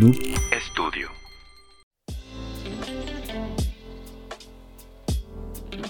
Club 0.00 0.18
Estudio. 0.50 1.10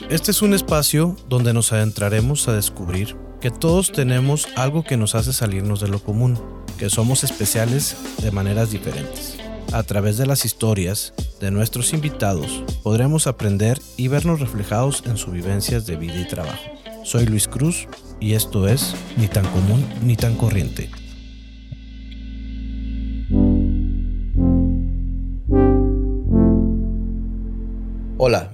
Este 0.09 0.33
es 0.33 0.43
un 0.43 0.53
espacio 0.53 1.15
donde 1.29 1.55
nos 1.55 1.73
adentraremos 1.73 2.49
a 2.49 2.53
descubrir 2.53 3.17
que 3.41 3.53
todos 3.53 3.93
tenemos 3.93 4.49
algo 4.57 4.83
que 4.83 4.97
nos 4.97 5.15
hace 5.15 5.33
salirnos 5.33 5.79
de 5.81 5.87
lo 5.87 6.03
común, 6.03 6.41
que 6.77 6.91
somos 6.91 7.23
especiales 7.23 7.97
de 8.21 8.33
maneras 8.33 8.73
diferentes. 8.73 9.39
A 9.73 9.85
través 9.85 10.19
de 10.19 10.27
las 10.27 10.45
historias 10.45 11.15
de 11.39 11.53
nuestros 11.53 11.93
invitados 11.93 12.65
podremos 12.83 13.29
aprender 13.29 13.81
y 13.97 14.09
vernos 14.09 14.41
reflejados 14.41 15.05
en 15.07 15.19
sus 15.19 15.33
vivencias 15.33 15.87
de 15.87 15.95
vida 15.95 16.21
y 16.21 16.27
trabajo. 16.27 16.65
Soy 17.05 17.27
Luis 17.27 17.47
Cruz 17.47 17.87
y 18.19 18.35
esto 18.35 18.67
es 18.67 18.97
Ni 19.17 19.29
tan 19.29 19.47
común 19.47 19.89
ni 20.03 20.17
tan 20.17 20.35
corriente. 20.35 20.91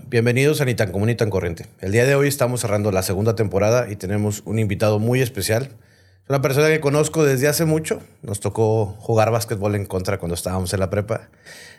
Bienvenidos 0.08 0.60
a 0.60 0.64
Ni 0.64 0.74
tan 0.74 0.92
común 0.92 1.08
ni 1.08 1.16
tan 1.16 1.30
corriente. 1.30 1.66
El 1.80 1.90
día 1.90 2.04
de 2.04 2.14
hoy 2.14 2.28
estamos 2.28 2.60
cerrando 2.60 2.92
la 2.92 3.02
segunda 3.02 3.34
temporada 3.34 3.90
y 3.90 3.96
tenemos 3.96 4.42
un 4.44 4.60
invitado 4.60 5.00
muy 5.00 5.20
especial. 5.20 5.64
Es 5.64 6.30
una 6.30 6.40
persona 6.40 6.68
que 6.68 6.80
conozco 6.80 7.24
desde 7.24 7.48
hace 7.48 7.64
mucho. 7.64 8.00
Nos 8.22 8.38
tocó 8.38 8.86
jugar 9.00 9.32
básquetbol 9.32 9.74
en 9.74 9.84
contra 9.84 10.18
cuando 10.18 10.34
estábamos 10.34 10.72
en 10.72 10.80
la 10.80 10.90
prepa. 10.90 11.28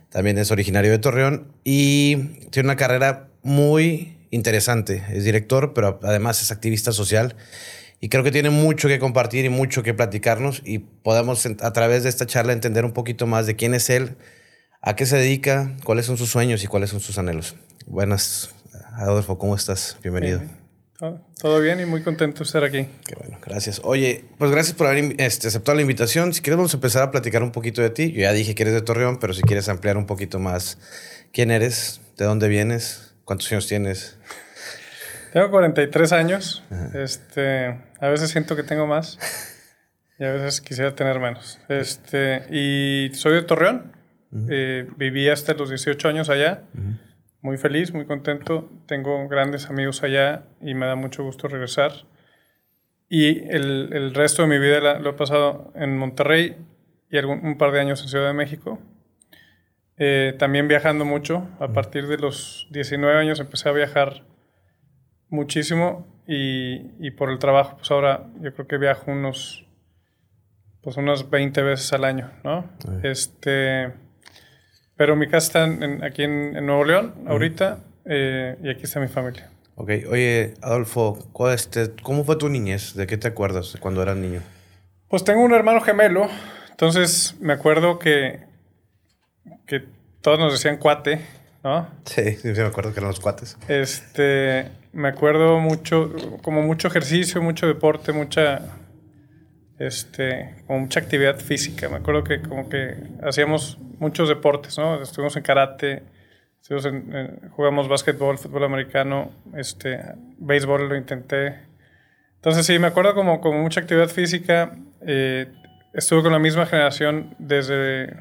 También 0.09 0.37
es 0.37 0.51
originario 0.51 0.91
de 0.91 0.99
Torreón 0.99 1.53
y 1.63 2.17
tiene 2.51 2.67
una 2.67 2.75
carrera 2.75 3.29
muy 3.43 4.17
interesante. 4.29 5.03
Es 5.09 5.23
director, 5.23 5.73
pero 5.73 5.99
además 6.03 6.41
es 6.41 6.51
activista 6.51 6.91
social. 6.91 7.35
Y 8.01 8.09
creo 8.09 8.23
que 8.23 8.31
tiene 8.31 8.49
mucho 8.49 8.89
que 8.89 8.99
compartir 8.99 9.45
y 9.45 9.49
mucho 9.49 9.83
que 9.83 9.93
platicarnos 9.93 10.61
y 10.65 10.79
podemos 10.79 11.45
a 11.45 11.73
través 11.73 12.03
de 12.03 12.09
esta 12.09 12.25
charla 12.25 12.51
entender 12.51 12.83
un 12.83 12.91
poquito 12.91 13.25
más 13.25 13.47
de 13.47 13.55
quién 13.55 13.73
es 13.73 13.89
él, 13.89 14.17
a 14.81 14.95
qué 14.95 15.05
se 15.05 15.15
dedica, 15.15 15.75
cuáles 15.83 16.05
son 16.05 16.17
sus 16.17 16.29
sueños 16.29 16.63
y 16.63 16.67
cuáles 16.67 16.89
son 16.89 16.99
sus 16.99 17.17
anhelos. 17.17 17.55
Buenas, 17.89 18.53
Adolfo, 18.97 19.37
¿cómo 19.37 19.55
estás? 19.55 19.97
Bienvenido. 20.03 20.41
Todo 21.39 21.61
bien 21.61 21.79
y 21.79 21.85
muy 21.85 22.03
contento 22.03 22.39
de 22.39 22.43
estar 22.43 22.65
aquí. 22.65 22.85
Qué 23.07 23.15
bueno, 23.15 23.39
gracias. 23.41 23.79
Oye, 23.81 24.25
pues 24.37 24.51
gracias 24.51 24.75
por 24.75 24.87
haber 24.87 25.15
este, 25.19 25.47
aceptado 25.47 25.77
la 25.77 25.83
invitación. 25.83 26.33
Si 26.33 26.41
quieres, 26.41 26.57
vamos 26.57 26.73
a 26.73 26.77
empezar 26.77 27.03
a 27.03 27.11
platicar 27.11 27.43
un 27.43 27.53
poquito 27.53 27.81
de 27.81 27.89
ti. 27.89 28.11
Yo 28.11 28.23
ya 28.23 28.33
dije 28.33 28.55
que 28.55 28.63
eres 28.63 28.73
de 28.73 28.81
Torreón, 28.81 29.19
pero 29.19 29.33
si 29.33 29.41
quieres 29.41 29.69
ampliar 29.69 29.95
un 29.95 30.05
poquito 30.05 30.37
más, 30.37 30.77
¿quién 31.31 31.49
eres? 31.49 32.01
¿De 32.17 32.25
dónde 32.25 32.49
vienes? 32.49 33.15
¿Cuántos 33.23 33.49
años 33.53 33.67
tienes? 33.67 34.17
Tengo 35.31 35.49
43 35.49 36.11
años. 36.11 36.63
Este, 36.93 37.67
a 38.01 38.09
veces 38.09 38.31
siento 38.31 38.57
que 38.57 38.63
tengo 38.63 38.85
más 38.85 39.17
y 40.19 40.25
a 40.25 40.33
veces 40.33 40.59
quisiera 40.59 40.93
tener 40.93 41.21
menos. 41.21 41.57
Este, 41.69 42.43
y 42.51 43.15
soy 43.15 43.35
de 43.35 43.43
Torreón. 43.43 43.93
Eh, 44.49 44.85
viví 44.97 45.29
hasta 45.29 45.53
los 45.53 45.69
18 45.69 46.09
años 46.09 46.29
allá 46.29 46.63
muy 47.47 47.57
feliz, 47.57 47.93
muy 47.93 48.05
contento. 48.05 48.69
Tengo 48.87 49.25
grandes 49.29 49.69
amigos 49.69 50.03
allá 50.03 50.43
y 50.59 50.73
me 50.73 50.85
da 50.85 50.95
mucho 50.95 51.23
gusto 51.23 51.47
regresar. 51.47 51.93
Y 53.07 53.47
el, 53.47 53.93
el 53.93 54.13
resto 54.13 54.41
de 54.41 54.49
mi 54.49 54.59
vida 54.59 54.99
lo 54.99 55.11
he 55.11 55.13
pasado 55.13 55.71
en 55.73 55.97
Monterrey 55.97 56.57
y 57.09 57.17
algún, 57.17 57.45
un 57.45 57.57
par 57.57 57.71
de 57.71 57.79
años 57.79 58.01
en 58.01 58.09
Ciudad 58.09 58.27
de 58.27 58.33
México. 58.33 58.79
Eh, 59.95 60.35
también 60.37 60.67
viajando 60.67 61.05
mucho. 61.05 61.47
A 61.61 61.69
partir 61.69 62.07
de 62.07 62.17
los 62.17 62.67
19 62.71 63.17
años 63.17 63.39
empecé 63.39 63.69
a 63.69 63.71
viajar 63.71 64.25
muchísimo 65.29 66.05
y, 66.27 66.91
y, 66.99 67.11
por 67.11 67.29
el 67.31 67.39
trabajo, 67.39 67.77
pues 67.77 67.89
ahora 67.91 68.27
yo 68.41 68.53
creo 68.53 68.67
que 68.67 68.77
viajo 68.77 69.09
unos, 69.09 69.65
pues 70.81 70.97
unas 70.97 71.29
20 71.29 71.61
veces 71.61 71.93
al 71.93 72.03
año, 72.03 72.29
¿no? 72.43 72.69
Este 73.03 73.93
pero 74.97 75.15
mi 75.15 75.27
casa 75.27 75.65
está 75.65 76.05
aquí 76.05 76.23
en, 76.23 76.65
Nuevo 76.65 76.83
León, 76.83 77.13
ahorita, 77.27 77.79
eh, 78.05 78.57
y 78.61 78.69
aquí 78.69 78.83
está 78.83 78.99
mi 78.99 79.07
familia. 79.07 79.49
Ok, 79.75 79.91
oye, 80.09 80.55
Adolfo, 80.61 81.19
este, 81.53 81.91
¿cómo 82.01 82.25
fue 82.25 82.35
tu 82.35 82.49
niñez? 82.49 82.95
¿De 82.95 83.05
qué 83.05 83.17
te 83.17 83.27
acuerdas 83.27 83.77
cuando 83.79 84.01
eras 84.01 84.17
niño? 84.17 84.41
Pues 85.07 85.23
tengo 85.23 85.43
un 85.43 85.53
hermano 85.53 85.81
gemelo, 85.81 86.27
entonces 86.71 87.35
me 87.39 87.53
acuerdo 87.53 87.99
que, 87.99 88.39
que 89.67 89.83
todos 90.21 90.39
nos 90.39 90.51
decían 90.51 90.77
cuate, 90.77 91.21
¿no? 91.63 91.87
Sí, 92.05 92.35
sí, 92.35 92.47
me 92.49 92.63
acuerdo 92.63 92.91
que 92.91 92.99
eran 92.99 93.09
los 93.09 93.19
cuates. 93.19 93.55
Este, 93.67 94.67
me 94.93 95.09
acuerdo 95.09 95.59
mucho, 95.59 96.11
como 96.41 96.63
mucho 96.63 96.87
ejercicio, 96.87 97.41
mucho 97.41 97.67
deporte, 97.67 98.13
mucha, 98.13 98.61
este, 99.79 100.55
como 100.65 100.79
mucha 100.79 100.99
actividad 100.99 101.39
física. 101.39 101.89
Me 101.89 101.97
acuerdo 101.97 102.23
que 102.23 102.41
como 102.41 102.69
que 102.69 102.95
hacíamos 103.23 103.77
muchos 103.99 104.29
deportes, 104.29 104.77
¿no? 104.77 105.01
Estuvimos 105.01 105.35
en 105.35 105.43
karate, 105.43 106.03
estuvimos 106.61 106.85
en, 106.85 107.49
jugamos 107.51 107.87
básquetbol, 107.87 108.37
fútbol 108.37 108.63
americano, 108.63 109.31
este, 109.55 109.99
béisbol 110.37 110.89
lo 110.89 110.95
intenté. 110.95 111.59
Entonces 112.35 112.65
sí, 112.65 112.79
me 112.79 112.87
acuerdo 112.87 113.13
como, 113.13 113.41
como 113.41 113.61
mucha 113.61 113.81
actividad 113.81 114.09
física. 114.09 114.77
Eh, 115.01 115.47
estuve 115.93 116.23
con 116.23 116.31
la 116.31 116.39
misma 116.39 116.65
generación 116.65 117.35
desde, 117.39 118.15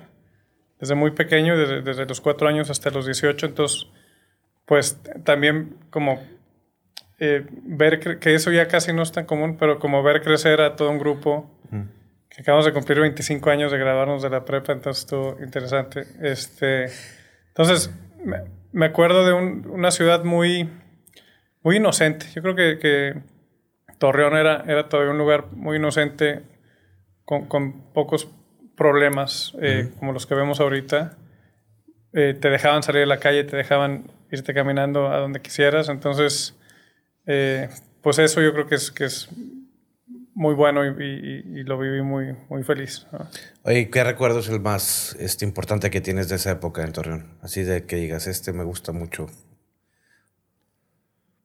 desde 0.78 0.94
muy 0.94 1.12
pequeño, 1.12 1.56
desde, 1.56 1.82
desde 1.82 2.06
los 2.06 2.20
cuatro 2.20 2.48
años 2.48 2.70
hasta 2.70 2.90
los 2.90 3.06
18. 3.06 3.46
Entonces, 3.46 3.86
pues 4.66 5.00
también 5.24 5.76
como 5.90 6.20
eh, 7.19 7.47
ver 7.50 8.19
que 8.19 8.34
eso 8.34 8.50
ya 8.50 8.69
casi 8.69 8.93
no 8.93 9.03
es 9.03 9.12
tan 9.12 9.25
común, 9.25 9.56
pero 9.59 9.78
como 9.78 10.03
ver 10.03 10.22
crecer 10.22 10.60
a 10.60 10.77
todo 10.77 10.91
un 10.91 10.99
grupo, 10.99 11.50
que 12.28 12.43
acabamos 12.43 12.66
de 12.66 12.72
cumplir 12.72 13.00
25 13.00 13.50
años 13.50 13.72
de 13.72 13.78
graduarnos 13.78 14.22
de 14.22 14.31
la 14.31 14.44
prepa, 14.44 14.72
entonces 14.72 15.04
estuvo 15.04 15.38
interesante. 15.43 16.04
Este, 16.21 16.87
entonces, 17.49 17.91
me, 18.72 18.87
acuerdo 18.87 19.25
de 19.25 19.32
una 19.32 19.91
ciudad 19.91 20.25
muy, 20.25 20.69
muy 21.62 21.77
inocente. 21.77 22.27
Yo 22.34 22.43
creo 22.43 22.54
que, 22.54 22.78
que, 22.78 23.15
Torreón 23.98 24.37
era, 24.37 24.65
era 24.66 24.91
todavía 24.91 25.12
un 25.12 25.19
lugar 25.19 25.47
muy 25.53 25.78
inocente, 25.78 26.43
con, 27.25 27.47
con 27.47 27.93
pocos 27.93 28.28
problemas 28.77 29.54
eh, 29.60 29.91
como 29.98 30.12
los 30.12 30.27
que 30.27 30.34
vemos 30.34 30.60
ahorita. 30.60 31.16
Eh, 32.12 32.34
te 32.38 32.50
dejaban 32.50 32.83
salir 32.83 33.00
de 33.00 33.06
la 33.06 33.19
calle, 33.19 33.44
te 33.44 33.56
dejaban 33.56 34.04
irte 34.31 34.54
caminando 34.54 35.09
a 35.09 35.19
donde 35.19 35.41
quisieras, 35.41 35.88
entonces 35.88 36.55
eh, 37.26 37.69
pues 38.03 38.19
eso 38.19 38.41
yo 38.41 38.53
creo 38.53 38.66
que 38.66 38.76
es, 38.76 38.91
que 38.91 39.04
es 39.04 39.28
muy 40.34 40.54
bueno 40.54 40.84
y, 40.84 41.64
lo 41.64 41.78
viví 41.78 42.03
muy, 42.03 42.37
muy 42.48 42.62
feliz. 42.62 43.06
Oye, 43.62 43.91
¿qué 43.91 44.04
recuerdo 44.04 44.41
es 44.41 44.48
el 44.48 44.60
más 44.60 45.16
este, 45.19 45.44
importante 45.44 45.91
que 45.91 46.00
tienes 46.00 46.28
de 46.28 46.36
esa 46.36 46.53
época 46.53 46.84
en 46.84 46.92
Torreón? 46.92 47.38
Así 47.41 47.62
de 47.62 47.86
que 47.86 47.97
digas, 47.97 48.26
este 48.26 48.53
me 48.53 48.62
gusta 48.62 48.92
mucho. 48.92 49.26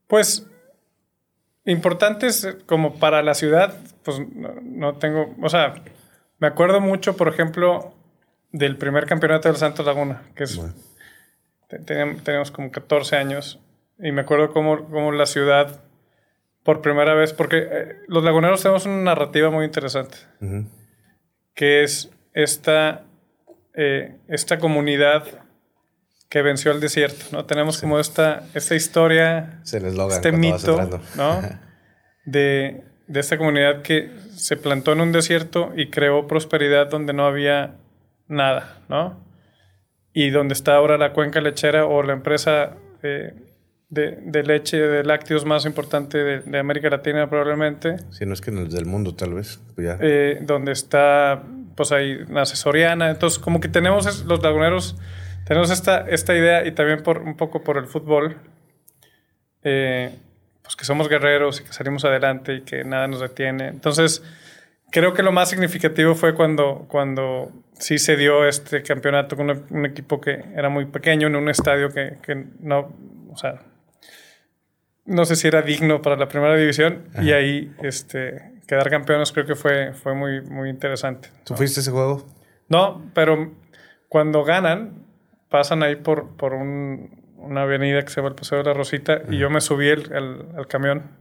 Pues 0.08 0.46
importantes 1.66 2.58
como 2.66 3.00
para 3.00 3.24
la 3.24 3.34
ciudad, 3.34 3.74
pues 4.04 4.18
no, 4.36 4.98
tengo, 4.98 5.36
o 5.42 5.50
sea, 5.50 5.76
me 6.40 6.48
acuerdo 6.48 6.82
mucho, 6.82 7.16
por 7.16 7.30
ejemplo, 7.30 7.96
del 8.52 8.78
primer 8.78 9.06
campeonato 9.06 9.48
del 9.48 9.58
Santos 9.58 9.86
Laguna, 9.86 10.24
que 10.36 10.44
es, 10.44 10.60
tenemos 11.86 12.52
como 12.52 12.72
14 12.72 13.16
años 13.16 13.60
y 14.02 14.12
me 14.12 14.22
acuerdo 14.22 14.52
cómo, 14.52 15.12
la 15.12 15.26
ciudad, 15.26 15.84
por 16.64 16.82
primera 16.82 17.14
vez, 17.14 17.34
porque 17.34 17.68
eh, 17.72 17.96
los 18.08 18.24
laguneros 18.24 18.62
tenemos 18.62 18.86
una 18.86 19.02
narrativa 19.02 19.50
muy 19.50 19.66
interesante, 19.66 20.18
que 21.54 21.84
es 21.84 22.12
esta, 22.34 23.06
eh, 23.76 24.18
esta 24.28 24.60
comunidad 24.60 25.24
que 26.30 26.42
venció 26.42 26.72
al 26.72 26.80
desierto, 26.80 27.26
¿no? 27.32 27.46
Tenemos 27.46 27.80
como 27.80 28.00
esta, 28.00 28.44
esta 28.54 28.74
historia, 28.74 29.62
este 29.64 30.32
mito, 30.32 31.02
¿no? 31.16 31.42
de, 32.26 32.84
de 33.08 33.20
esta 33.20 33.38
comunidad 33.38 33.82
que 33.82 34.10
se 34.36 34.56
plantó 34.56 34.94
en 34.94 35.02
un 35.02 35.12
desierto 35.12 35.74
y 35.76 35.90
creó 35.90 36.28
prosperidad 36.28 36.90
donde 36.90 37.12
no 37.12 37.26
había 37.26 37.76
nada, 38.28 38.78
¿no? 38.88 39.20
Y 40.14 40.30
donde 40.30 40.54
está 40.54 40.76
ahora 40.76 40.98
la 40.98 41.12
cuenca 41.12 41.42
lechera 41.42 41.86
o 41.86 42.02
la 42.02 42.14
empresa 42.14 42.78
eh, 43.04 43.34
de, 43.92 44.44
leche, 44.44 44.78
de 44.78 45.04
lácteos 45.04 45.46
más 45.46 45.66
importante 45.66 46.18
de, 46.18 46.60
América 46.60 46.90
Latina 46.90 47.30
probablemente. 47.30 47.98
Si 48.12 48.26
no 48.26 48.34
es 48.34 48.40
que 48.40 48.50
en 48.50 48.60
el 48.60 48.70
del 48.70 48.86
mundo 48.86 49.14
tal 49.14 49.34
vez. 49.34 49.60
Pues 49.76 49.98
eh, 50.00 50.40
donde 50.42 50.72
está, 50.72 51.44
pues 51.76 51.92
ahí, 51.92 52.20
la 52.30 52.44
asesoriana. 52.44 53.10
Entonces, 53.10 53.38
como 53.38 53.60
que 53.60 53.68
tenemos 53.68 54.26
los 54.26 54.42
laguneros, 54.42 54.96
tenemos 55.46 55.72
esta, 55.72 56.08
esta 56.10 56.36
idea 56.36 56.66
y 56.66 56.72
también 56.72 57.04
por 57.04 57.20
un 57.20 57.36
poco 57.36 57.64
por 57.64 57.78
el 57.78 57.88
fútbol, 57.88 58.38
eh, 59.64 60.16
pues 60.64 60.78
que 60.78 60.86
somos 60.86 61.10
guerreros 61.10 61.60
y 61.60 61.66
que 61.66 61.74
salimos 61.74 62.06
adelante 62.06 62.56
y 62.56 62.62
que 62.62 62.86
nada 62.86 63.08
nos 63.08 63.20
detiene. 63.20 63.68
Entonces, 63.68 64.24
creo 64.90 65.14
que 65.14 65.22
lo 65.22 65.34
más 65.34 65.50
significativo 65.50 66.16
fue 66.16 66.34
cuando, 66.34 66.86
cuando 66.88 67.52
sí 67.78 68.00
se 68.00 68.16
dio 68.16 68.48
este 68.48 68.84
campeonato 68.84 69.36
con 69.36 69.50
un, 69.70 69.86
equipo 69.86 70.22
que 70.22 70.46
era 70.56 70.70
muy 70.70 70.86
pequeño, 70.86 71.28
en 71.28 71.36
un 71.36 71.50
estadio 71.50 71.90
que, 71.90 72.20
que 72.22 72.46
no, 72.62 72.96
o 73.30 73.36
sea, 73.36 73.60
no 75.06 75.26
sé 75.26 75.36
si 75.36 75.48
era 75.48 75.62
digno 75.62 76.02
para 76.02 76.16
la 76.16 76.28
primera 76.28 76.56
división 76.56 77.10
y 77.22 77.32
ahí 77.32 77.74
este, 77.82 78.62
quedar 78.68 78.90
campeones 78.90 79.32
creo 79.32 79.46
que 79.46 79.56
fue, 79.56 79.94
fue 79.94 80.14
muy, 80.14 80.42
muy 80.42 80.70
interesante. 80.70 81.30
¿Tú 81.44 81.56
fuiste 81.56 81.80
a 81.80 81.82
ese 81.82 81.92
juego? 81.92 82.26
No, 82.70 83.10
pero 83.14 83.54
cuando 84.08 84.44
ganan, 84.44 85.06
pasan 85.50 85.84
ahí 85.84 85.96
por, 85.96 86.36
por 86.38 86.54
una 86.54 87.62
avenida 87.62 88.02
que 88.04 88.10
se 88.10 88.18
llama 88.18 88.30
el 88.30 88.36
Paseo 88.36 88.60
de 88.60 88.64
la 88.66 88.74
Rosita 88.74 89.22
y 89.30 89.38
yo 89.38 89.50
me 89.50 89.62
subí 89.62 89.90
el, 89.90 90.12
al 90.14 90.68
camión. 90.68 91.20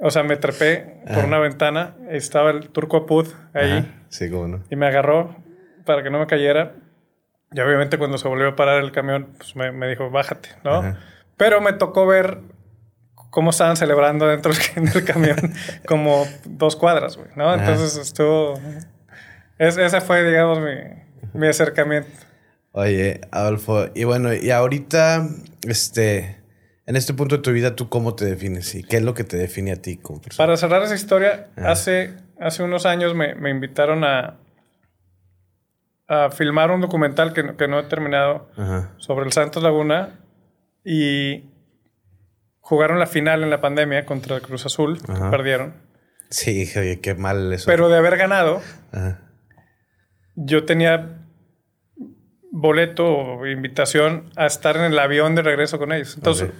O 0.00 0.10
sea, 0.10 0.24
me 0.24 0.36
trepé 0.36 1.02
por 1.14 1.24
una 1.24 1.38
ventana, 1.38 1.94
estaba 2.10 2.50
el 2.50 2.68
turco 2.70 2.98
Apud 2.98 3.28
ahí. 3.54 3.90
Sí, 4.08 4.28
cómo 4.28 4.48
no. 4.48 4.64
Y 4.68 4.76
me 4.76 4.86
agarró 4.86 5.36
para 5.86 6.02
que 6.02 6.10
no 6.10 6.18
me 6.18 6.26
cayera. 6.26 6.74
Y 7.52 7.60
obviamente 7.60 7.96
cuando 7.96 8.18
se 8.18 8.26
volvió 8.26 8.48
a 8.48 8.56
parar 8.56 8.82
el 8.82 8.90
camión, 8.90 9.28
pues 9.38 9.54
me, 9.54 9.70
me 9.70 9.88
dijo, 9.88 10.10
bájate, 10.10 10.48
¿no? 10.64 10.96
Pero 11.36 11.60
me 11.60 11.72
tocó 11.72 12.06
ver 12.06 12.40
cómo 13.34 13.50
estaban 13.50 13.76
celebrando 13.76 14.28
dentro 14.28 14.52
del 14.76 15.04
camión, 15.04 15.36
como 15.86 16.24
dos 16.44 16.76
cuadras, 16.76 17.16
güey, 17.16 17.30
¿no? 17.34 17.52
Entonces 17.52 17.96
estuvo... 17.96 18.54
Es, 19.58 19.76
ese 19.76 20.00
fue, 20.00 20.22
digamos, 20.22 20.60
mi, 20.60 21.40
mi 21.40 21.48
acercamiento. 21.48 22.08
Oye, 22.70 23.20
Adolfo, 23.32 23.86
y 23.92 24.04
bueno, 24.04 24.32
y 24.32 24.52
ahorita, 24.52 25.28
este, 25.62 26.42
en 26.86 26.94
este 26.94 27.12
punto 27.12 27.36
de 27.36 27.42
tu 27.42 27.50
vida, 27.50 27.74
¿tú 27.74 27.88
cómo 27.88 28.14
te 28.14 28.24
defines? 28.24 28.72
¿Y 28.76 28.84
qué 28.84 28.98
es 28.98 29.02
lo 29.02 29.14
que 29.14 29.24
te 29.24 29.36
define 29.36 29.72
a 29.72 29.76
ti 29.82 29.96
como 29.96 30.20
persona? 30.20 30.46
Para 30.46 30.56
cerrar 30.56 30.82
esa 30.84 30.94
historia, 30.94 31.48
hace, 31.56 32.14
hace 32.38 32.62
unos 32.62 32.86
años 32.86 33.16
me, 33.16 33.34
me 33.34 33.50
invitaron 33.50 34.04
a, 34.04 34.38
a 36.06 36.30
filmar 36.30 36.70
un 36.70 36.80
documental 36.80 37.32
que, 37.32 37.56
que 37.56 37.66
no 37.66 37.80
he 37.80 37.84
terminado 37.84 38.48
sobre 38.98 39.26
el 39.26 39.32
Santos 39.32 39.60
Laguna 39.60 40.20
y 40.84 41.53
jugaron 42.64 42.98
la 42.98 43.06
final 43.06 43.42
en 43.42 43.50
la 43.50 43.60
pandemia 43.60 44.06
contra 44.06 44.36
el 44.36 44.42
Cruz 44.42 44.64
Azul, 44.64 44.98
perdieron. 45.30 45.74
Sí, 46.30 46.66
oye, 46.76 46.98
qué 47.00 47.14
mal 47.14 47.52
eso. 47.52 47.66
Pero 47.66 47.90
de 47.90 47.98
haber 47.98 48.16
ganado, 48.16 48.62
yo 50.34 50.64
tenía 50.64 51.20
boleto 52.50 53.06
o 53.06 53.46
invitación 53.46 54.30
a 54.36 54.46
estar 54.46 54.76
en 54.78 54.84
el 54.84 54.98
avión 54.98 55.34
de 55.34 55.42
regreso 55.42 55.78
con 55.78 55.92
ellos. 55.92 56.16
Entonces, 56.16 56.52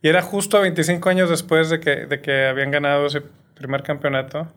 y 0.00 0.08
era 0.08 0.22
justo 0.22 0.60
25 0.60 1.08
años 1.08 1.28
después 1.28 1.70
de 1.70 1.80
que, 1.80 2.06
de 2.06 2.20
que 2.20 2.46
habían 2.46 2.70
ganado 2.70 3.06
ese 3.06 3.22
primer 3.56 3.82
campeonato. 3.82 4.52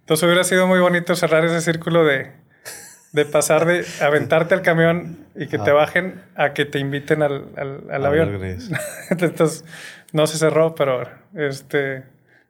Entonces 0.00 0.24
hubiera 0.24 0.42
sido 0.42 0.66
muy 0.66 0.80
bonito 0.80 1.14
cerrar 1.14 1.44
ese 1.44 1.60
círculo 1.60 2.04
de 2.04 2.32
de 3.14 3.24
pasar 3.24 3.64
de 3.64 3.86
aventarte 4.00 4.54
al 4.54 4.62
camión 4.62 5.28
y 5.36 5.46
que 5.46 5.56
te 5.56 5.70
ah. 5.70 5.74
bajen 5.74 6.20
a 6.34 6.52
que 6.52 6.64
te 6.64 6.80
inviten 6.80 7.22
al, 7.22 7.46
al, 7.88 8.04
avión. 8.04 8.40
Entonces, 9.10 9.64
no 10.14 10.28
se 10.28 10.38
cerró, 10.38 10.76
pero 10.76 11.02
este, 11.34 12.04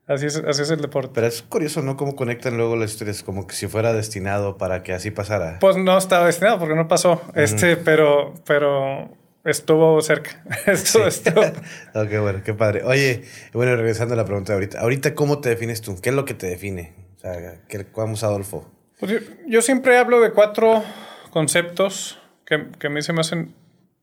así, 0.06 0.26
es, 0.26 0.36
así 0.36 0.62
es 0.62 0.70
el 0.70 0.82
deporte. 0.82 1.12
Pero 1.14 1.26
es 1.26 1.42
curioso, 1.42 1.80
¿no? 1.80 1.96
Cómo 1.96 2.14
conectan 2.14 2.58
luego 2.58 2.76
las 2.76 2.92
historias, 2.92 3.22
como 3.22 3.46
que 3.46 3.54
si 3.54 3.66
fuera 3.66 3.94
destinado 3.94 4.58
para 4.58 4.82
que 4.82 4.92
así 4.92 5.10
pasara. 5.10 5.58
Pues 5.60 5.78
no 5.78 5.96
estaba 5.96 6.26
destinado 6.26 6.58
porque 6.58 6.74
no 6.74 6.86
pasó, 6.88 7.22
este, 7.34 7.78
pero, 7.78 8.34
pero 8.46 9.16
estuvo 9.44 9.98
cerca. 10.02 10.44
estuvo, 10.66 11.06
estuvo. 11.06 11.40
ok, 11.94 12.20
bueno, 12.20 12.42
qué 12.44 12.52
padre. 12.52 12.82
Oye, 12.84 13.24
bueno, 13.54 13.74
regresando 13.76 14.12
a 14.12 14.18
la 14.18 14.26
pregunta 14.26 14.52
de 14.52 14.56
ahorita. 14.56 14.80
Ahorita, 14.80 15.14
¿cómo 15.14 15.40
te 15.40 15.48
defines 15.48 15.80
tú? 15.80 15.98
¿Qué 16.02 16.10
es 16.10 16.14
lo 16.14 16.26
que 16.26 16.34
te 16.34 16.46
define? 16.46 16.92
O 17.16 17.20
sea, 17.20 17.62
¿qué, 17.66 17.86
vamos, 17.96 18.22
Adolfo? 18.24 18.70
Pues 19.00 19.22
yo, 19.48 19.62
siempre 19.62 19.96
hablo 19.96 20.20
de 20.20 20.32
cuatro 20.32 20.84
conceptos 21.30 22.18
que, 22.44 22.66
que 22.78 22.88
a 22.88 22.90
mí 22.90 23.00
se 23.00 23.14
me 23.14 23.22
hacen 23.22 23.54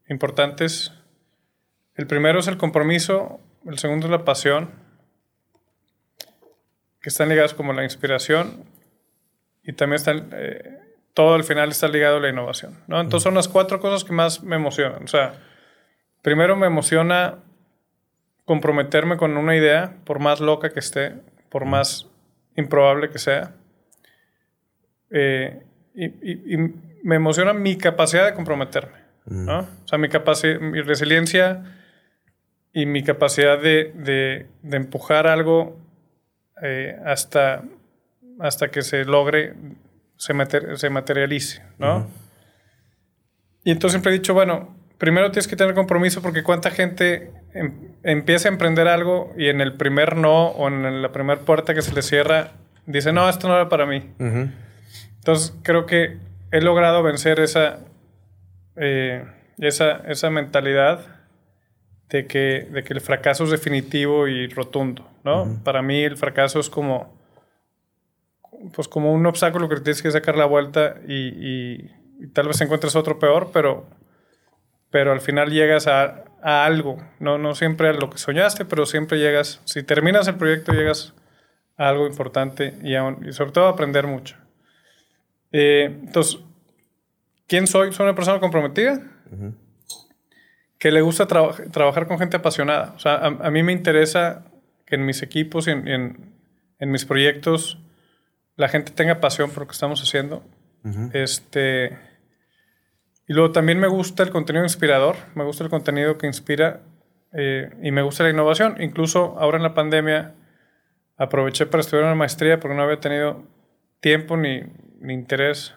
importantes. 0.10 0.94
El 1.94 2.07
primero 2.07 2.40
es 2.40 2.48
el 2.48 2.57
compromiso, 2.57 3.40
el 3.66 3.78
segundo 3.78 4.08
es 4.08 4.12
la 4.12 4.25
pasión, 4.25 4.69
que 7.02 7.10
están 7.10 7.30
ligados 7.30 7.54
como 7.54 7.74
la 7.74 7.84
inspiración 7.84 8.63
y 9.63 9.74
también 9.74 9.96
están, 9.96 10.30
eh, 10.34 10.80
todo 11.13 11.34
al 11.34 11.44
final 11.44 11.69
está 11.69 11.88
ligado 11.88 12.18
a 12.18 12.19
la 12.19 12.30
innovación. 12.30 12.78
¿no? 12.88 13.00
Entonces 13.00 13.24
son 13.24 13.34
las 13.34 13.48
cuatro 13.48 13.80
cosas 13.80 14.04
que 14.04 14.13
más 14.13 14.44
me 14.44 14.56
emocionan. 14.56 15.04
O 15.04 15.08
sea, 15.08 15.34
primero 16.22 16.56
me 16.56 16.68
emociona 16.68 17.40
comprometerme 18.46 19.18
con 19.18 19.38
una 19.38 19.56
idea, 19.56 19.96
por 20.04 20.19
más 20.19 20.40
loca 20.40 20.69
que 20.72 20.80
esté, 20.80 21.16
por 21.50 21.66
más 21.66 22.07
improbable 22.56 23.10
que 23.10 23.19
sea. 23.19 23.56
Eh, 25.10 25.64
y, 25.96 26.57
me 27.04 27.16
emociona 27.16 27.52
mi 27.54 27.78
capacidad 27.78 28.25
de 28.25 28.36
comprometerme, 28.36 29.00
¿no? 29.25 29.62
O 29.62 29.88
sea, 29.88 29.98
mi 29.98 30.07
capacidad, 30.07 30.60
mi 30.60 30.81
resiliencia 30.81 31.64
y 32.73 32.85
mi 32.85 33.03
capacidad 33.03 33.59
de, 33.59 34.47
empujar 34.63 35.27
algo 35.27 35.79
eh, 36.62 36.95
hasta, 37.06 37.63
hasta 38.39 38.69
que 38.69 38.81
se 38.81 39.06
logre, 39.06 39.53
se, 40.15 40.33
se 40.77 40.89
materialice, 40.89 41.62
¿no? 41.77 42.07
Y 43.63 43.71
entonces 43.71 43.94
siempre 43.94 44.13
he 44.13 44.18
dicho, 44.18 44.33
bueno, 44.33 44.75
primero 44.97 45.31
tienes 45.31 45.47
que 45.47 45.56
tener 45.56 45.73
compromiso 45.73 46.21
porque 46.21 46.44
cuánta 46.44 46.71
gente 46.71 47.31
em, 47.53 47.95
empieza 48.03 48.50
a 48.50 48.51
emprender 48.51 48.88
algo 48.88 49.33
y 49.38 49.50
en 49.50 49.62
el 49.62 49.73
primer 49.73 50.15
no 50.15 50.47
o 50.47 50.68
en 50.68 51.01
la 51.01 51.12
primera 51.12 51.41
puerta 51.41 51.73
que 51.73 51.81
se 51.81 51.94
le 51.94 52.01
cierra, 52.01 52.51
dice, 52.85 53.12
no, 53.12 53.27
esto 53.29 53.47
no 53.47 53.56
era 53.56 53.69
para 53.69 53.85
mí. 53.85 54.12
Entonces 54.19 55.56
creo 55.63 55.85
que 55.85 56.18
he 56.51 56.62
logrado 56.62 57.03
vencer 57.03 57.39
esa, 57.39 57.79
eh, 58.75 59.25
esa, 59.57 59.97
esa, 60.07 60.29
mentalidad 60.29 61.20
de 62.12 62.28
que, 62.28 62.68
de 62.69 62.84
que 62.84 62.94
el 62.94 63.02
fracaso 63.02 63.46
es 63.46 63.52
definitivo 63.52 64.28
y 64.28 64.48
rotundo, 64.48 65.10
¿no? 65.24 65.62
Para 65.63 65.81
mí 65.81 66.04
el 66.04 66.18
fracaso 66.18 66.60
es 66.60 66.69
como, 66.69 67.18
pues 68.74 68.90
como 68.90 69.13
un 69.13 69.25
obstáculo 69.25 69.69
que 69.69 69.78
tienes 69.78 70.02
que 70.02 70.12
sacar 70.12 70.36
la 70.36 70.46
vuelta 70.46 70.96
y, 71.08 71.90
tal 72.34 72.50
vez 72.50 72.60
encuentres 72.60 72.96
otro 72.98 73.18
peor, 73.18 73.52
pero, 73.54 73.86
pero 74.90 75.13
al 75.13 75.22
final 75.22 75.52
llegas 75.52 75.88
a, 75.88 76.25
a, 76.44 76.66
algo, 76.66 76.98
¿no? 77.19 77.38
no 77.38 77.56
siempre 77.56 77.88
a 77.88 77.94
lo 77.94 78.10
que 78.10 78.18
soñaste, 78.18 78.66
pero 78.66 78.86
siempre 78.86 79.18
llegas, 79.18 79.62
si 79.64 79.81
terminas 79.81 80.28
el 80.28 80.36
proyecto 80.36 80.74
llegas 80.74 81.14
a 81.78 81.88
algo 81.88 82.06
importante 82.07 82.78
y, 82.84 82.94
y 83.28 83.31
sobre 83.31 83.52
todo 83.52 83.68
a 83.68 83.69
aprender 83.69 84.06
mucho. 84.06 84.36
Eh, 85.54 85.98
entonces, 86.04 86.42
¿quién 87.48 87.68
soy? 87.68 87.94
Soy 87.94 88.04
una 88.04 88.16
persona 88.16 88.42
comprometida 88.42 89.02
que 90.81 90.92
le 90.92 91.01
gusta 91.01 91.28
trabajar 91.28 92.07
con 92.07 92.18
gente 92.18 92.38
apasionada. 92.38 92.94
O 92.95 93.00
sea, 93.00 93.18
a, 93.18 93.51
mí 93.51 93.62
me 93.62 93.72
interesa 93.72 94.45
que 94.88 94.95
en 94.95 95.06
mis 95.06 95.22
equipos 95.22 95.68
y 95.68 95.72
en, 95.72 96.33
mis 96.80 97.06
proyectos 97.06 97.78
la 98.56 98.68
gente 98.68 98.92
tenga 98.92 99.19
pasión 99.19 99.51
por 99.51 99.60
lo 99.60 99.68
que 99.68 99.74
estamos 99.74 100.01
haciendo. 100.01 100.44
Este. 101.13 102.00
Y 103.28 103.33
luego 103.33 103.52
también 103.52 103.80
me 103.80 103.85
gusta 103.85 104.23
el 104.23 104.31
contenido 104.31 104.66
inspirador, 104.66 105.18
me 105.35 105.44
gusta 105.44 105.64
el 105.64 105.69
contenido 105.69 106.18
que 106.18 106.26
inspira 106.26 106.81
eh, 107.31 107.69
y 107.83 107.92
me 107.92 108.02
gusta 108.02 108.23
la 108.23 108.31
innovación. 108.31 108.81
Incluso 108.81 109.35
ahora 109.38 109.57
en 109.57 109.64
la 109.64 109.76
pandemia 109.76 110.33
aproveché 111.16 111.68
para 111.68 111.81
estudiar 111.81 112.06
una 112.06 112.16
maestría 112.16 112.59
porque 112.59 112.76
no 112.76 112.81
había 112.81 113.00
tenido 113.00 113.44
tiempo 114.00 114.35
ni, 114.35 114.64
interés. 115.07 115.76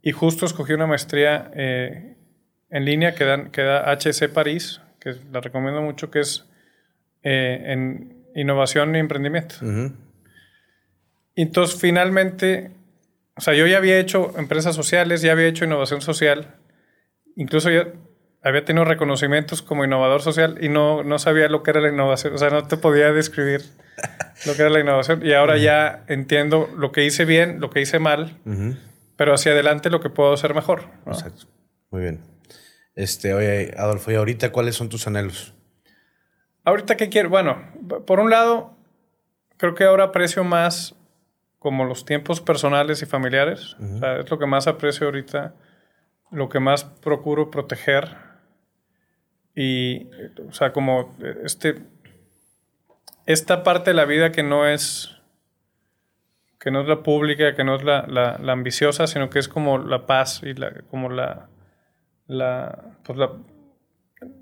Y 0.00 0.12
justo 0.12 0.46
escogí 0.46 0.74
una 0.74 0.86
maestría 0.86 1.50
eh, 1.54 2.15
en 2.76 2.84
línea 2.84 3.14
que, 3.14 3.24
dan, 3.24 3.50
que 3.50 3.62
da 3.62 3.90
HC 3.90 4.28
París, 4.28 4.82
que 5.00 5.16
la 5.32 5.40
recomiendo 5.40 5.80
mucho, 5.80 6.10
que 6.10 6.20
es 6.20 6.44
eh, 7.22 7.72
en 7.72 8.26
innovación 8.34 8.94
y 8.94 8.98
emprendimiento. 8.98 9.54
Y 11.34 11.42
entonces 11.42 11.80
finalmente, 11.80 12.70
o 13.34 13.40
sea, 13.40 13.54
yo 13.54 13.66
ya 13.66 13.78
había 13.78 13.98
hecho 13.98 14.38
empresas 14.38 14.76
sociales, 14.76 15.22
ya 15.22 15.32
había 15.32 15.46
hecho 15.46 15.64
innovación 15.64 16.02
social, 16.02 16.54
incluso 17.34 17.70
ya 17.70 17.88
había 18.42 18.66
tenido 18.66 18.84
reconocimientos 18.84 19.62
como 19.62 19.86
innovador 19.86 20.20
social 20.20 20.58
y 20.60 20.68
no, 20.68 21.02
no 21.02 21.18
sabía 21.18 21.48
lo 21.48 21.62
que 21.62 21.70
era 21.70 21.80
la 21.80 21.88
innovación, 21.88 22.34
o 22.34 22.38
sea, 22.38 22.50
no 22.50 22.68
te 22.68 22.76
podía 22.76 23.10
describir 23.10 23.62
lo 24.44 24.54
que 24.54 24.60
era 24.60 24.70
la 24.70 24.80
innovación. 24.80 25.24
Y 25.24 25.32
ahora 25.32 25.56
ya 25.56 26.04
entiendo 26.08 26.68
lo 26.76 26.92
que 26.92 27.06
hice 27.06 27.24
bien, 27.24 27.58
lo 27.58 27.70
que 27.70 27.80
hice 27.80 28.00
mal, 28.00 28.36
pero 29.16 29.32
hacia 29.32 29.52
adelante 29.52 29.88
lo 29.88 30.00
que 30.02 30.10
puedo 30.10 30.34
hacer 30.34 30.54
mejor. 30.54 30.82
Exacto. 31.06 31.46
Muy 31.90 32.02
bien. 32.02 32.35
Este, 32.96 33.34
oye, 33.34 33.74
Adolfo, 33.76 34.10
¿y 34.10 34.14
ahorita 34.14 34.50
cuáles 34.50 34.74
son 34.74 34.88
tus 34.88 35.06
anhelos? 35.06 35.54
Ahorita 36.64 36.96
qué 36.96 37.08
quiero, 37.08 37.28
bueno, 37.28 37.62
por 38.06 38.18
un 38.18 38.30
lado, 38.30 38.76
creo 39.58 39.74
que 39.74 39.84
ahora 39.84 40.04
aprecio 40.04 40.42
más 40.42 40.96
como 41.58 41.84
los 41.84 42.04
tiempos 42.04 42.40
personales 42.40 43.02
y 43.02 43.06
familiares. 43.06 43.76
es 43.80 44.30
lo 44.30 44.38
que 44.38 44.46
más 44.46 44.66
aprecio 44.66 45.06
ahorita, 45.06 45.54
lo 46.30 46.48
que 46.48 46.58
más 46.58 46.84
procuro 46.84 47.50
proteger. 47.50 48.16
Y, 49.54 50.08
o 50.48 50.52
sea, 50.52 50.72
como 50.72 51.14
este 51.44 51.76
esta 53.26 53.64
parte 53.64 53.90
de 53.90 53.94
la 53.94 54.04
vida 54.04 54.30
que 54.30 54.42
no 54.42 54.66
es 54.66 55.12
que 56.60 56.70
no 56.70 56.80
es 56.80 56.88
la 56.88 57.02
pública, 57.02 57.54
que 57.54 57.64
no 57.64 57.76
es 57.76 57.84
la, 57.84 58.06
la, 58.06 58.52
ambiciosa, 58.52 59.06
sino 59.06 59.30
que 59.30 59.38
es 59.38 59.48
como 59.48 59.78
la 59.78 60.06
paz 60.06 60.40
y 60.42 60.54
la, 60.54 60.72
como 60.90 61.10
la, 61.10 61.48
la, 62.26 62.96
pues 63.04 63.18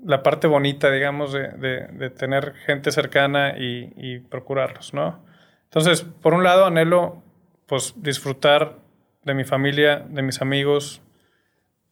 la, 0.03 0.23
parte 0.23 0.47
bonita, 0.47 0.91
digamos, 0.91 1.33
de, 1.33 1.49
de, 1.49 2.09
tener 2.09 2.53
gente 2.65 2.91
cercana 2.91 3.57
y, 3.57 3.93
y, 3.97 4.19
procurarlos, 4.19 4.93
¿no? 4.93 5.23
Entonces, 5.65 6.03
por 6.03 6.33
un 6.33 6.43
lado, 6.43 6.65
anhelo, 6.65 7.23
pues, 7.65 7.93
disfrutar 7.97 8.77
de 9.23 9.33
mi 9.33 9.43
familia, 9.43 10.05
de 10.09 10.21
mis 10.21 10.41
amigos, 10.41 11.01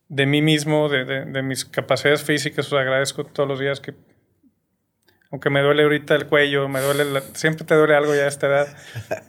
de 0.07 0.25
mí 0.25 0.41
mismo, 0.41 0.89
de, 0.89 1.05
de, 1.05 1.41
mis 1.41 1.65
capacidades 1.65 2.23
físicas. 2.23 2.67
Os 2.67 2.79
agradezco 2.79 3.23
todos 3.23 3.49
los 3.49 3.59
días 3.59 3.79
que 3.79 3.95
aunque 5.33 5.49
me 5.49 5.61
duele 5.61 5.81
ahorita 5.81 6.13
el 6.13 6.27
cuello, 6.27 6.69
me 6.69 6.79
duele, 6.79 7.05
la- 7.05 7.23
siempre 7.33 7.65
te 7.65 7.73
duele 7.73 7.95
algo 7.95 8.13
ya 8.13 8.25
a 8.25 8.27
esta 8.27 8.45
edad, 8.47 8.67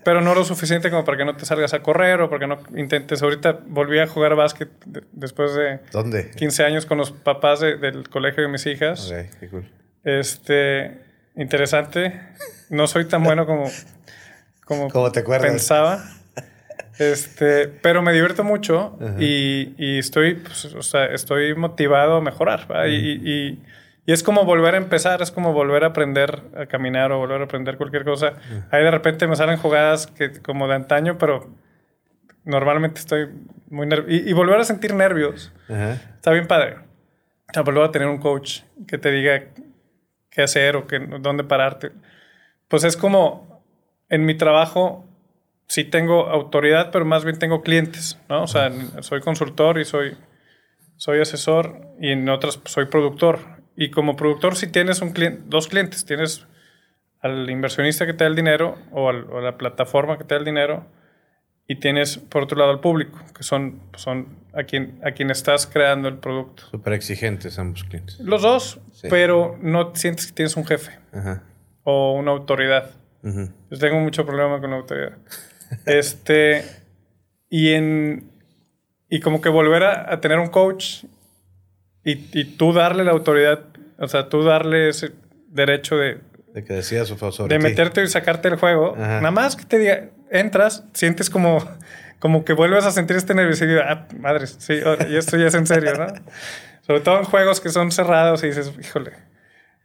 pero 0.05 0.21
no 0.21 0.35
lo 0.35 0.45
suficiente 0.45 0.91
como 0.91 1.03
para 1.03 1.17
que 1.17 1.25
no 1.25 1.35
te 1.35 1.47
salgas 1.47 1.73
a 1.73 1.81
correr 1.83 2.21
o 2.21 2.29
porque 2.29 2.47
no 2.47 2.59
intentes. 2.77 3.23
Ahorita 3.23 3.59
volví 3.67 3.99
a 3.99 4.07
jugar 4.07 4.35
básquet 4.37 4.69
de- 4.85 5.03
después 5.13 5.55
de 5.55 5.81
¿Dónde? 5.93 6.31
15 6.33 6.63
años 6.63 6.85
con 6.85 6.99
los 6.99 7.11
papás 7.11 7.61
de- 7.61 7.79
del 7.79 8.09
colegio 8.11 8.43
de 8.43 8.51
mis 8.51 8.67
hijas. 8.67 9.11
Ok, 9.11 9.39
qué 9.41 9.49
cool. 9.49 9.67
Este, 10.05 11.01
interesante. 11.37 12.21
No 12.69 12.87
soy 12.87 13.07
tan 13.07 13.25
bueno 13.25 13.47
como, 13.47 13.71
como 14.67 14.91
¿Cómo 14.91 15.11
te 15.11 15.21
acuerdas? 15.21 15.51
pensaba. 15.51 16.05
Este, 16.99 17.67
pero 17.69 18.03
me 18.03 18.13
divierto 18.13 18.45
mucho 18.45 18.99
y, 19.19 19.75
y 19.79 19.99
estoy, 19.99 20.35
pues, 20.35 20.67
o 20.67 20.83
sea, 20.83 21.07
estoy 21.07 21.55
motivado 21.55 22.17
a 22.17 22.21
mejorar. 22.21 22.67
y- 22.89 23.59
y 24.07 24.13
es 24.13 24.23
como 24.23 24.45
volver 24.45 24.75
a 24.75 24.79
empezar, 24.79 25.23
es 25.23 25.31
como 25.31 25.53
volver 25.53 25.85
a 25.85 25.89
aprender 25.89 26.43
a 26.57 26.67
caminar 26.67 27.13
o 27.13 27.19
volver 27.19 27.41
a 27.41 27.45
aprender 27.45 27.77
cualquier 27.77 28.05
cosa. 28.05 28.35
Ahí 28.71 28.83
de 28.85 28.91
repente 28.91 29.27
me 29.27 29.37
salen 29.37 29.57
jugadas 29.57 30.07
que, 30.07 30.41
como 30.43 30.69
de 30.69 30.75
antaño, 30.75 31.17
pero 31.19 31.55
normalmente 32.45 33.01
estoy 33.01 33.29
muy 33.71 33.87
nervioso. 33.87 34.11
Y, 34.13 34.31
y 34.31 34.33
volver 34.33 34.61
a 34.61 34.65
sentir 34.65 34.95
nervios. 34.95 35.53
Ajá. 35.69 35.93
Está 36.17 36.33
bien 36.33 36.47
padre. 36.47 36.77
O 37.49 37.53
sea, 37.53 37.63
volver 37.63 37.85
a 37.85 37.93
tener 37.93 38.09
un 38.09 38.19
coach 38.19 38.61
que 38.87 38.99
te 38.99 39.11
diga 39.11 39.45
qué 40.31 40.43
hacer 40.43 40.77
o 40.77 40.87
que, 40.87 40.99
dónde 40.99 41.45
pararte. 41.45 41.93
Pues 42.69 42.85
es 42.85 42.97
como 42.97 43.65
en 44.09 44.27
mi 44.27 44.35
trabajo 44.35 45.07
sí 45.67 45.85
tengo 45.85 46.27
autoridad, 46.29 46.91
pero 46.93 47.05
más 47.05 47.25
bien 47.25 47.39
tengo 47.39 47.63
clientes, 47.63 48.19
¿no? 48.29 48.43
O 48.43 48.47
sea, 48.47 48.71
soy 49.01 49.21
consultor 49.21 49.79
y 49.79 49.85
soy, 49.85 50.17
soy 50.97 51.21
asesor 51.21 51.81
y 52.01 52.13
en 52.13 52.29
otras 52.29 52.59
pues, 52.59 52.73
soy 52.73 52.87
productor. 52.87 53.54
Y 53.77 53.91
como 53.91 54.17
productor 54.17 54.57
sí 54.57 54.67
tienes 54.69 55.01
un 55.03 55.11
cliente, 55.13 55.43
dos 55.47 55.69
clientes. 55.69 56.05
Tienes 56.05 56.47
al 57.21 57.49
inversionista 57.51 58.07
que 58.07 58.13
te 58.13 58.25
da 58.25 58.29
el 58.29 58.37
dinero 58.37 58.77
o, 58.93 59.09
al- 59.09 59.25
o 59.31 59.39
a 59.39 59.43
la 59.43 59.57
plataforma 59.57 60.19
que 60.19 60.25
te 60.25 60.35
da 60.35 60.39
el 60.39 60.45
dinero 60.45 60.87
y 61.67 61.77
tienes 61.77 62.19
por 62.19 62.43
otro 62.43 62.59
lado 62.59 62.71
al 62.71 62.81
público, 62.81 63.19
que 63.35 63.43
son, 63.43 63.81
son 63.97 64.29
a, 64.53 64.65
quien, 64.65 65.01
a 65.03 65.13
quien 65.13 65.31
estás 65.31 65.67
creando 65.67 66.09
el 66.09 66.19
producto. 66.19 66.65
Súper 66.71 66.93
exigentes 66.93 67.59
ambos 67.59 67.85
clientes. 67.85 68.21
Los 68.21 68.43
dos, 68.43 68.81
Sí. 68.93 69.09
pero 69.11 69.59
no 69.63 69.95
sientes 69.95 70.27
que 70.27 70.35
tienes 70.35 70.57
un 70.57 70.67
jefe 70.67 70.99
Ajá. 71.13 71.43
o 71.83 72.13
una 72.13 72.33
autoridad. 72.33 72.91
Ujú. 73.23 73.49
Yo 73.71 73.79
tengo 73.79 73.99
mucho 74.01 74.27
problema 74.27 74.61
con 74.61 74.71
la 74.71 74.77
autoridad. 74.77 75.17
este, 75.87 76.65
y 77.49 77.73
en, 77.73 78.31
y 79.09 79.21
como 79.21 79.41
que 79.41 79.49
volver 79.49 79.83
a, 79.85 80.13
a 80.13 80.21
tener 80.21 80.39
un 80.39 80.49
coach 80.49 81.05
y, 82.05 82.27
y 82.39 82.45
tú 82.57 82.73
darle 82.73 83.05
la 83.05 83.13
autoridad, 83.13 83.61
o 83.99 84.09
sea, 84.09 84.29
tú 84.29 84.43
darle 84.43 84.89
ese 84.91 85.13
derecho 85.49 85.97
de, 85.97 86.19
De 86.53 86.65
que 86.65 86.75
decida 86.75 87.05
su 87.05 87.17
sobre 87.33 87.55
de 87.57 87.63
meterte 87.63 88.03
y 88.03 88.09
sacarte 88.09 88.49
el 88.49 88.57
juego. 88.57 88.95
Ajá. 88.97 89.17
Nada 89.21 89.31
más 89.31 89.57
que 89.57 89.65
te 89.65 89.79
diga, 89.79 90.11
entras, 90.31 90.85
sientes 90.93 91.31
como, 91.31 91.59
como 92.19 92.45
que 92.45 92.53
vuelves 92.53 92.85
a 92.85 92.91
sentir 92.93 93.17
este 93.17 93.35
nerviosismo. 93.35 93.81
Ah, 93.85 94.07
madre, 94.19 94.47
sí, 94.47 94.75
y 95.09 95.17
esto 95.17 95.37
ya 95.37 95.47
es 95.47 95.55
en 95.55 95.67
serio, 95.67 95.95
¿no? 95.95 96.07
Sobre 96.87 97.01
todo 97.01 97.19
en 97.19 97.25
juegos 97.25 97.61
que 97.61 97.71
son 97.71 97.91
cerrados 97.93 98.45
y 98.45 98.49
dices, 98.49 98.73
híjole. 98.79 99.13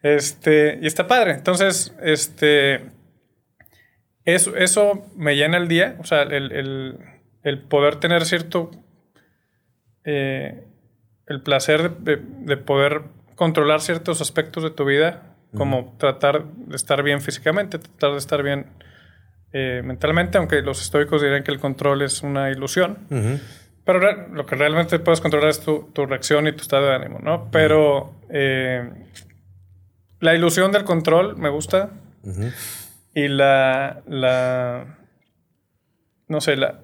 Este, 0.04 0.80
y 0.82 0.88
está 0.88 1.08
padre. 1.08 1.32
Entonces, 1.32 1.94
este, 2.02 2.82
eso, 4.26 4.56
eso 4.58 5.06
me 5.16 5.36
llena 5.36 5.58
el 5.58 5.68
día. 5.70 5.96
O 6.00 6.04
sea, 6.06 6.24
el, 6.24 6.52
el- 6.52 6.98
el 7.44 7.60
poder 7.60 7.96
tener 7.96 8.26
cierto, 8.26 8.70
eh, 10.04 10.66
el 11.30 11.42
placer 11.42 11.92
de, 12.00 12.18
de- 12.18 12.24
de 12.46 12.58
poder 12.58 13.04
controlar 13.36 13.80
ciertos 13.82 14.20
aspectos 14.22 14.64
de 14.64 14.72
tu 14.72 14.84
vida, 14.84 15.24
como 15.56 15.96
tratar 15.98 16.44
de 16.46 16.76
estar 16.76 17.02
bien 17.04 17.22
físicamente, 17.22 17.80
tratar 17.80 18.12
de 18.12 18.18
estar 18.18 18.44
bien 18.44 18.68
eh, 19.54 19.82
mentalmente, 19.84 20.38
aunque 20.38 20.62
los 20.62 20.82
estoicos 20.82 21.22
dirían 21.22 21.44
que 21.44 21.52
el 21.52 21.60
control 21.60 22.02
es 22.04 22.22
una 22.22 22.52
ilusión. 22.52 22.98
Pero 23.86 24.28
lo 24.34 24.46
que 24.46 24.56
realmente 24.56 25.00
puedes 25.00 25.22
controlar 25.22 25.50
es 25.50 25.62
tu, 25.62 25.90
tu 25.94 26.06
reacción 26.06 26.48
y 26.48 26.52
tu 26.52 26.62
estado 26.62 26.86
de 26.88 26.94
ánimo, 26.96 27.18
¿no? 27.24 27.50
Pero 27.52 28.14
eh, 28.30 28.88
la 30.20 30.36
ilusión 30.36 30.72
del 30.72 30.84
control 30.84 31.38
me 31.38 31.50
gusta. 31.50 31.90
Y 33.16 33.28
la, 33.30 34.02
la, 34.06 34.98
no 36.28 36.42
sé, 36.42 36.56
la, 36.58 36.80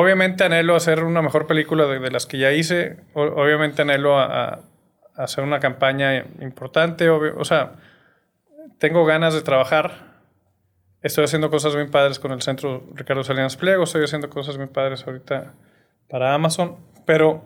obviamente 0.00 0.44
anhelo 0.44 0.74
hacer 0.76 1.04
una 1.04 1.22
mejor 1.22 1.46
película 1.46 1.86
de, 1.86 1.98
de 1.98 2.10
las 2.10 2.26
que 2.26 2.38
ya 2.38 2.52
hice, 2.52 2.96
O- 3.14 3.22
obviamente 3.22 3.82
anhelo 3.82 4.18
a, 4.18 4.60
hacer 5.16 5.42
una 5.44 5.60
campaña 5.60 6.24
importante, 6.40 7.08
obvio- 7.08 7.34
o 7.38 7.44
sea, 7.44 7.72
tengo 8.78 9.04
ganas 9.06 9.32
de 9.34 9.42
trabajar. 9.42 10.14
Estoy 11.02 11.24
haciendo 11.24 11.50
cosas 11.50 11.74
bien 11.74 11.90
padres 11.90 12.18
con 12.18 12.32
el 12.32 12.42
centro 12.42 12.84
Ricardo 12.94 13.22
Salinas 13.24 13.56
Pliego, 13.56 13.84
estoy 13.84 14.04
haciendo 14.04 14.28
cosas 14.28 14.56
bien 14.56 14.68
padres 14.68 15.06
ahorita 15.06 15.54
para 16.08 16.34
Amazon, 16.34 16.76
pero, 17.06 17.44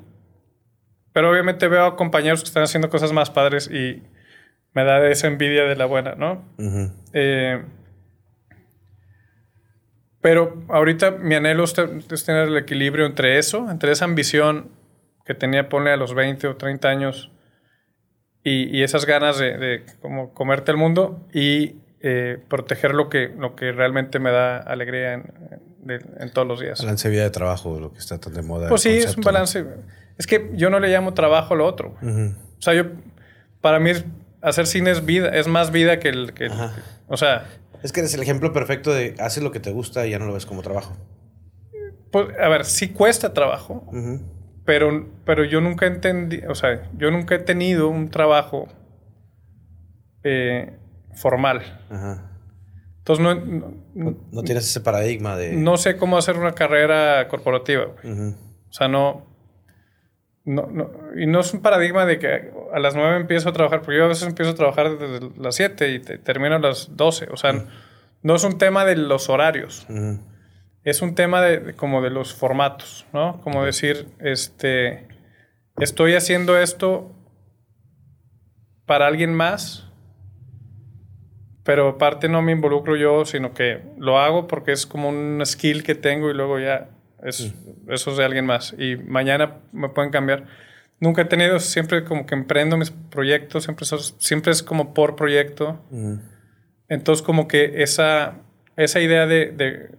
pero 1.12 1.30
obviamente 1.30 1.68
veo 1.68 1.84
a 1.84 1.96
compañeros 1.96 2.40
que 2.42 2.48
están 2.48 2.62
haciendo 2.62 2.88
cosas 2.90 3.12
más 3.12 3.30
padres 3.30 3.70
y 3.70 4.02
me 4.72 4.84
da 4.84 5.06
esa 5.08 5.26
envidia 5.26 5.64
de 5.64 5.76
la 5.76 5.84
buena, 5.86 6.14
¿no? 6.14 6.42
Eh, 7.12 7.62
pero 10.20 10.62
ahorita 10.68 11.12
mi 11.12 11.34
anhelo 11.34 11.64
es, 11.64 11.74
te- 11.74 11.88
es 12.12 12.24
tener 12.24 12.48
el 12.48 12.56
equilibrio 12.56 13.06
entre 13.06 13.38
eso, 13.38 13.70
entre 13.70 13.92
esa 13.92 14.04
ambición 14.04 14.70
que 15.24 15.34
tenía, 15.34 15.68
ponle 15.68 15.92
a 15.92 15.96
los 15.96 16.14
20 16.14 16.46
o 16.48 16.56
30 16.56 16.88
años, 16.88 17.30
y, 18.42 18.74
y 18.76 18.82
esas 18.82 19.04
ganas 19.06 19.38
de, 19.38 19.56
de 19.58 19.84
como 20.00 20.32
comerte 20.32 20.70
el 20.70 20.76
mundo 20.78 21.26
y 21.32 21.76
eh, 22.00 22.38
proteger 22.48 22.94
lo 22.94 23.08
que, 23.10 23.28
lo 23.28 23.54
que 23.54 23.70
realmente 23.72 24.18
me 24.18 24.30
da 24.30 24.56
alegría 24.58 25.12
en, 25.14 25.24
en 25.86 26.30
todos 26.32 26.48
los 26.48 26.60
días. 26.60 26.80
Balance 26.80 27.08
de 27.08 27.12
vida 27.12 27.24
de 27.24 27.30
trabajo, 27.30 27.78
lo 27.78 27.92
que 27.92 27.98
está 27.98 28.18
tan 28.18 28.32
de 28.32 28.42
moda. 28.42 28.68
Pues 28.68 28.80
sí, 28.82 28.88
es 28.90 29.16
un 29.16 29.22
concepto, 29.22 29.26
balance. 29.26 29.66
Es 30.16 30.26
que 30.26 30.50
yo 30.54 30.70
no 30.70 30.80
le 30.80 30.88
llamo 30.88 31.12
trabajo 31.14 31.52
a 31.54 31.56
lo 31.58 31.66
otro. 31.66 31.96
O 32.58 32.62
sea, 32.62 32.72
yo, 32.74 32.84
para 33.60 33.78
mí 33.78 33.90
hacer 34.42 34.66
cine 34.66 34.90
es 34.90 35.04
vida, 35.04 35.28
es 35.28 35.46
más 35.46 35.70
vida 35.70 35.98
que 35.98 36.08
el... 36.08 36.32
Que 36.32 36.46
el- 36.46 36.52
o 37.08 37.16
sea, 37.16 37.46
Es 37.82 37.92
que 37.92 38.00
eres 38.00 38.14
el 38.14 38.22
ejemplo 38.22 38.52
perfecto 38.52 38.92
de 38.92 39.14
haces 39.18 39.42
lo 39.42 39.50
que 39.52 39.60
te 39.60 39.72
gusta 39.72 40.06
y 40.06 40.10
ya 40.10 40.18
no 40.18 40.26
lo 40.26 40.34
ves 40.34 40.46
como 40.46 40.62
trabajo. 40.62 40.96
pues, 42.12 42.28
a 42.38 42.48
ver, 42.48 42.64
sí 42.64 42.88
cuesta 42.90 43.32
trabajo, 43.32 43.86
pero, 44.64 45.08
pero 45.24 45.44
yo 45.44 45.60
nunca 45.60 45.86
entendí, 45.86 46.40
o 46.48 46.54
sea, 46.54 46.90
yo 46.98 47.10
nunca 47.10 47.34
he 47.36 47.38
tenido 47.38 47.88
un 47.88 48.10
trabajo 48.10 48.68
eh, 50.24 50.72
formal. 51.14 51.62
Ajá. 51.90 52.26
Entonces 52.98 53.24
no, 53.24 53.34
no, 53.94 54.16
No 54.30 54.42
tienes 54.42 54.64
ese 54.68 54.80
paradigma 54.80 55.36
de. 55.36 55.52
no 55.54 55.76
sé 55.76 55.96
cómo 55.96 56.18
hacer 56.18 56.36
una 56.36 56.52
carrera 56.52 57.26
corporativa. 57.28 57.86
O 58.04 58.72
sea, 58.72 58.88
no, 58.88 59.26
no, 60.44 60.66
no- 60.66 60.90
Y 61.16 61.26
no 61.26 61.40
es 61.40 61.52
un 61.54 61.62
paradigma 61.62 62.04
de 62.06 62.18
que 62.18 62.52
a 62.72 62.78
las 62.78 62.94
9 62.94 63.16
empiezo 63.16 63.48
a 63.48 63.52
trabajar, 63.52 63.82
porque 63.82 63.98
yo 63.98 64.04
a 64.04 64.08
veces 64.08 64.26
empiezo 64.26 64.52
a 64.52 64.54
trabajar 64.54 64.98
desde 64.98 65.30
las 65.40 65.54
7 65.56 65.90
y 65.92 65.98
te- 66.00 66.18
termino 66.18 66.56
a 66.56 66.58
las 66.58 66.96
12. 66.96 67.28
O 67.30 67.36
sea, 67.36 67.52
no 68.22 68.34
es 68.34 68.44
un 68.44 68.58
tema 68.58 68.84
de 68.84 68.96
los 68.96 69.28
horarios. 69.28 69.86
Es 70.82 71.02
un 71.02 71.14
tema 71.14 71.42
de, 71.42 71.58
de 71.60 71.74
como 71.74 72.00
de 72.02 72.10
los 72.10 72.34
formatos, 72.34 73.06
¿no? 73.12 73.40
Como 73.42 73.64
decir, 73.64 74.08
este, 74.20 75.06
estoy 75.78 76.14
haciendo 76.14 76.56
esto 76.58 77.14
para 78.86 79.06
alguien 79.06 79.34
más, 79.34 79.86
pero 81.64 81.88
aparte 81.90 82.28
no 82.28 82.42
me 82.42 82.52
involucro 82.52 82.96
yo, 82.96 83.24
sino 83.26 83.52
que 83.52 83.82
lo 83.98 84.18
hago 84.18 84.46
porque 84.48 84.72
es 84.72 84.86
como 84.86 85.08
un 85.08 85.42
skill 85.44 85.82
que 85.82 85.94
tengo 85.94 86.30
y 86.30 86.34
luego 86.34 86.58
ya 86.58 86.88
es, 87.22 87.54
eso 87.88 88.10
es 88.12 88.16
de 88.16 88.24
alguien 88.24 88.46
más. 88.46 88.74
Y 88.78 88.96
mañana 88.96 89.58
me 89.72 89.88
pueden 89.90 90.10
cambiar. 90.10 90.46
Nunca 91.00 91.22
he 91.22 91.24
tenido, 91.24 91.58
siempre 91.60 92.04
como 92.04 92.26
que 92.26 92.34
emprendo 92.34 92.76
mis 92.76 92.90
proyectos, 92.90 93.64
siempre, 93.64 93.86
sos- 93.86 94.14
siempre 94.18 94.52
es 94.52 94.62
como 94.62 94.92
por 94.94 95.16
proyecto. 95.16 95.82
Ujú. 95.90 96.20
Entonces, 96.88 97.22
como 97.24 97.48
que 97.48 97.82
esa, 97.82 98.34
esa 98.76 99.00
idea 99.00 99.26
de, 99.26 99.50
de 99.52 99.90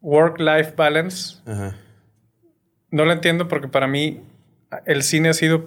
work-life 0.00 0.74
balance, 0.76 1.38
Ajá. 1.46 1.74
no 2.90 3.04
la 3.04 3.12
entiendo 3.14 3.48
porque 3.48 3.68
para 3.68 3.86
mí 3.86 4.20
el 4.86 5.02
cine 5.02 5.30
ha 5.30 5.34
sido 5.34 5.66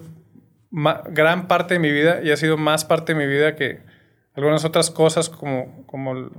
gran 1.10 1.46
parte 1.46 1.74
de 1.74 1.80
mi 1.80 1.92
vida 1.92 2.20
y 2.22 2.30
ha 2.30 2.36
sido 2.36 2.56
más 2.56 2.84
parte 2.84 3.12
de 3.14 3.18
mi 3.18 3.26
vida 3.26 3.54
que 3.54 3.80
algunas 4.34 4.64
otras 4.64 4.90
cosas 4.90 5.28
como, 5.28 5.84
como, 5.86 6.12
el, 6.16 6.30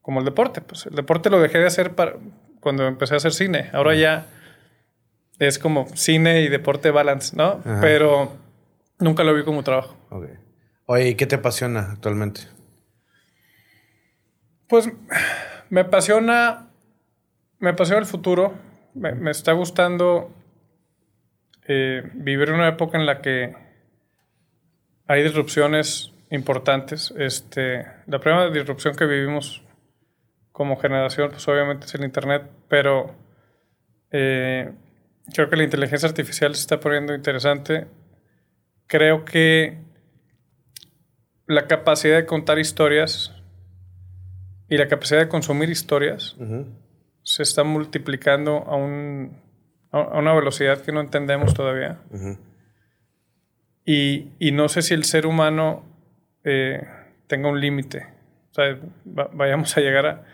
como 0.00 0.20
el 0.20 0.24
deporte. 0.24 0.60
Pues 0.60 0.86
el 0.86 0.94
deporte 0.94 1.28
lo 1.30 1.40
dejé 1.40 1.58
de 1.58 1.66
hacer 1.66 1.94
para, 1.94 2.14
cuando 2.60 2.86
empecé 2.86 3.14
a 3.14 3.16
hacer 3.18 3.32
cine. 3.32 3.68
Ahora 3.72 3.94
ya 3.94 4.26
es 5.38 5.58
como 5.58 5.86
cine 5.94 6.42
y 6.42 6.48
deporte 6.48 6.90
balance, 6.90 7.36
¿no? 7.36 7.60
Ajá. 7.64 7.78
Pero 7.80 8.36
nunca 8.98 9.24
lo 9.24 9.34
vi 9.34 9.44
como 9.44 9.62
trabajo. 9.62 9.96
Ok. 10.10 10.26
Oye, 10.86 11.08
¿y 11.08 11.14
qué 11.14 11.26
te 11.26 11.36
apasiona 11.36 11.92
actualmente? 11.92 12.42
Pues 14.68 14.90
me 15.70 15.80
apasiona, 15.80 16.70
me 17.58 17.70
apasiona 17.70 18.00
el 18.00 18.06
futuro. 18.06 18.54
Me, 18.94 19.14
me 19.14 19.30
está 19.30 19.52
gustando 19.52 20.34
eh, 21.66 22.02
vivir 22.14 22.50
una 22.50 22.66
época 22.66 22.98
en 22.98 23.04
la 23.04 23.20
que 23.20 23.54
hay 25.06 25.22
disrupciones 25.22 26.12
importantes. 26.30 27.12
Este, 27.16 27.86
la 28.06 28.18
primera 28.20 28.50
disrupción 28.50 28.94
que 28.96 29.04
vivimos 29.04 29.62
como 30.52 30.76
generación, 30.76 31.30
pues 31.30 31.46
obviamente 31.46 31.86
es 31.86 31.94
el 31.94 32.04
Internet, 32.04 32.50
pero 32.68 33.14
eh, 34.10 34.72
creo 35.32 35.48
que 35.50 35.56
la 35.56 35.64
inteligencia 35.64 36.08
artificial 36.08 36.54
se 36.54 36.62
está 36.62 36.80
poniendo 36.80 37.14
interesante. 37.14 37.86
Creo 38.86 39.24
que 39.24 39.78
la 41.46 41.66
capacidad 41.66 42.16
de 42.16 42.26
contar 42.26 42.58
historias 42.58 43.34
y 44.68 44.76
la 44.76 44.88
capacidad 44.88 45.20
de 45.20 45.28
consumir 45.28 45.70
historias 45.70 46.36
se 47.22 47.42
está 47.42 47.64
multiplicando 47.64 48.64
a, 48.66 48.76
un, 48.76 49.40
a 49.90 50.18
una 50.18 50.34
velocidad 50.34 50.80
que 50.82 50.92
no 50.92 51.00
entendemos 51.00 51.54
todavía. 51.54 52.00
y, 53.84 54.32
y, 54.38 54.52
no 54.52 54.68
sé 54.68 54.82
si 54.82 54.94
el 54.94 55.04
ser 55.04 55.26
humano 55.26 55.84
eh, 56.44 56.86
tenga 57.26 57.48
un 57.48 57.60
límite. 57.60 58.06
O 58.50 58.54
sea, 58.54 58.78
vayamos 59.04 59.76
a 59.76 59.80
llegar 59.80 60.06
a... 60.06 60.24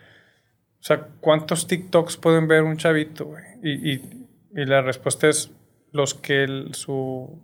O 0.80 0.86
sea, 0.86 1.08
¿cuántos 1.20 1.66
TikToks 1.66 2.16
pueden 2.16 2.46
ver 2.46 2.62
un 2.62 2.76
chavito? 2.76 3.34
Y, 3.62 3.92
y, 3.92 4.23
y, 4.54 4.64
la 4.64 4.82
respuesta 4.82 5.28
es 5.28 5.50
los 5.92 6.14
que 6.14 6.68
su 6.73 7.40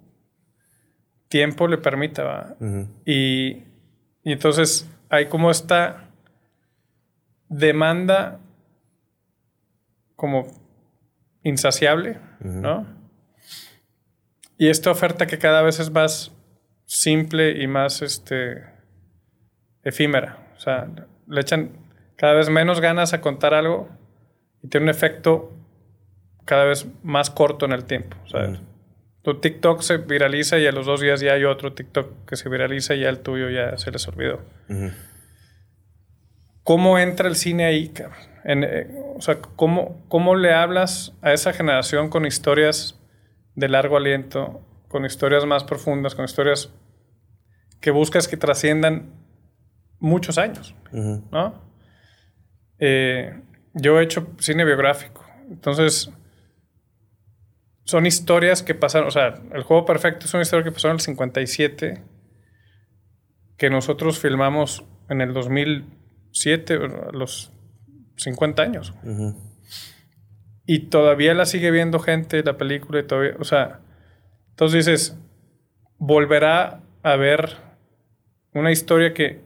tiempo 1.29 1.69
le 1.69 1.79
permita, 1.79 2.57
y, 3.05 3.65
y 4.23 4.33
entonces 4.33 4.91
hay 5.09 5.27
como 5.27 5.51
esta 5.51 6.11
demanda 7.49 8.41
como 10.17 10.47
insaciable, 11.43 12.19
¿no? 12.41 12.87
Y 14.59 14.69
esta 14.69 14.91
oferta 14.91 15.27
que 15.27 15.39
cada 15.39 15.63
vez 15.63 15.81
es 15.81 15.91
más 15.91 16.33
simple 16.85 17.63
y 17.63 17.67
más 17.67 18.03
este, 18.03 18.65
efímera. 19.83 20.39
O 20.57 20.61
sea, 20.61 20.89
le 21.27 21.41
echan 21.41 21.71
cada 22.17 22.35
vez 22.35 22.51
menos 22.51 22.81
ganas 22.81 23.15
a 23.15 23.21
contar 23.21 23.55
algo 23.55 23.89
y 24.63 24.69
tiene 24.69 24.85
un 24.85 24.91
efecto 24.91 25.53
cada 26.51 26.65
vez 26.65 26.85
más 27.05 27.31
corto 27.31 27.65
en 27.65 27.71
el 27.71 27.85
tiempo. 27.85 28.17
Tu 29.23 29.39
TikTok 29.39 29.83
se 29.83 29.99
viraliza 29.99 30.59
y 30.59 30.67
a 30.67 30.73
los 30.73 30.85
dos 30.85 31.01
días 31.01 31.21
ya 31.21 31.35
hay 31.35 31.45
otro 31.45 31.75
TikTok 31.75 32.27
que 32.27 32.35
se 32.35 32.49
viraliza 32.49 32.97
y 32.97 33.03
ya 33.03 33.09
el 33.09 33.21
tuyo 33.21 33.49
ya 33.51 33.79
se 33.79 33.93
les 33.93 34.09
olvidó. 34.09 34.41
¿Cómo 36.65 36.99
entra 36.99 37.29
el 37.29 37.37
cine 37.37 37.67
ahí, 37.67 37.93
eh, 38.45 38.89
o 39.15 39.21
sea, 39.21 39.41
¿cómo, 39.41 40.05
¿cómo 40.09 40.35
le 40.35 40.53
hablas 40.53 41.17
a 41.23 41.33
esa 41.33 41.53
generación 41.53 42.09
con 42.09 42.27
historias 42.27 42.99
de 43.55 43.69
largo 43.69 43.97
aliento, 43.97 44.61
con 44.89 45.05
historias 45.05 45.47
más 45.47 45.63
profundas, 45.63 46.17
con 46.17 46.25
historias 46.25 46.73
que 47.81 47.93
buscas 47.93 48.27
que 48.27 48.37
trasciendan 48.37 49.15
muchos 50.01 50.37
años, 50.37 50.75
¿no? 50.91 51.63
Eh, 52.81 53.41
yo 53.73 54.01
he 54.01 54.03
hecho 54.03 54.27
cine 54.41 54.65
biográfico, 54.65 55.25
entonces 55.49 56.13
son 57.85 58.07
historias 58.07 58.63
que 58.63 58.75
pasaron, 58.75 59.09
o 59.09 59.11
sea, 59.11 59.35
el 59.53 59.63
juego 59.63 59.85
perfecto 59.85 60.27
es 60.27 60.35
una 60.35 60.43
historia 60.43 60.65
que 60.65 60.73
pasó 60.73 60.89
en 60.89 60.95
el 60.95 61.01
57, 61.01 62.03
que 63.57 63.71
nosotros 63.71 64.19
filmamos 64.19 64.85
en 65.09 65.21
el 65.21 65.33
2007, 65.33 66.75
a 66.75 67.13
los 67.13 67.53
50 68.17 68.63
años. 68.63 68.95
Y 70.67 70.91
todavía 70.91 71.35
la 71.35 71.47
sigue 71.47 71.71
viendo 71.71 71.99
gente, 71.99 72.43
la 72.45 72.57
película, 72.57 73.01
y 73.01 73.07
todavía, 73.07 73.35
o 73.39 73.45
sea, 73.45 73.81
entonces 74.51 74.87
dices, 74.87 75.19
volverá 75.99 76.83
a 77.03 77.17
ver 77.17 77.57
una 78.55 78.71
historia 78.71 79.15
que... 79.15 79.41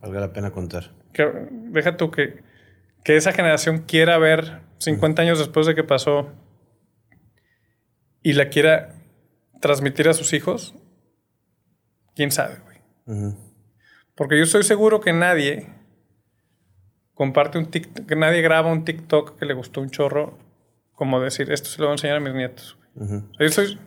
Valga 0.00 0.20
la 0.20 0.32
pena 0.32 0.50
contar. 0.50 0.90
Que, 1.12 1.30
deja 1.50 1.96
tú 1.96 2.10
que, 2.10 2.42
que 3.04 3.16
esa 3.16 3.32
generación 3.32 3.84
quiera 3.86 4.18
ver 4.18 4.62
50 4.78 5.22
años 5.22 5.38
después 5.38 5.66
de 5.66 5.74
que 5.74 5.84
pasó 5.84 6.32
y 8.24 8.32
la 8.32 8.48
quiera 8.48 8.94
transmitir 9.60 10.08
a 10.08 10.14
sus 10.14 10.32
hijos, 10.32 10.74
quién 12.16 12.32
sabe, 12.32 12.56
güey. 12.64 13.34
Porque 14.16 14.38
yo 14.38 14.44
estoy 14.44 14.64
seguro 14.64 15.00
que 15.00 15.12
nadie 15.12 15.68
comparte 17.12 17.58
un 17.58 17.66
TikTok, 17.66 18.06
que 18.06 18.16
nadie 18.16 18.40
graba 18.40 18.72
un 18.72 18.84
TikTok 18.84 19.38
que 19.38 19.44
le 19.44 19.54
gustó 19.54 19.82
un 19.82 19.90
chorro, 19.90 20.38
como 20.94 21.20
decir, 21.20 21.52
esto 21.52 21.68
se 21.68 21.78
lo 21.78 21.86
voy 21.86 21.92
a 21.92 21.94
enseñar 21.94 22.16
a 22.16 22.20
mis 22.20 22.34
nietos. 22.34 22.78
yo 22.96 23.24
estoy, 23.38 23.78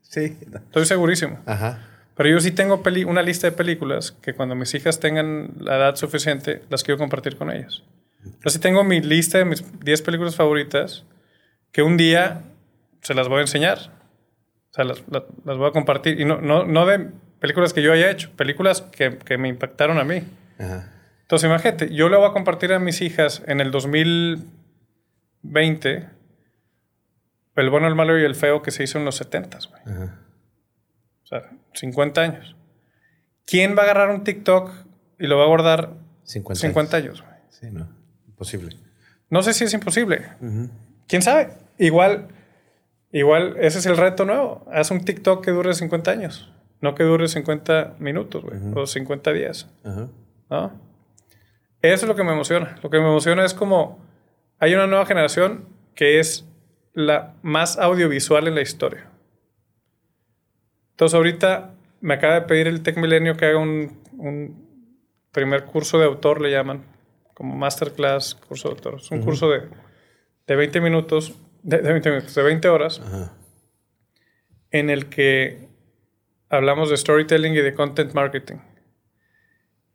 sí. 0.00 0.38
estoy 0.54 0.86
segurísimo. 0.86 1.38
Ajá. 1.44 1.86
Pero 2.16 2.30
yo 2.30 2.40
sí 2.40 2.50
tengo 2.50 2.82
una 3.06 3.22
lista 3.22 3.46
de 3.46 3.52
películas 3.52 4.12
que 4.12 4.32
cuando 4.32 4.54
mis 4.54 4.74
hijas 4.74 5.00
tengan 5.00 5.52
la 5.60 5.76
edad 5.76 5.96
suficiente, 5.96 6.62
las 6.70 6.82
quiero 6.82 6.98
compartir 6.98 7.36
con 7.36 7.50
ellas. 7.50 7.82
Yo 8.42 8.50
sí 8.50 8.58
tengo 8.58 8.84
mi 8.84 9.00
lista 9.00 9.38
de 9.38 9.44
mis 9.44 9.64
10 9.80 10.02
películas 10.02 10.36
favoritas 10.36 11.04
que 11.72 11.82
un 11.82 11.96
día 11.96 12.42
se 13.02 13.14
las 13.14 13.28
voy 13.28 13.38
a 13.38 13.42
enseñar. 13.42 13.78
O 14.70 14.74
sea, 14.74 14.84
las, 14.84 15.04
voy 15.06 15.68
a 15.68 15.72
compartir. 15.72 16.20
Y 16.20 16.24
no, 16.24 16.40
no, 16.40 16.64
no 16.64 16.86
de 16.86 17.10
películas 17.40 17.72
que 17.72 17.82
yo 17.82 17.92
haya 17.92 18.10
hecho, 18.10 18.30
películas 18.36 18.80
que, 18.80 19.18
que 19.18 19.36
me 19.36 19.48
impactaron 19.48 19.98
a 19.98 20.04
mí. 20.04 20.22
Entonces, 20.58 21.48
imagínate, 21.48 21.92
yo 21.92 22.08
le 22.08 22.16
voy 22.16 22.28
a 22.28 22.32
compartir 22.32 22.72
a 22.72 22.78
mis 22.78 23.02
hijas 23.02 23.42
en 23.46 23.60
el 23.60 23.70
2020 23.70 26.08
el 27.56 27.70
bueno, 27.70 27.88
el 27.88 27.94
malo 27.94 28.18
y 28.18 28.24
el 28.24 28.34
feo 28.34 28.62
que 28.62 28.70
se 28.70 28.84
hizo 28.84 28.98
en 28.98 29.04
los 29.04 29.16
70, 29.16 29.58
güey. 29.68 29.82
O 31.24 31.26
sea, 31.26 31.50
50 31.74 32.20
años. 32.20 32.56
¿Quién 33.44 33.76
va 33.76 33.82
a 33.82 33.84
agarrar 33.84 34.10
un 34.10 34.24
TikTok 34.24 34.70
y 35.18 35.26
lo 35.26 35.36
va 35.36 35.44
a 35.44 35.48
guardar 35.48 35.94
50, 36.24 36.60
50 36.60 36.96
años? 36.96 37.22
güey? 37.22 37.34
Sí, 37.50 37.66
no. 37.70 37.88
Imposible. 38.26 38.76
No 39.28 39.42
sé 39.42 39.52
si 39.52 39.64
es 39.64 39.74
imposible. 39.74 40.28
¿Quién 41.08 41.22
sabe? 41.22 41.52
Igual 41.78 42.28
Igual, 43.12 43.56
ese 43.60 43.78
es 43.78 43.86
el 43.86 43.96
reto 43.96 44.24
nuevo. 44.24 44.66
Haz 44.72 44.90
un 44.90 45.04
TikTok 45.04 45.44
que 45.44 45.50
dure 45.50 45.74
50 45.74 46.10
años. 46.10 46.50
No 46.80 46.94
que 46.94 47.04
dure 47.04 47.28
50 47.28 47.96
minutos, 47.98 48.42
güey. 48.42 48.58
O 48.74 48.86
50 48.86 49.32
días. 49.32 49.70
¿No? 49.84 50.72
Eso 51.82 52.06
es 52.06 52.08
lo 52.08 52.14
que 52.16 52.24
me 52.24 52.32
emociona. 52.32 52.76
Lo 52.82 52.90
que 52.90 52.98
me 52.98 53.06
emociona 53.06 53.44
es 53.44 53.54
como 53.54 53.98
hay 54.58 54.74
una 54.74 54.86
nueva 54.86 55.04
generación 55.04 55.66
que 55.94 56.20
es 56.20 56.46
la 56.94 57.34
más 57.42 57.78
audiovisual 57.78 58.48
en 58.48 58.54
la 58.54 58.62
historia. 58.62 59.08
Entonces 60.92 61.14
ahorita 61.14 61.74
me 62.00 62.14
acaba 62.14 62.34
de 62.34 62.42
pedir 62.42 62.66
el 62.66 62.82
Tech 62.82 62.96
Milenio 62.96 63.36
que 63.36 63.46
haga 63.46 63.58
un, 63.58 63.98
un 64.16 64.66
primer 65.32 65.64
curso 65.64 65.98
de 65.98 66.04
autor, 66.04 66.40
le 66.40 66.50
llaman, 66.50 66.84
como 67.34 67.56
masterclass, 67.56 68.34
curso 68.34 68.68
de 68.68 68.74
autor. 68.74 68.94
Es 68.96 69.10
un 69.10 69.22
curso 69.22 69.50
de, 69.50 69.62
de 70.46 70.56
20 70.56 70.80
minutos 70.80 71.34
de, 71.62 71.78
20 71.78 72.10
minutos, 72.10 72.34
de 72.34 72.42
20 72.42 72.68
horas, 72.68 73.00
en 74.70 74.90
el 74.90 75.08
que 75.08 75.68
hablamos 76.48 76.90
de 76.90 76.96
storytelling 76.96 77.54
y 77.54 77.60
de 77.60 77.74
content 77.74 78.12
marketing. 78.14 78.56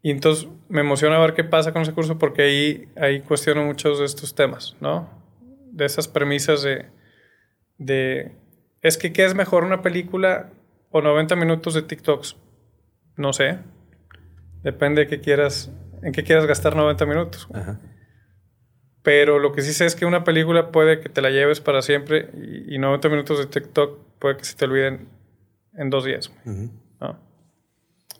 Y 0.01 0.11
entonces 0.11 0.47
me 0.69 0.81
emociona 0.81 1.19
ver 1.19 1.33
qué 1.33 1.43
pasa 1.43 1.73
con 1.73 1.81
ese 1.81 1.93
curso 1.93 2.17
porque 2.17 2.43
ahí, 2.43 2.87
ahí 2.95 3.21
cuestiono 3.21 3.65
muchos 3.65 3.99
de 3.99 4.05
estos 4.05 4.35
temas, 4.35 4.75
¿no? 4.79 5.09
De 5.71 5.85
esas 5.85 6.07
premisas 6.07 6.63
de, 6.63 6.85
de, 7.77 8.31
es 8.81 8.97
que 8.97 9.11
¿qué 9.11 9.25
es 9.25 9.35
mejor 9.35 9.63
una 9.63 9.81
película 9.81 10.51
o 10.91 11.01
90 11.01 11.35
minutos 11.35 11.73
de 11.73 11.81
TikToks? 11.81 12.37
No 13.17 13.33
sé. 13.33 13.59
Depende 14.63 15.01
de 15.01 15.07
qué 15.07 15.19
quieras, 15.19 15.71
en 16.01 16.13
qué 16.13 16.23
quieras 16.23 16.45
gastar 16.45 16.75
90 16.75 17.05
minutos. 17.05 17.47
Ajá. 17.53 17.79
Pero 19.03 19.39
lo 19.39 19.53
que 19.53 19.61
sí 19.61 19.73
sé 19.73 19.85
es 19.85 19.95
que 19.95 20.05
una 20.05 20.23
película 20.23 20.71
puede 20.71 20.99
que 20.99 21.09
te 21.09 21.21
la 21.21 21.29
lleves 21.29 21.61
para 21.61 21.81
siempre 21.81 22.29
y, 22.67 22.77
90 22.77 23.09
minutos 23.09 23.39
de 23.39 23.45
TikTok 23.45 23.99
puede 24.19 24.37
que 24.37 24.45
se 24.45 24.55
te 24.55 24.65
olviden 24.65 25.07
en 25.75 25.89
dos 25.89 26.03
días. 26.03 26.31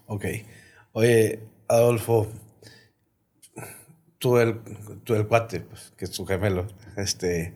Ok. 0.05 0.25
Oye, 0.93 1.39
Adolfo, 1.67 2.27
tú 4.17 4.37
el, 4.37 4.59
tú 5.03 5.15
el 5.15 5.27
cuate, 5.27 5.59
pues, 5.61 5.93
que 5.97 6.05
es 6.05 6.11
tu 6.11 6.25
gemelo, 6.25 6.67
este, 6.95 7.53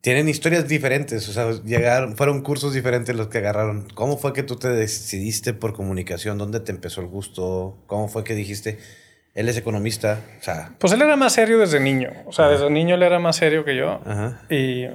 tienen 0.00 0.28
historias 0.28 0.68
diferentes, 0.68 1.28
o 1.28 1.32
sea, 1.32 1.50
llegaron, 1.64 2.16
fueron 2.16 2.42
cursos 2.42 2.72
diferentes 2.72 3.14
los 3.16 3.28
que 3.28 3.38
agarraron. 3.38 3.88
¿Cómo 3.94 4.16
fue 4.16 4.32
que 4.32 4.42
tú 4.42 4.56
te 4.56 4.68
decidiste 4.68 5.54
por 5.54 5.74
comunicación? 5.74 6.38
¿Dónde 6.38 6.60
te 6.60 6.72
empezó 6.72 7.00
el 7.00 7.08
gusto? 7.08 7.82
¿Cómo 7.86 8.08
fue 8.08 8.24
que 8.24 8.34
dijiste, 8.34 8.78
él 9.38 9.48
es 9.48 9.56
economista, 9.56 10.18
o 10.40 10.42
sea... 10.42 10.70
Pues 10.80 10.92
él 10.92 11.00
era 11.00 11.14
más 11.14 11.32
serio 11.32 11.60
desde 11.60 11.78
niño. 11.78 12.10
O 12.26 12.32
sea, 12.32 12.48
desde 12.48 12.68
niño 12.70 12.96
él 12.96 13.04
era 13.04 13.20
más 13.20 13.36
serio 13.36 13.64
que 13.64 13.76
yo. 13.76 14.00
Y 14.50 14.88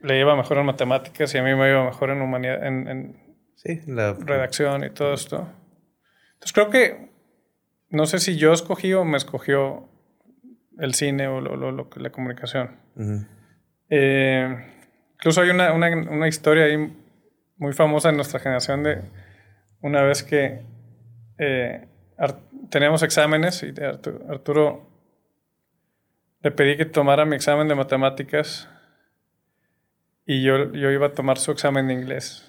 le 0.00 0.18
iba 0.18 0.34
mejor 0.34 0.56
en 0.56 0.64
matemáticas 0.64 1.34
y 1.34 1.38
a 1.38 1.42
mí 1.42 1.54
me 1.54 1.68
iba 1.68 1.84
mejor 1.84 2.08
en 2.08 2.22
humanidad, 2.22 2.66
en, 2.66 3.20
sí, 3.56 3.82
la... 3.86 4.14
redacción 4.14 4.84
y 4.84 4.90
todo 4.90 5.12
esto. 5.12 5.46
Entonces 6.32 6.52
creo 6.54 6.70
que... 6.70 7.10
No 7.90 8.06
sé 8.06 8.20
si 8.20 8.36
yo 8.36 8.54
escogí 8.54 8.94
o 8.94 9.04
me 9.04 9.18
escogió 9.18 9.90
el 10.78 10.94
cine 10.94 11.28
o 11.28 11.42
lo, 11.42 11.70
la 11.96 12.10
comunicación. 12.10 12.78
Eh, 13.90 14.48
incluso 15.12 15.42
hay 15.42 15.50
una, 15.50 15.74
una, 15.74 15.94
una, 15.94 16.28
historia 16.28 16.64
ahí 16.64 16.96
muy 17.58 17.74
famosa 17.74 18.08
en 18.08 18.16
nuestra 18.16 18.40
generación 18.40 18.82
de 18.82 19.02
una 19.82 20.02
vez 20.02 20.22
que 20.22 20.62
eh, 21.36 21.89
teníamos 22.70 23.02
exámenes 23.02 23.62
y 23.62 23.72
Arturo, 24.28 24.88
le 26.42 26.50
pedí 26.50 26.76
que 26.76 26.84
tomara 26.84 27.24
mi 27.24 27.36
examen 27.36 27.68
de 27.68 27.74
matemáticas 27.74 28.68
y 30.26 30.42
yo, 30.42 30.72
yo 30.72 30.90
iba 30.90 31.08
a 31.08 31.12
tomar 31.12 31.38
su 31.38 31.50
examen 31.50 31.88
de 31.88 31.94
inglés. 31.94 32.46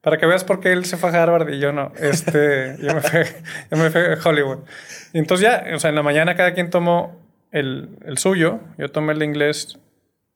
Para 0.00 0.16
que 0.16 0.26
veas 0.26 0.44
por 0.44 0.60
qué 0.60 0.72
él 0.72 0.84
se 0.84 0.96
fue 0.96 1.10
a 1.10 1.22
Harvard 1.22 1.48
y 1.50 1.58
yo 1.58 1.72
no. 1.72 1.92
Este, 1.98 2.76
yo, 2.80 2.94
me 2.94 3.00
fui, 3.00 3.20
yo 3.70 3.76
me 3.76 3.90
fui 3.90 4.00
a 4.00 4.18
Hollywood. 4.24 4.60
Y 5.12 5.18
entonces 5.18 5.44
ya, 5.44 5.64
o 5.74 5.78
sea, 5.78 5.90
en 5.90 5.96
la 5.96 6.02
mañana 6.02 6.36
cada 6.36 6.54
quien 6.54 6.70
tomó 6.70 7.20
el, 7.50 7.98
el 8.04 8.16
suyo. 8.18 8.60
Yo 8.78 8.90
tomé 8.90 9.12
el 9.12 9.18
de 9.18 9.24
inglés 9.24 9.78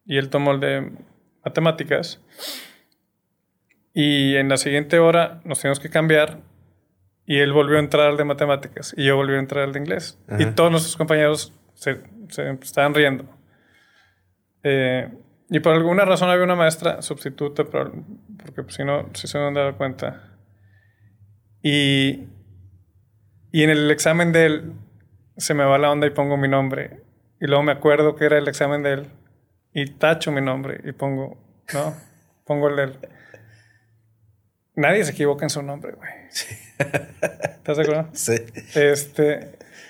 y 0.05 0.19
él 0.19 0.31
tomó 0.31 0.53
el 0.53 0.61
de 0.61 0.93
matemáticas. 1.45 2.21
Y 3.95 4.37
en 4.37 4.49
la 4.49 4.57
siguiente 4.57 4.99
hora 4.99 5.41
nos 5.45 5.61
teníamos 5.61 5.81
que 5.81 5.91
cambiar 5.91 6.39
y 7.27 7.39
él 7.39 7.53
volvió 7.53 7.77
a 7.77 7.81
entrar 7.81 8.09
al 8.09 8.17
de 8.17 8.25
matemáticas 8.25 8.95
y 8.97 9.05
yo 9.05 9.17
volví 9.17 9.35
a 9.35 9.39
entrar 9.39 9.65
al 9.65 9.73
de 9.73 9.79
inglés. 9.79 10.19
Y 10.39 10.47
todos 10.47 10.71
nuestros 10.71 10.97
compañeros 10.97 11.53
se, 11.75 12.03
se 12.29 12.51
estaban 12.63 12.95
riendo. 12.95 13.25
Eh, 14.65 15.09
y 15.51 15.61
por 15.61 15.75
alguna 15.75 16.05
razón 16.05 16.31
había 16.31 16.45
una 16.45 16.55
maestra 16.55 17.03
sustituta, 17.03 17.65
porque 17.65 18.63
pues, 18.63 18.75
si 18.75 18.85
no, 18.85 19.11
si 19.13 19.29
se 19.29 19.39
han 19.39 19.55
dado 19.55 19.77
cuenta. 19.77 20.39
Y, 21.63 22.29
y 23.53 23.63
en 23.63 23.71
el 23.71 23.91
examen 23.91 24.33
de 24.33 24.47
él 24.47 24.73
se 25.37 25.55
me 25.55 25.65
va 25.65 25.79
la 25.79 25.91
onda 25.91 26.07
y 26.07 26.11
pongo 26.11 26.37
mi 26.37 26.49
nombre. 26.49 27.03
Y 27.41 27.47
luego 27.47 27.63
me 27.63 27.73
acuerdo 27.73 28.17
que 28.17 28.25
era 28.25 28.39
el 28.39 28.49
examen 28.49 28.83
de 28.83 28.93
él 28.95 29.11
y 29.75 29.87
tacho 29.87 30.33
mi 30.33 30.41
nombre 30.41 30.81
y 30.85 30.93
pongo, 30.93 31.39
¿no? 31.75 31.95
Pongo 32.45 32.69
el 32.69 32.77
de 32.77 32.83
él. 32.83 32.99
Nadie 34.75 35.05
se 35.05 35.13
equivoca 35.13 35.45
en 35.45 35.51
su 35.51 35.63
nombre, 35.63 35.93
güey. 35.93 36.11
Sí. 36.31 36.47
¿Estás 36.79 37.77
de 37.77 37.83
acuerdo? 37.83 38.09
Sí. 38.13 38.33
Este, 38.75 39.35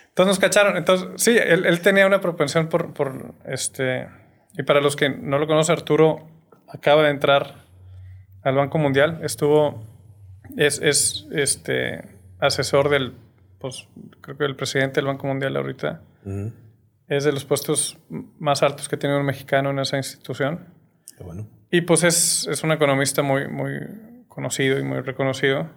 entonces 0.08 0.26
nos 0.26 0.38
cacharon. 0.38 0.76
Entonces, 0.76 1.08
sí, 1.16 1.30
él, 1.30 1.64
él 1.64 1.80
tenía 1.80 2.06
una 2.06 2.20
propensión 2.20 2.68
por, 2.68 2.92
por, 2.92 3.34
este... 3.46 4.08
Y 4.58 4.62
para 4.64 4.80
los 4.80 4.94
que 4.94 5.08
no 5.08 5.38
lo 5.38 5.46
conocen, 5.46 5.76
Arturo 5.76 6.28
acaba 6.68 7.04
de 7.04 7.10
entrar 7.10 7.64
al 8.42 8.56
Banco 8.56 8.76
Mundial. 8.76 9.20
Estuvo... 9.22 9.86
Es, 10.56 10.80
es 10.82 11.26
este, 11.32 12.02
asesor 12.40 12.90
del... 12.90 13.14
Pues, 13.58 13.88
creo 14.20 14.36
que 14.36 14.44
el 14.44 14.56
presidente 14.56 14.96
del 14.96 15.06
Banco 15.06 15.26
Mundial 15.26 15.56
ahorita. 15.56 16.02
Es 17.08 17.24
de 17.24 17.32
los 17.32 17.46
puestos 17.46 17.98
más 18.38 18.62
altos 18.62 18.88
que 18.88 18.98
tiene 18.98 19.16
un 19.16 19.24
mexicano 19.24 19.70
en 19.70 19.78
esa 19.78 19.96
institución. 19.96 20.66
Qué 21.16 21.24
bueno. 21.24 21.48
Y 21.70 21.80
pues 21.80 22.04
es, 22.04 22.46
es 22.48 22.62
un 22.62 22.72
economista 22.72 23.22
muy, 23.22 23.48
muy 23.48 23.70
conocido 24.32 24.78
y 24.78 24.82
muy 24.82 25.00
reconocido. 25.00 25.70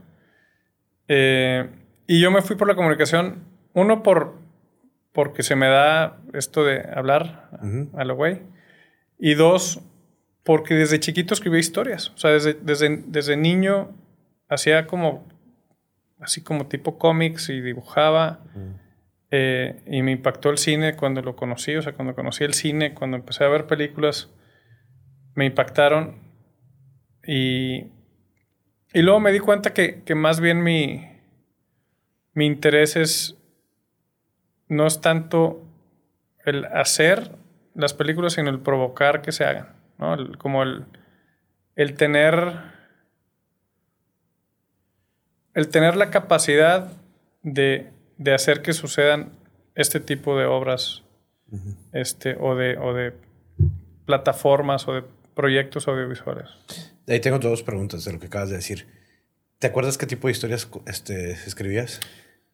Eh, 1.08 1.70
y 2.08 2.22
yo 2.22 2.32
me 2.32 2.42
fui 2.42 2.56
por 2.56 2.68
la 2.68 2.76
comunicación, 2.76 3.44
uno 3.74 4.04
por 4.04 4.46
porque 5.16 5.44
se 5.44 5.56
me 5.56 5.68
da 5.68 6.18
esto 6.34 6.66
de 6.66 6.86
hablar 6.94 7.50
a 7.94 8.04
lo 8.04 8.16
güey, 8.16 8.42
y 9.18 9.34
dos, 9.34 9.82
porque 10.44 10.74
desde 10.74 11.00
chiquito 11.00 11.34
escribí 11.34 11.58
historias. 11.58 12.10
O 12.10 12.18
sea, 12.18 12.32
desde, 12.32 12.54
desde, 12.54 13.02
desde 13.08 13.38
niño 13.38 13.96
hacía 14.50 14.88
como, 14.88 15.26
así 16.20 16.44
como 16.44 16.68
tipo 16.68 16.98
cómics 16.98 17.48
y 17.50 17.62
dibujaba. 17.62 18.42
Eh, 19.32 19.82
y 19.88 20.02
me 20.02 20.12
impactó 20.12 20.50
el 20.50 20.58
cine 20.58 20.96
cuando 20.96 21.22
lo 21.22 21.36
conocí, 21.36 21.76
o 21.76 21.82
sea, 21.82 21.94
cuando 21.94 22.14
conocí 22.14 22.44
el 22.44 22.54
cine, 22.54 22.94
cuando 22.94 23.18
empecé 23.18 23.46
a 23.46 23.50
ver 23.50 23.68
películas, 23.68 24.30
me 25.34 25.46
impactaron. 25.46 26.20
Y 27.26 27.86
y 28.96 29.02
luego 29.02 29.20
me 29.20 29.34
di 29.34 29.40
cuenta 29.40 29.74
que, 29.74 30.16
más 30.16 30.40
bien 30.40 30.64
mi, 30.64 31.06
mi 32.34 32.46
interés 32.46 32.96
es, 32.96 33.36
no 34.70 34.88
es 34.88 35.02
tanto 35.02 35.62
el 36.46 36.64
hacer 36.64 37.32
las 37.74 37.94
películas, 37.94 38.32
sino 38.32 38.50
el 38.50 38.62
provocar 38.62 39.22
que 39.22 39.34
se 39.34 39.44
hagan. 39.44 39.76
¿no? 39.98 40.16
como 40.38 40.64
el, 40.64 40.86
el 41.76 41.96
tener. 41.96 42.54
El 45.54 45.68
tener 45.68 45.98
la 45.98 46.10
capacidad 46.10 46.94
de, 47.44 47.92
hacer 48.34 48.62
que 48.62 48.72
sucedan 48.72 49.34
este 49.76 50.00
tipo 50.00 50.38
de 50.40 50.46
obras. 50.46 51.04
este, 51.92 52.38
o, 52.40 52.56
de, 52.56 52.78
o 52.78 52.94
de 52.94 53.14
plataformas 54.06 54.88
o 54.88 54.94
de 54.94 55.04
proyectos 55.34 55.90
audiovisuales. 55.90 56.95
Ahí 57.08 57.20
tengo 57.20 57.38
dos 57.40 57.62
preguntas 57.62 58.04
de 58.04 58.14
lo 58.14 58.20
que 58.20 58.28
acabas 58.28 58.50
de 58.50 58.56
decir. 58.56 58.88
¿Te 59.60 59.68
acuerdas 59.68 59.98
qué 59.98 60.08
tipo 60.08 60.28
de 60.28 60.32
historias 60.32 60.70
este, 60.88 61.32
escribías? 61.32 62.02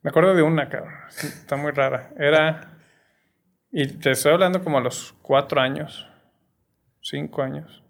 Me 0.02 0.10
acuerdo 0.10 0.34
de 0.34 0.42
una, 0.42 0.68
cabrón. 0.68 0.94
Está 1.08 1.56
muy 1.56 1.72
rara. 1.72 2.10
Era. 2.18 2.78
Y 3.70 3.86
te 3.86 4.10
estoy 4.10 4.32
hablando 4.32 4.62
como 4.62 4.78
a 4.78 4.80
los 4.82 5.14
cuatro 5.22 5.60
años, 5.60 6.06
cinco 7.00 7.42
años. 7.42 7.82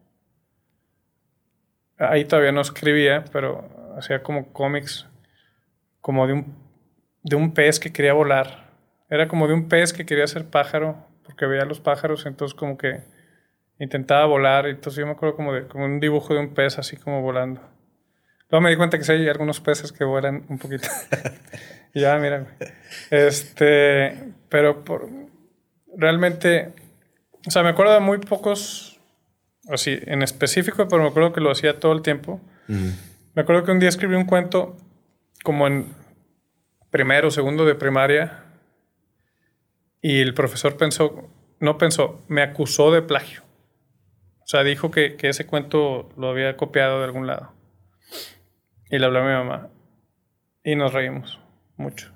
Ahí 1.99 2.25
todavía 2.25 2.53
no 2.53 2.61
escribía, 2.61 3.25
pero 3.33 3.95
hacía 3.99 4.23
como 4.23 4.53
cómics, 4.53 5.07
como 6.01 6.27
de 6.27 6.35
un, 6.35 6.57
de 7.23 7.37
un 7.37 7.55
pez 7.55 7.81
que 7.81 7.93
quería 7.93 8.13
volar. 8.13 8.71
Era 9.11 9.27
como 9.27 9.49
de 9.49 9.55
un 9.55 9.69
pez 9.69 9.93
que 9.93 10.07
quería 10.07 10.27
ser 10.27 10.47
pájaro, 10.47 11.07
porque 11.25 11.47
veía 11.47 11.65
los 11.65 11.81
pájaros, 11.81 12.25
entonces 12.27 12.55
como 12.55 12.79
que 12.79 13.03
intentaba 13.83 14.27
volar. 14.27 14.67
Entonces 14.67 15.01
yo 15.01 15.07
me 15.07 15.13
acuerdo 15.13 15.37
como 15.37 15.53
de 15.53 15.67
como 15.67 15.85
un 15.85 16.01
dibujo 16.01 16.35
de 16.35 16.41
un 16.41 16.55
pez 16.55 16.79
así 16.79 16.97
como 16.97 17.21
volando. 17.21 17.61
Luego 18.51 18.63
me 18.63 18.71
di 18.71 18.77
cuenta 18.77 18.99
que 18.99 19.05
sí 19.05 19.13
hay 19.13 19.29
algunos 19.29 19.61
peces 19.61 19.93
que 19.93 20.05
vuelan 20.05 20.45
un 20.49 20.59
poquito. 20.59 20.89
ya, 21.95 22.17
mira. 22.19 22.47
Este, 23.11 24.35
pero 24.49 24.85
por, 24.85 25.09
realmente, 25.97 26.73
o 27.47 27.51
sea, 27.51 27.63
me 27.63 27.71
acuerdo 27.71 27.95
de 27.95 28.01
muy 28.01 28.19
pocos, 28.19 29.01
así, 29.69 29.99
en 30.03 30.23
específico, 30.23 30.87
pero 30.89 31.03
me 31.03 31.09
acuerdo 31.09 31.33
que 31.33 31.41
lo 31.41 31.51
hacía 31.51 31.81
todo 31.81 31.93
el 31.93 32.03
tiempo. 32.03 32.41
Me 32.69 33.43
acuerdo 33.43 33.65
que 33.65 33.73
un 33.73 33.81
día 33.81 33.89
escribí 33.89 34.15
un 34.15 34.27
cuento 34.27 34.77
como 35.43 35.67
en 35.67 35.87
primero 36.91 37.29
o 37.29 37.31
segundo 37.31 37.65
de 37.65 37.75
primaria 37.75 38.45
y 40.03 40.21
el 40.21 40.35
profesor 40.35 40.77
pensó, 40.77 41.29
no 41.59 41.79
pensó, 41.79 42.23
me 42.29 42.43
acusó 42.43 42.93
de 42.93 43.03
plagio. 43.03 43.42
O 44.43 44.47
sea, 44.47 44.65
dijo 44.65 44.91
que, 44.91 45.17
ese 45.21 45.47
cuento 45.47 46.11
lo 46.17 46.29
había 46.29 46.57
copiado 46.57 46.99
de 46.99 47.05
algún 47.05 47.27
lado. 47.27 47.53
Y 48.91 48.99
le 48.99 49.07
habló 49.07 49.21
a 49.21 49.23
mi 49.23 49.33
mamá. 49.33 49.71
Y 50.65 50.77
nos 50.77 50.93
reímos 50.93 51.41
mucho. 51.77 52.13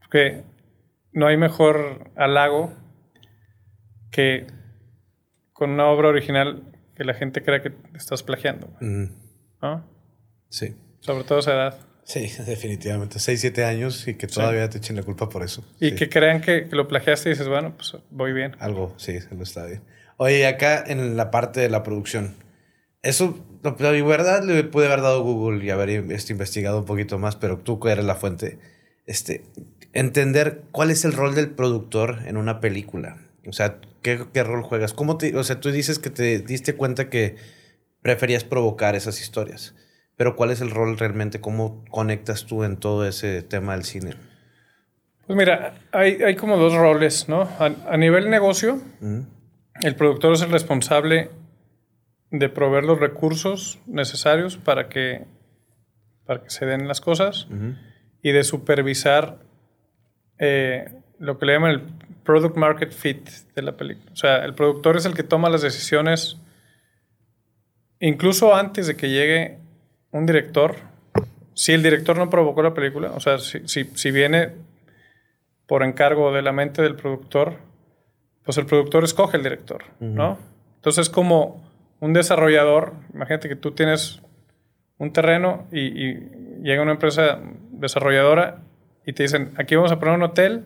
Porque 0.00 0.44
no 1.12 1.26
hay 1.26 1.36
mejor 1.36 2.10
halago 2.16 2.74
que 4.10 4.46
con 5.52 5.70
una 5.70 5.86
obra 5.86 6.08
original 6.08 6.62
que 6.94 7.04
la 7.04 7.14
gente 7.14 7.42
crea 7.42 7.62
que 7.62 7.72
estás 7.94 8.22
plagiando. 8.22 8.70
¿No? 8.80 9.84
Sí. 10.48 10.74
Sobre 11.00 11.24
todo 11.24 11.38
a 11.38 11.40
esa 11.40 11.52
edad. 11.52 11.78
Sí, 12.04 12.30
definitivamente. 12.46 13.18
6, 13.18 13.40
7 13.40 13.64
años 13.64 14.08
y 14.08 14.14
que 14.14 14.26
todavía 14.26 14.70
te 14.70 14.78
echen 14.78 14.96
la 14.96 15.02
culpa 15.02 15.28
por 15.28 15.42
eso. 15.42 15.64
Y 15.80 15.94
que 15.94 16.08
crean 16.08 16.40
que, 16.40 16.66
lo 16.70 16.88
plagiaste 16.88 17.28
y 17.28 17.32
dices, 17.32 17.48
bueno, 17.48 17.74
pues 17.76 17.96
voy 18.10 18.32
bien. 18.32 18.56
Algo, 18.60 18.94
sí, 18.96 19.18
lo 19.30 19.42
está 19.42 19.66
bien. 19.66 19.82
Oye, 20.18 20.46
acá 20.46 20.82
en 20.86 21.16
la 21.16 21.30
parte 21.30 21.60
de 21.60 21.68
la 21.68 21.82
producción, 21.82 22.34
eso, 23.02 23.38
la 23.62 23.72
verdad, 23.72 24.42
le 24.42 24.64
pude 24.64 24.86
haber 24.86 25.02
dado 25.02 25.22
Google 25.22 25.64
y 25.64 25.70
haber 25.70 25.90
este, 25.90 26.32
investigado 26.32 26.78
un 26.78 26.84
poquito 26.84 27.18
más, 27.18 27.36
pero 27.36 27.58
tú 27.58 27.78
que 27.78 27.90
eres 27.90 28.04
la 28.04 28.14
fuente, 28.14 28.58
este, 29.06 29.44
entender 29.92 30.62
cuál 30.72 30.90
es 30.90 31.04
el 31.04 31.12
rol 31.12 31.34
del 31.34 31.50
productor 31.50 32.20
en 32.26 32.36
una 32.36 32.60
película. 32.60 33.18
O 33.46 33.52
sea, 33.52 33.78
¿qué, 34.02 34.24
qué 34.32 34.42
rol 34.42 34.62
juegas? 34.62 34.92
¿Cómo 34.92 35.18
te, 35.18 35.36
o 35.36 35.44
sea, 35.44 35.60
tú 35.60 35.70
dices 35.70 35.98
que 35.98 36.10
te 36.10 36.40
diste 36.40 36.74
cuenta 36.74 37.10
que 37.10 37.36
preferías 38.02 38.44
provocar 38.44 38.96
esas 38.96 39.20
historias, 39.20 39.74
pero 40.16 40.34
¿cuál 40.34 40.50
es 40.50 40.60
el 40.60 40.70
rol 40.70 40.98
realmente? 40.98 41.40
¿Cómo 41.40 41.84
conectas 41.90 42.46
tú 42.46 42.64
en 42.64 42.76
todo 42.76 43.06
ese 43.06 43.42
tema 43.42 43.74
del 43.74 43.84
cine? 43.84 44.14
Pues 45.26 45.36
mira, 45.36 45.74
hay, 45.92 46.22
hay 46.22 46.36
como 46.36 46.56
dos 46.56 46.74
roles, 46.74 47.28
¿no? 47.28 47.48
A, 47.58 47.96
nivel 47.96 48.30
negocio, 48.30 48.80
el 49.82 49.94
productor 49.94 50.32
es 50.32 50.42
el 50.42 50.50
responsable 50.50 51.30
de 52.30 52.48
proveer 52.48 52.84
los 52.84 52.98
recursos 52.98 53.78
necesarios 53.86 54.56
para 54.56 54.88
que, 54.88 55.24
para 56.24 56.42
que 56.42 56.50
se 56.50 56.66
den 56.66 56.88
las 56.88 57.00
cosas 57.00 57.46
y 58.22 58.32
de 58.32 58.44
supervisar 58.44 59.38
eh, 60.38 60.92
lo 61.18 61.38
que 61.38 61.46
le 61.46 61.52
llaman 61.54 61.70
el 61.70 61.82
product 62.24 62.56
market 62.56 62.92
fit 62.92 63.28
de 63.54 63.62
la 63.62 63.76
película. 63.76 64.10
O 64.12 64.16
sea, 64.16 64.44
el 64.44 64.54
productor 64.54 64.96
es 64.96 65.06
el 65.06 65.14
que 65.14 65.22
toma 65.22 65.48
las 65.48 65.62
decisiones 65.62 66.38
incluso 68.00 68.54
antes 68.54 68.86
de 68.86 68.96
que 68.96 69.08
llegue 69.08 69.58
un 70.10 70.26
director. 70.26 70.76
Si 71.54 71.72
el 71.72 71.82
director 71.82 72.18
no 72.18 72.28
provocó 72.28 72.62
la 72.62 72.74
película, 72.74 73.12
o 73.12 73.20
sea, 73.20 73.38
si, 73.38 73.66
si, 73.66 73.84
si 73.84 74.10
viene 74.10 74.52
por 75.66 75.82
encargo 75.82 76.32
de 76.32 76.42
la 76.42 76.52
mente 76.52 76.82
del 76.82 76.96
productor, 76.96 77.65
pues 78.46 78.56
el 78.56 78.64
productor 78.64 79.04
escoge 79.04 79.36
el 79.36 79.42
director, 79.42 79.84
¿no? 80.00 80.38
Entonces, 80.76 81.10
como 81.10 81.62
un 82.00 82.14
desarrollador, 82.14 82.94
imagínate 83.12 83.48
que 83.48 83.56
tú 83.56 83.72
tienes 83.72 84.22
un 84.96 85.12
terreno 85.12 85.66
y, 85.70 85.80
y 85.80 86.14
llega 86.62 86.80
una 86.80 86.92
empresa 86.92 87.40
desarrolladora 87.72 88.62
y 89.04 89.12
te 89.12 89.24
dicen, 89.24 89.52
aquí 89.58 89.74
vamos 89.74 89.92
a 89.92 89.98
poner 89.98 90.14
un 90.14 90.22
hotel 90.22 90.64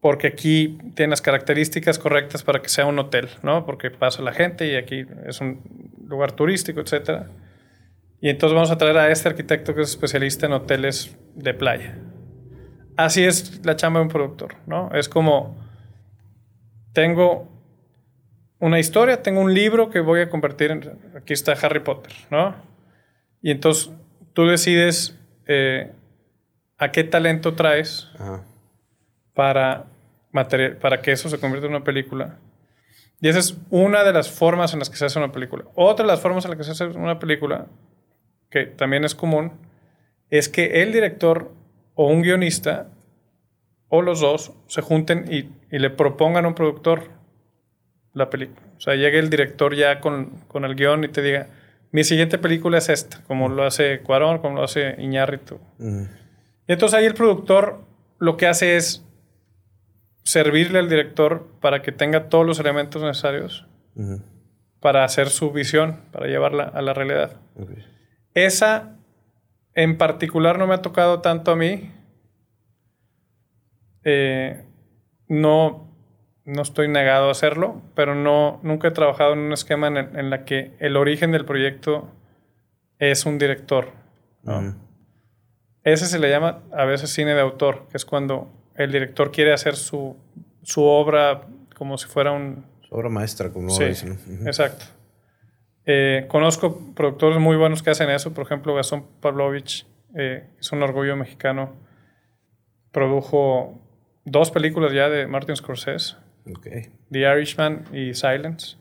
porque 0.00 0.28
aquí 0.28 0.78
tiene 0.94 1.10
las 1.10 1.20
características 1.20 1.98
correctas 1.98 2.42
para 2.42 2.62
que 2.62 2.68
sea 2.68 2.86
un 2.86 2.98
hotel, 2.98 3.28
¿no? 3.42 3.66
Porque 3.66 3.90
pasa 3.90 4.22
la 4.22 4.32
gente 4.32 4.66
y 4.66 4.76
aquí 4.76 5.04
es 5.26 5.40
un 5.40 5.60
lugar 6.06 6.32
turístico, 6.32 6.80
etc. 6.80 7.26
Y 8.20 8.30
entonces 8.30 8.54
vamos 8.54 8.70
a 8.70 8.78
traer 8.78 8.96
a 8.96 9.10
este 9.10 9.28
arquitecto 9.28 9.74
que 9.74 9.82
es 9.82 9.90
especialista 9.90 10.46
en 10.46 10.52
hoteles 10.52 11.16
de 11.34 11.54
playa. 11.54 11.98
Así 12.96 13.24
es 13.24 13.64
la 13.64 13.76
chamba 13.76 14.00
de 14.00 14.04
un 14.04 14.10
productor, 14.10 14.56
¿no? 14.66 14.90
Es 14.94 15.08
como, 15.08 15.56
tengo 16.92 17.48
una 18.58 18.78
historia, 18.78 19.22
tengo 19.22 19.40
un 19.40 19.54
libro 19.54 19.90
que 19.90 20.00
voy 20.00 20.20
a 20.20 20.28
convertir 20.28 20.70
en, 20.70 20.98
aquí 21.16 21.32
está 21.32 21.52
Harry 21.52 21.80
Potter, 21.80 22.12
¿no? 22.30 22.54
Y 23.42 23.50
entonces 23.50 23.90
tú 24.32 24.46
decides 24.46 25.18
eh, 25.46 25.92
a 26.78 26.92
qué 26.92 27.04
talento 27.04 27.54
traes. 27.54 28.08
Ajá 28.18 28.44
para, 29.40 29.86
para 30.80 31.00
que 31.00 31.12
eso 31.12 31.28
se 31.28 31.38
convierta 31.38 31.66
en 31.66 31.74
una 31.74 31.82
película. 31.84 32.38
Y 33.22 33.28
esa 33.28 33.38
es 33.38 33.56
una 33.70 34.04
de 34.04 34.12
las 34.12 34.30
formas 34.30 34.72
en 34.72 34.78
las 34.78 34.90
que 34.90 34.96
se 34.96 35.06
hace 35.06 35.18
una 35.18 35.32
película. 35.32 35.64
Otra 35.74 36.04
de 36.04 36.12
las 36.12 36.20
formas 36.20 36.44
en 36.44 36.50
las 36.50 36.58
que 36.58 36.64
se 36.64 36.72
hace 36.72 36.84
una 36.98 37.18
película, 37.18 37.66
que 38.50 38.66
también 38.66 39.04
es 39.04 39.14
común, 39.14 39.52
es 40.28 40.48
que 40.48 40.82
el 40.82 40.92
director 40.92 41.52
o 41.94 42.08
un 42.08 42.22
guionista 42.22 42.88
o 43.90 44.00
los 44.00 44.20
dos 44.20 44.52
se 44.66 44.80
junten 44.80 45.26
y, 45.30 45.50
le 45.76 45.90
propongan 45.90 46.46
a 46.46 46.48
un 46.48 46.54
productor 46.54 47.10
la 48.14 48.30
película. 48.30 48.66
O 48.78 48.80
sea, 48.80 48.94
llegue 48.94 49.18
el 49.18 49.28
director 49.28 49.74
ya 49.74 50.00
con, 50.00 50.42
el 50.54 50.74
guion 50.74 51.04
y 51.04 51.08
te 51.08 51.20
diga, 51.20 51.48
mi 51.92 52.04
siguiente 52.04 52.38
película 52.38 52.78
es 52.78 52.88
esta, 52.88 53.22
como 53.24 53.48
lo 53.48 53.64
hace 53.64 54.00
Cuarón, 54.00 54.38
como 54.38 54.56
lo 54.56 54.64
hace 54.64 54.94
Iñárritu. 54.98 55.58
Y 55.78 56.72
entonces 56.72 56.98
ahí 56.98 57.04
el 57.04 57.14
productor 57.14 57.84
lo 58.18 58.36
que 58.36 58.46
hace 58.46 58.76
es 58.76 59.04
servirle 60.24 60.78
al 60.78 60.88
director 60.88 61.48
para 61.60 61.82
que 61.82 61.92
tenga 61.92 62.28
todos 62.28 62.46
los 62.46 62.58
elementos 62.58 63.02
necesarios 63.02 63.66
para 64.80 65.04
hacer 65.04 65.28
su 65.28 65.52
visión, 65.52 66.00
para 66.10 66.26
llevarla 66.26 66.64
a 66.64 66.80
la 66.80 66.94
realidad. 66.94 67.36
Esa 68.34 68.96
en 69.74 69.98
particular 69.98 70.58
no 70.58 70.66
me 70.66 70.74
ha 70.74 70.82
tocado 70.82 71.20
tanto 71.20 71.52
a 71.52 71.56
mí. 71.56 71.90
Eh, 74.04 74.64
no, 75.28 75.88
no 76.44 76.62
estoy 76.62 76.88
negado 76.88 77.28
a 77.28 77.30
hacerlo, 77.32 77.82
pero 77.94 78.14
no, 78.14 78.60
nunca 78.62 78.88
he 78.88 78.90
trabajado 78.90 79.34
en 79.34 79.40
un 79.40 79.52
esquema 79.52 79.88
en 79.88 79.96
el 79.96 80.30
la 80.30 80.44
que 80.44 80.74
el 80.80 80.96
origen 80.96 81.32
del 81.32 81.44
proyecto 81.44 82.08
es 82.98 83.26
un 83.26 83.38
director. 83.38 83.92
Ese 85.82 86.06
se 86.06 86.18
le 86.18 86.30
llama 86.30 86.62
a 86.72 86.84
veces 86.84 87.10
cine 87.10 87.34
de 87.34 87.40
autor, 87.40 87.86
que 87.90 87.96
es 87.96 88.04
cuando 88.04 88.48
el 88.74 88.92
director 88.92 89.30
quiere 89.30 89.52
hacer 89.52 89.76
su, 89.76 90.16
obra 90.76 91.42
como 91.76 91.96
si 91.98 92.06
fuera 92.06 92.32
un... 92.32 92.66
Su 92.82 92.94
obra 92.94 93.08
maestra, 93.08 93.50
como 93.50 93.70
sí, 93.70 93.84
dicen. 93.84 94.18
Exacto. 94.46 94.84
Eh, 95.86 96.26
conozco 96.28 96.94
productores 96.94 97.38
muy 97.38 97.56
buenos 97.56 97.82
que 97.82 97.90
hacen 97.90 98.10
eso. 98.10 98.34
Por 98.34 98.44
ejemplo, 98.44 98.74
Gastón 98.74 99.06
Pavlovich, 99.20 99.86
eh, 100.14 100.48
es 100.58 100.72
un 100.72 100.82
orgullo 100.82 101.16
mexicano, 101.16 101.74
produjo 102.92 103.80
dos 104.24 104.50
películas 104.50 104.92
ya 104.92 105.08
de 105.08 105.26
Martin 105.26 105.56
Scorsese. 105.56 106.16
The 107.10 107.20
Irishman 107.20 107.84
y 107.92 108.14
Silence. 108.14 108.76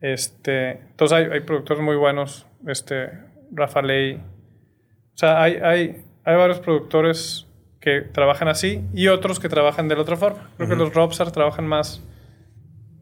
Este, 0.00 0.70
entonces 0.72 1.16
hay, 1.16 1.24
hay 1.26 1.40
productores 1.40 1.82
muy 1.82 1.96
buenos. 1.96 2.46
Este, 2.66 3.10
Rafa 3.52 3.82
Ley. 3.82 4.14
O 4.14 5.18
sea, 5.18 5.42
hay, 5.42 5.54
hay, 5.56 6.04
hay 6.24 6.36
varios 6.36 6.60
productores 6.60 7.46
que 7.80 8.00
trabajan 8.00 8.48
así 8.48 8.84
y 8.94 9.08
otros 9.08 9.40
que 9.40 9.48
trabajan 9.48 9.88
de 9.88 9.96
la 9.96 10.02
otra 10.02 10.16
forma. 10.16 10.50
Creo 10.56 10.68
que 10.68 10.76
los 10.76 10.94
Robstars 10.94 11.32
trabajan 11.32 11.66
más 11.66 12.02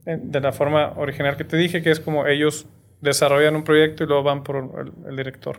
de 0.05 0.41
la 0.41 0.53
forma 0.53 0.95
original 0.97 1.37
que 1.37 1.45
te 1.45 1.57
dije, 1.57 1.83
que 1.83 1.91
es 1.91 2.01
como 2.01 2.27
ellos 2.27 2.67
desarrollan 3.01 3.57
un 3.57 3.65
proyecto 3.65 4.05
y 4.05 4.07
luego 4.07 4.23
van 4.23 4.43
por 4.43 4.93
el, 5.07 5.17
director. 5.17 5.59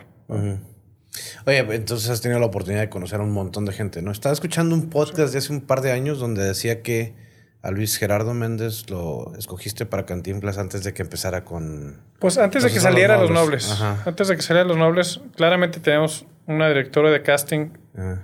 Oye, 1.46 1.60
entonces 1.60 2.10
has 2.10 2.22
tenido 2.22 2.40
la 2.40 2.46
oportunidad 2.46 2.82
de 2.82 2.90
conocer 2.90 3.20
a 3.20 3.24
un 3.24 3.32
montón 3.32 3.66
de 3.66 3.74
gente, 3.74 4.02
¿no? 4.02 4.12
Estaba 4.12 4.34
escuchando 4.34 4.76
un 4.76 4.90
podcast 4.90 5.34
de 5.34 5.40
hace 5.40 5.52
un 5.52 5.62
par 5.62 5.82
de 5.82 5.92
años 5.92 6.20
donde 6.20 6.44
decía 6.44 6.82
que 6.82 7.14
a 7.62 7.72
Luis 7.72 7.98
Gerardo 7.98 8.34
Méndez 8.34 8.90
lo 8.90 9.34
escogiste 9.38 9.86
para 9.86 10.06
Cantinflas 10.06 10.58
antes 10.58 10.84
de 10.84 10.94
que 10.94 11.04
empezara 11.04 11.44
con... 11.44 12.02
Pues 12.20 12.38
antes 12.38 12.64
de 12.64 12.72
que 12.72 12.80
saliera 12.80 13.18
Los 13.18 13.32
Nobles. 13.32 13.70
Antes 14.06 14.30
de 14.30 14.36
que 14.36 14.42
saliera 14.42 14.68
Los 14.68 14.78
Nobles, 14.78 15.22
claramente 15.36 15.80
tenemos 15.80 16.26
una 16.48 16.68
directora 16.68 17.12
de 17.12 17.22
casting 17.22 17.70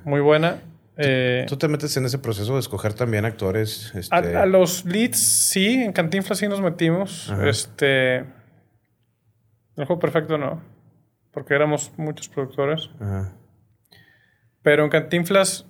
muy 0.06 0.21
buena 0.21 0.62
eh, 0.97 1.45
¿Tú 1.47 1.58
te 1.58 1.67
metes 1.67 1.95
en 1.97 2.06
ese 2.06 2.17
proceso 2.17 2.56
de 2.56 2.60
escoger 2.60 2.93
también 2.93 3.23
actores? 3.23 3.91
Este? 3.93 4.15
A, 4.15 4.45
los 4.47 4.84
leads, 4.84 5.19
sí, 5.19 5.84
en 5.84 5.93
Cantinflas 5.93 6.39
sí 6.39 6.47
nos 6.47 6.60
metimos. 6.60 7.32
Este. 7.43 8.17
El 9.76 9.86
juego 9.86 10.00
perfecto 10.00 10.39
no. 10.39 10.60
Porque 11.38 11.54
éramos 11.54 11.91
muchos 11.97 12.30
productores. 12.30 12.89
Pero 14.63 14.84
en 14.84 14.89
Cantinflas 14.89 15.67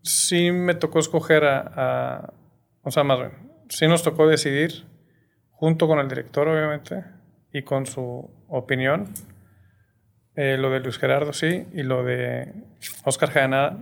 sí 0.00 0.52
me 0.52 0.76
tocó 0.76 1.00
escoger 1.00 1.42
a, 1.44 2.32
O 2.82 2.92
sea, 2.92 3.02
más 3.02 3.18
bien. 3.18 3.32
Sí 3.68 3.88
nos 3.88 4.04
tocó 4.04 4.28
decidir, 4.28 4.86
junto 5.50 5.88
con 5.88 5.98
el 5.98 6.06
director, 6.06 6.46
obviamente, 6.46 7.02
y 7.52 7.62
con 7.62 7.86
su 7.86 8.30
opinión. 8.46 9.08
Eh, 10.36 10.56
lo 10.56 10.70
de 10.70 10.78
Luis 10.78 10.98
Gerardo, 10.98 11.32
sí, 11.32 11.66
y 11.72 11.82
lo 11.82 12.04
de 12.04 12.54
Oscar 13.02 13.32
Janada. 13.32 13.78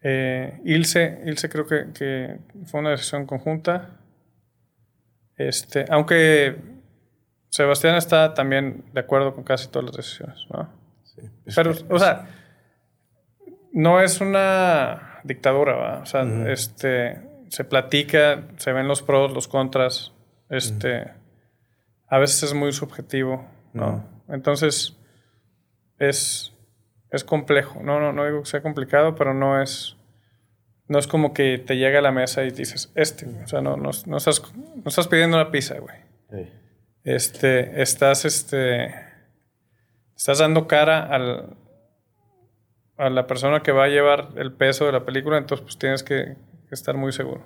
Eh, 0.00 0.60
Ilse, 0.64 1.22
Ilse 1.26 1.48
creo 1.48 1.64
que, 1.68 2.40
fue 2.66 2.80
una 2.80 2.90
decisión 2.90 3.24
conjunta. 3.26 4.00
Este, 5.36 5.84
aunque 5.90 6.71
Sebastián 7.52 7.96
está 7.96 8.32
también 8.32 8.82
de 8.94 9.00
acuerdo 9.00 9.34
con 9.34 9.44
casi 9.44 9.68
todas 9.68 9.84
las 9.84 9.96
decisiones, 9.96 10.46
¿no? 10.50 10.70
Sí. 11.02 11.20
Pero, 11.54 11.74
o 11.90 11.98
sea, 11.98 12.26
no 13.72 14.00
es 14.00 14.22
una 14.22 15.20
dictadura, 15.22 15.74
¿va? 15.74 15.98
O 15.98 16.06
sea, 16.06 16.22
este, 16.50 17.20
se 17.50 17.64
platica, 17.64 18.48
se 18.56 18.72
ven 18.72 18.88
los 18.88 19.02
pros, 19.02 19.34
los 19.34 19.48
contras. 19.48 20.14
Este, 20.48 21.12
a 22.08 22.18
veces 22.18 22.42
es 22.42 22.54
muy 22.54 22.72
subjetivo, 22.72 23.46
¿no? 23.74 24.02
Entonces, 24.28 24.96
es, 25.98 26.54
es 27.10 27.22
complejo. 27.22 27.82
No, 27.82 28.00
no, 28.00 28.14
no 28.14 28.24
digo 28.24 28.40
que 28.40 28.48
sea 28.48 28.62
complicado, 28.62 29.14
pero 29.14 29.34
no 29.34 29.60
es, 29.60 29.98
no 30.88 30.98
es 30.98 31.06
como 31.06 31.34
que 31.34 31.58
te 31.58 31.76
llega 31.76 31.98
a 31.98 32.02
la 32.02 32.12
mesa 32.12 32.44
y 32.44 32.50
dices, 32.50 32.90
este, 32.94 33.26
o 33.44 33.46
sea, 33.46 33.60
no, 33.60 33.76
no, 33.76 33.90
no, 34.06 34.16
estás, 34.16 34.42
no 34.56 34.84
estás 34.86 35.06
pidiendo 35.06 35.36
una 35.36 35.50
pizza, 35.50 35.78
güey. 35.78 36.52
Este, 37.04 37.82
estás, 37.82 38.24
este, 38.24 38.94
estás 40.16 40.38
dando 40.38 40.66
cara 40.68 41.06
al, 41.06 41.56
a 42.96 43.10
la 43.10 43.26
persona 43.26 43.62
que 43.62 43.72
va 43.72 43.84
a 43.84 43.88
llevar 43.88 44.30
el 44.36 44.52
peso 44.52 44.86
de 44.86 44.92
la 44.92 45.04
película, 45.04 45.38
entonces 45.38 45.64
pues 45.64 45.78
tienes 45.78 46.02
que 46.02 46.36
estar 46.70 46.96
muy 46.96 47.12
seguro. 47.12 47.44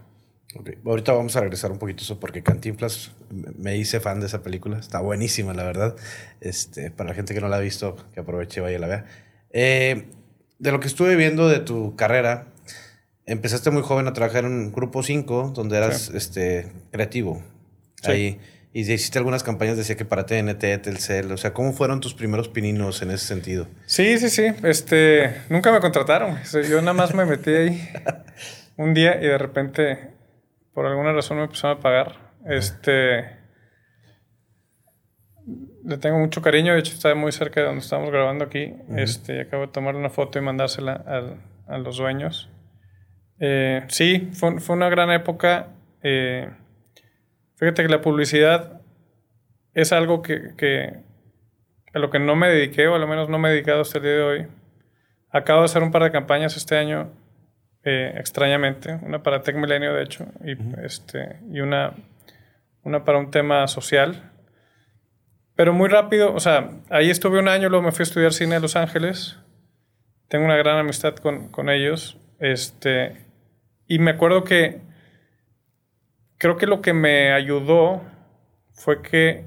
Ahorita 0.84 1.12
vamos 1.12 1.36
a 1.36 1.40
regresar 1.40 1.72
un 1.72 1.78
poquito 1.78 2.02
eso 2.02 2.18
porque 2.18 2.42
Cantinflas 2.42 3.12
me 3.30 3.76
hice 3.76 4.00
fan 4.00 4.20
de 4.20 4.26
esa 4.26 4.42
película. 4.42 4.78
Está 4.78 5.00
buenísima, 5.00 5.52
la 5.52 5.64
verdad. 5.64 5.96
Este, 6.40 6.90
para 6.90 7.10
la 7.10 7.14
gente 7.14 7.34
que 7.34 7.40
no 7.40 7.48
la 7.48 7.56
ha 7.56 7.60
visto, 7.60 7.96
que 8.14 8.20
aproveche 8.20 8.60
y 8.60 8.62
vaya 8.62 8.76
a 8.76 8.80
la 8.80 8.86
vea. 8.86 9.04
Eh, 9.50 10.06
de 10.58 10.72
lo 10.72 10.80
que 10.80 10.86
estuve 10.86 11.16
viendo 11.16 11.48
de 11.48 11.60
tu 11.60 11.96
carrera, 11.96 12.46
empezaste 13.26 13.70
muy 13.70 13.82
joven 13.82 14.06
a 14.06 14.12
trabajar 14.12 14.44
en 14.44 14.52
un 14.52 14.72
grupo 14.72 15.02
5, 15.02 15.52
donde 15.54 15.76
eras 15.76 16.10
este, 16.10 16.72
creativo. 16.90 17.42
Ahí. 18.04 18.40
Y 18.76 18.80
hiciste 18.80 19.16
algunas 19.16 19.42
campañas, 19.42 19.78
decía 19.78 19.96
que 19.96 20.04
para 20.04 20.26
TNT, 20.26 20.82
Telcel. 20.82 21.32
O 21.32 21.38
sea, 21.38 21.54
¿cómo 21.54 21.72
fueron 21.72 22.02
tus 22.02 22.12
primeros 22.12 22.50
pininos 22.50 23.00
en 23.00 23.10
ese 23.10 23.26
sentido? 23.26 23.68
Sí, 23.86 24.18
sí, 24.18 24.28
sí. 24.28 24.52
Este, 24.64 25.34
nunca 25.48 25.72
me 25.72 25.80
contrataron. 25.80 26.36
Yo 26.68 26.82
nada 26.82 26.92
más 26.92 27.14
me 27.14 27.24
metí 27.24 27.54
ahí 27.54 27.88
un 28.76 28.92
día 28.92 29.16
y 29.16 29.28
de 29.28 29.38
repente 29.38 30.10
por 30.74 30.84
alguna 30.84 31.14
razón 31.14 31.38
me 31.38 31.44
empezaron 31.44 31.78
a 31.78 31.80
pagar. 31.80 32.16
Este. 32.44 33.38
Le 35.82 35.96
tengo 35.96 36.18
mucho 36.18 36.42
cariño, 36.42 36.74
de 36.74 36.80
hecho 36.80 36.92
está 36.92 37.14
muy 37.14 37.32
cerca 37.32 37.60
de 37.60 37.68
donde 37.68 37.80
estamos 37.80 38.10
grabando 38.10 38.44
aquí. 38.44 38.74
Este, 38.94 39.40
acabo 39.40 39.68
de 39.68 39.72
tomar 39.72 39.96
una 39.96 40.10
foto 40.10 40.38
y 40.38 40.42
mandársela 40.42 41.02
a 41.66 41.78
los 41.78 41.96
dueños. 41.96 42.50
Eh, 43.40 43.86
sí, 43.88 44.28
fue, 44.34 44.50
una 44.68 44.90
gran 44.90 45.10
época. 45.12 45.68
Eh, 46.02 46.50
fíjate 47.56 47.82
que 47.82 47.88
la 47.88 48.00
publicidad 48.00 48.80
es 49.74 49.92
algo 49.92 50.22
que, 50.22 51.00
a 51.92 51.98
lo 51.98 52.10
que 52.10 52.18
no 52.18 52.34
me 52.36 52.48
dediqué, 52.48 52.88
o 52.88 52.94
al 52.94 53.06
menos 53.06 53.28
no 53.28 53.38
me 53.38 53.48
he 53.48 53.52
dedicado 53.52 53.82
hasta 53.82 53.98
el 53.98 54.04
día 54.04 54.12
de 54.12 54.22
hoy. 54.22 54.46
Acabo 55.30 55.60
de 55.60 55.66
hacer 55.66 55.82
un 55.82 55.90
par 55.90 56.02
de 56.02 56.10
campañas 56.10 56.56
este 56.56 56.78
año 56.78 57.12
eh, 57.84 58.14
extrañamente, 58.16 58.98
una 59.02 59.22
para 59.22 59.42
Tech 59.42 59.54
Milenio, 59.54 59.92
de 59.92 60.02
hecho, 60.02 60.26
y, 60.44 60.56
este, 60.84 61.40
y 61.50 61.60
una, 61.60 61.92
una 62.82 63.04
para 63.04 63.18
un 63.18 63.30
tema 63.30 63.66
social. 63.68 64.32
pero 65.54 65.72
muy 65.72 65.88
rápido, 65.88 66.34
o 66.34 66.40
sea, 66.40 66.70
ahí 66.90 67.10
estuve 67.10 67.38
un 67.38 67.48
año, 67.48 67.68
luego 67.68 67.84
me 67.84 67.92
fui 67.92 68.02
a 68.02 68.08
estudiar 68.08 68.32
cine 68.32 68.56
a 68.56 68.60
Los 68.60 68.76
Ángeles. 68.76 69.38
Tengo 70.28 70.44
una 70.44 70.56
gran 70.56 70.78
amistad 70.78 71.16
con, 71.16 71.48
con 71.48 71.70
ellos. 71.70 72.18
Este, 72.38 73.24
y 73.86 73.98
me 73.98 74.12
acuerdo 74.12 74.44
que 74.44 74.80
creo 76.38 76.56
que 76.56 76.66
lo 76.66 76.80
que 76.80 76.92
me 76.92 77.32
ayudó 77.32 78.02
fue 78.72 79.02
que 79.02 79.44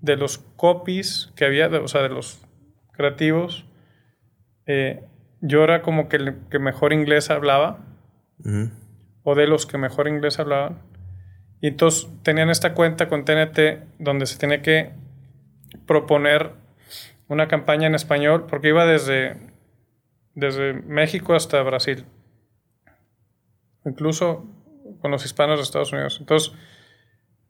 de 0.00 0.16
los 0.16 0.38
copies 0.56 1.32
que 1.36 1.44
había, 1.44 1.68
o 1.68 1.88
sea, 1.88 2.02
de 2.02 2.08
los 2.08 2.44
creativos, 2.92 3.66
eh, 4.66 5.04
yo 5.40 5.64
era 5.64 5.82
como 5.82 6.08
que 6.08 6.16
el 6.16 6.36
que 6.50 6.58
mejor 6.58 6.92
inglés 6.92 7.30
hablaba, 7.30 7.78
o 9.22 9.34
de 9.34 9.46
los 9.46 9.66
que 9.66 9.78
mejor 9.78 10.08
inglés 10.08 10.38
hablaban. 10.38 10.80
Y 11.60 11.68
entonces 11.68 12.08
tenían 12.24 12.50
esta 12.50 12.74
cuenta 12.74 13.08
con 13.08 13.24
TNT 13.24 13.84
donde 13.98 14.26
se 14.26 14.38
tenía 14.38 14.62
que 14.62 14.90
proponer 15.86 16.52
una 17.28 17.46
campaña 17.48 17.86
en 17.86 17.94
español, 17.94 18.46
porque 18.48 18.68
iba 18.68 18.84
desde, 18.84 19.36
desde 20.34 20.74
México 20.74 21.34
hasta 21.34 21.62
Brasil, 21.62 22.04
incluso 23.84 24.44
con 25.00 25.10
los 25.10 25.24
hispanos 25.24 25.58
de 25.58 25.62
Estados 25.62 25.92
Unidos. 25.92 26.18
Entonces, 26.20 26.52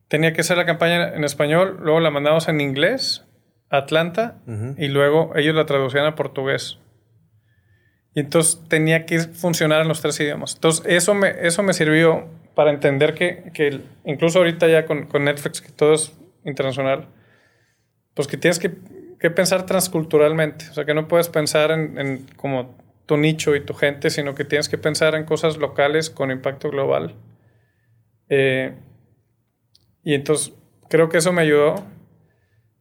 tenía 0.08 0.32
que 0.32 0.42
ser 0.42 0.56
la 0.58 0.66
campaña 0.66 1.14
en 1.14 1.24
español, 1.24 1.78
luego 1.80 2.00
la 2.00 2.10
mandamos 2.10 2.48
en 2.48 2.60
inglés 2.60 3.24
a 3.70 3.78
Atlanta 3.78 4.42
y 4.76 4.88
luego 4.88 5.32
ellos 5.36 5.54
la 5.54 5.64
traducían 5.64 6.04
a 6.04 6.14
portugués. 6.14 6.78
Y 8.14 8.20
entonces 8.20 8.60
tenía 8.68 9.06
que 9.06 9.20
funcionar 9.20 9.80
en 9.80 9.88
los 9.88 10.02
tres 10.02 10.20
idiomas. 10.20 10.54
Entonces, 10.54 10.84
eso 10.86 11.14
me, 11.14 11.30
eso 11.40 11.62
me 11.62 11.72
sirvió 11.72 12.28
para 12.54 12.70
entender 12.70 13.14
que, 13.14 13.50
que 13.54 13.80
incluso 14.04 14.38
ahorita 14.38 14.68
ya 14.68 14.84
con, 14.84 15.06
con, 15.06 15.24
Netflix, 15.24 15.62
que 15.62 15.72
todo 15.72 15.94
es 15.94 16.12
internacional, 16.44 17.08
pues 18.12 18.28
que 18.28 18.36
tienes 18.36 18.58
que, 18.58 18.70
que, 19.18 19.30
pensar 19.30 19.64
transculturalmente. 19.64 20.68
O 20.68 20.74
sea, 20.74 20.84
que 20.84 20.92
no 20.92 21.08
puedes 21.08 21.30
pensar 21.30 21.70
en, 21.70 21.98
en, 21.98 22.26
como 22.36 22.76
tu 23.06 23.16
nicho 23.16 23.56
y 23.56 23.64
tu 23.64 23.72
gente, 23.72 24.10
sino 24.10 24.34
que 24.34 24.44
tienes 24.44 24.68
que 24.68 24.76
pensar 24.76 25.14
en 25.14 25.24
cosas 25.24 25.56
locales 25.56 26.10
con 26.10 26.30
impacto 26.30 26.68
global. 26.68 27.14
Eh, 28.34 28.72
y 30.02 30.14
entonces 30.14 30.54
creo 30.88 31.10
que 31.10 31.18
eso 31.18 31.32
me 31.32 31.42
ayudó. 31.42 31.84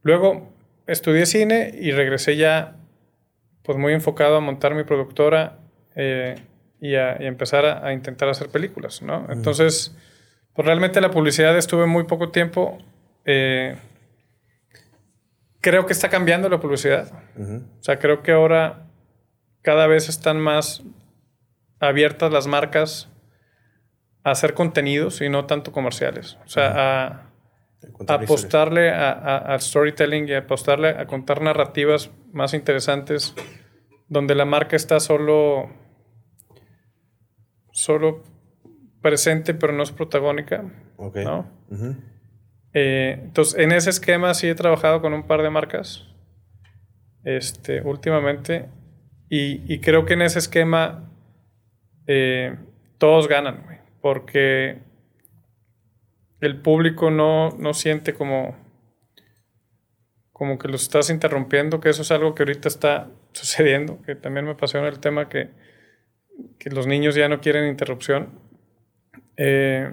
Luego 0.00 0.50
estudié 0.86 1.26
cine 1.26 1.74
y 1.78 1.90
regresé 1.90 2.38
ya 2.38 2.76
pues 3.62 3.76
muy 3.76 3.92
enfocado 3.92 4.36
a 4.36 4.40
montar 4.40 4.74
mi 4.74 4.84
productora. 4.84 5.58
Eh, 5.94 6.36
y 6.80 6.96
a, 6.96 7.14
empezar 7.14 7.64
a, 7.64 7.92
intentar 7.92 8.28
hacer 8.28 8.48
películas, 8.48 9.02
¿no? 9.02 9.26
Entonces, 9.30 9.96
pues 10.52 10.66
realmente 10.66 11.00
la 11.00 11.12
publicidad 11.12 11.56
estuve 11.56 11.86
muy 11.86 12.04
poco 12.04 12.30
tiempo. 12.30 12.76
Eh, 13.24 13.76
creo 15.60 15.86
que 15.86 15.92
está 15.92 16.08
cambiando 16.08 16.48
la 16.48 16.58
publicidad. 16.58 17.12
O 17.38 17.82
sea, 17.84 18.00
creo 18.00 18.24
que 18.24 18.32
ahora 18.32 18.88
cada 19.62 19.86
vez 19.86 20.08
están 20.08 20.40
más 20.40 20.82
abiertas 21.78 22.32
las 22.32 22.48
marcas 22.48 23.11
a 24.24 24.30
hacer 24.30 24.54
contenidos 24.54 25.20
y 25.20 25.28
no 25.28 25.46
tanto 25.46 25.72
comerciales. 25.72 26.38
O 26.44 26.48
sea, 26.48 27.26
a, 28.06 28.14
apostarle 28.14 28.90
al 28.90 29.60
storytelling 29.60 30.28
y 30.28 30.34
apostarle 30.34 30.90
a 30.90 31.06
contar 31.06 31.42
narrativas 31.42 32.10
más 32.32 32.54
interesantes 32.54 33.34
donde 34.08 34.34
la 34.34 34.44
marca 34.44 34.76
está 34.76 35.00
solo 35.00 35.70
solo 37.72 38.22
presente, 39.00 39.54
pero 39.54 39.72
no 39.72 39.82
es 39.82 39.90
protagónica. 39.90 40.64
Ok. 40.96 41.16
¿no? 41.16 41.46
Eh, 42.74 43.18
entonces, 43.22 43.58
en 43.58 43.72
ese 43.72 43.90
esquema 43.90 44.34
sí 44.34 44.48
he 44.48 44.54
trabajado 44.54 45.00
con 45.00 45.12
un 45.12 45.26
par 45.26 45.42
de 45.42 45.50
marcas 45.50 46.06
este, 47.24 47.82
últimamente. 47.82 48.68
Y, 49.28 49.78
creo 49.80 50.04
que 50.04 50.12
en 50.12 50.20
ese 50.20 50.38
esquema 50.38 51.10
eh, 52.06 52.54
todos 52.98 53.28
ganan, 53.28 53.64
porque 54.02 54.82
el 56.40 56.60
público 56.60 57.10
no, 57.10 57.50
no 57.58 57.72
siente 57.72 58.12
como, 58.12 58.54
como 60.32 60.58
que 60.58 60.68
los 60.68 60.82
estás 60.82 61.08
interrumpiendo, 61.08 61.80
que 61.80 61.88
eso 61.88 62.02
es 62.02 62.10
algo 62.10 62.34
que 62.34 62.42
ahorita 62.42 62.68
está 62.68 63.10
sucediendo, 63.32 64.02
que 64.02 64.14
también 64.14 64.44
me 64.44 64.50
apasiona 64.50 64.88
el 64.88 65.00
tema 65.00 65.30
que 65.30 65.48
que 66.58 66.70
los 66.70 66.86
niños 66.86 67.14
ya 67.14 67.28
no 67.28 67.40
quieren 67.40 67.68
interrupción. 67.68 68.30
Eh, 69.36 69.90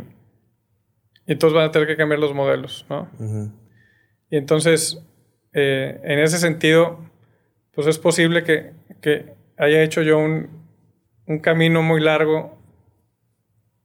y 1.25 1.31
entonces 1.31 1.55
van 1.55 1.67
a 1.67 1.71
tener 1.71 1.87
que 1.87 1.97
cambiar 1.97 2.19
los 2.19 2.33
modelos, 2.33 2.85
¿no? 2.89 3.09
Y 4.29 4.37
entonces, 4.37 5.03
eh, 5.53 5.99
en 6.03 6.19
ese 6.19 6.37
sentido, 6.37 6.99
pues 7.73 7.87
es 7.87 7.97
posible 7.97 8.43
que, 8.43 8.73
que 9.01 9.33
haya 9.57 9.81
hecho 9.83 10.01
yo 10.01 10.17
un, 10.17 10.49
un 11.25 11.39
camino 11.39 11.81
muy 11.81 12.01
largo 12.01 12.58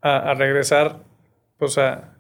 a, 0.05 0.31
a 0.31 0.35
regresar, 0.35 1.03
pues 1.59 1.79
a, 1.79 2.15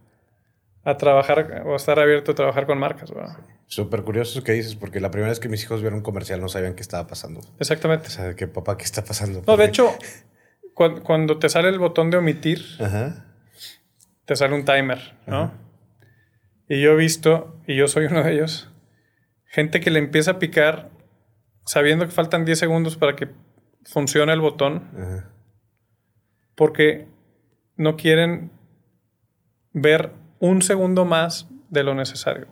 a, 0.85 0.97
trabajar 0.97 1.62
o 1.66 1.75
a 1.75 1.77
estar 1.77 2.01
abierto 2.01 2.33
a 2.33 2.35
trabajar 2.35 2.66
con 2.66 2.79
marcas, 2.79 3.12
¿verdad? 3.12 3.37
Súper 3.66 4.03
curioso 4.03 4.38
eso 4.38 4.42
que 4.42 4.53
dices, 4.53 4.75
porque 4.75 5.01
la 5.01 5.11
primera 5.11 5.29
vez 5.29 5.38
que 5.38 5.51
mis 5.51 5.62
hijos 5.62 5.83
vieron 5.83 5.99
un 5.99 6.03
comercial 6.03 6.40
no 6.40 6.49
sabían 6.49 6.75
qué 6.75 6.81
estaba 6.81 7.07
pasando. 7.07 7.40
Exactamente. 7.61 8.07
O 8.07 8.11
sea, 8.11 8.35
que 8.35 8.49
papá, 8.49 8.79
¿qué 8.79 8.85
está 8.85 9.05
pasando? 9.05 9.42
No, 9.47 9.57
de 9.59 9.66
hecho, 9.66 9.94
cuando, 10.73 11.38
te 11.38 11.51
sale 11.51 11.68
el 11.68 11.79
botón 11.79 12.11
de 12.11 12.16
omitir, 12.16 12.64
te 14.25 14.35
sale 14.35 14.55
un 14.55 14.64
timer, 14.64 15.18
¿no? 15.27 15.53
Y 16.66 16.81
yo 16.81 16.92
he 16.92 16.97
visto, 16.97 17.61
y 17.66 17.77
yo 17.77 17.87
soy 17.87 18.07
uno 18.07 18.23
de 18.23 18.33
ellos, 18.33 18.70
gente 19.44 19.81
que 19.81 19.90
le 19.90 19.99
empieza 19.99 20.33
a 20.33 20.38
picar 20.38 20.90
sabiendo 21.66 22.07
que 22.07 22.12
faltan 22.12 22.47
10 22.47 22.59
segundos 22.59 22.97
para 22.97 23.14
que 23.14 23.29
funcione 23.85 24.33
el 24.33 24.40
botón, 24.40 24.88
porque 26.55 27.13
no 27.76 27.96
quieren 27.96 28.50
ver 29.72 30.12
un 30.38 30.62
segundo 30.62 31.04
más 31.04 31.48
de 31.70 31.82
lo 31.82 31.94
necesario. 31.94 32.46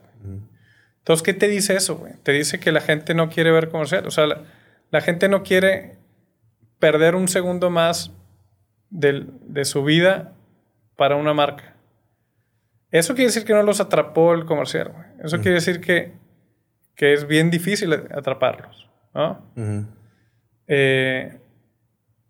Entonces, 0.98 1.22
¿qué 1.22 1.34
te 1.34 1.48
dice 1.48 1.74
eso, 1.74 1.96
güey? 1.96 2.14
Te 2.22 2.32
dice 2.32 2.60
que 2.60 2.70
la 2.70 2.80
gente 2.80 3.14
no 3.14 3.28
quiere 3.28 3.50
ver 3.50 3.68
comercial. 3.70 4.06
O 4.06 4.10
sea, 4.10 4.26
la 4.90 5.00
gente 5.00 5.28
no 5.28 5.42
quiere 5.42 5.96
perder 6.78 7.14
un 7.14 7.28
segundo 7.28 7.70
más 7.70 8.12
de, 8.90 9.64
su 9.64 9.84
vida 9.84 10.32
para 10.96 11.16
una 11.16 11.34
marca. 11.34 11.74
Eso 12.90 13.14
quiere 13.14 13.28
decir 13.28 13.44
que 13.44 13.54
no 13.54 13.62
los 13.62 13.80
atrapó 13.80 14.34
el 14.34 14.44
comercial. 14.44 14.92
Eso 15.22 15.38
quiere 15.40 15.54
decir 15.54 15.80
que, 15.80 16.12
es 16.96 17.26
bien 17.26 17.50
difícil 17.50 17.92
atraparlos. 17.92 18.88
Eh, 20.68 21.38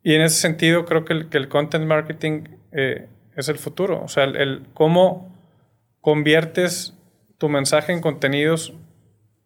y 0.02 0.14
en 0.14 0.22
ese 0.22 0.40
sentido 0.40 0.84
creo 0.84 1.04
que 1.04 1.12
el, 1.12 1.48
content 1.48 1.84
marketing 1.84 2.44
eh, 2.72 3.08
es 3.36 3.48
el 3.48 3.58
futuro. 3.58 4.02
O 4.02 4.08
sea, 4.08 4.24
el, 4.24 4.66
cómo 4.74 5.32
conviertes 6.00 6.94
tu 7.38 7.48
mensaje 7.48 7.92
en 7.92 8.00
contenidos 8.00 8.74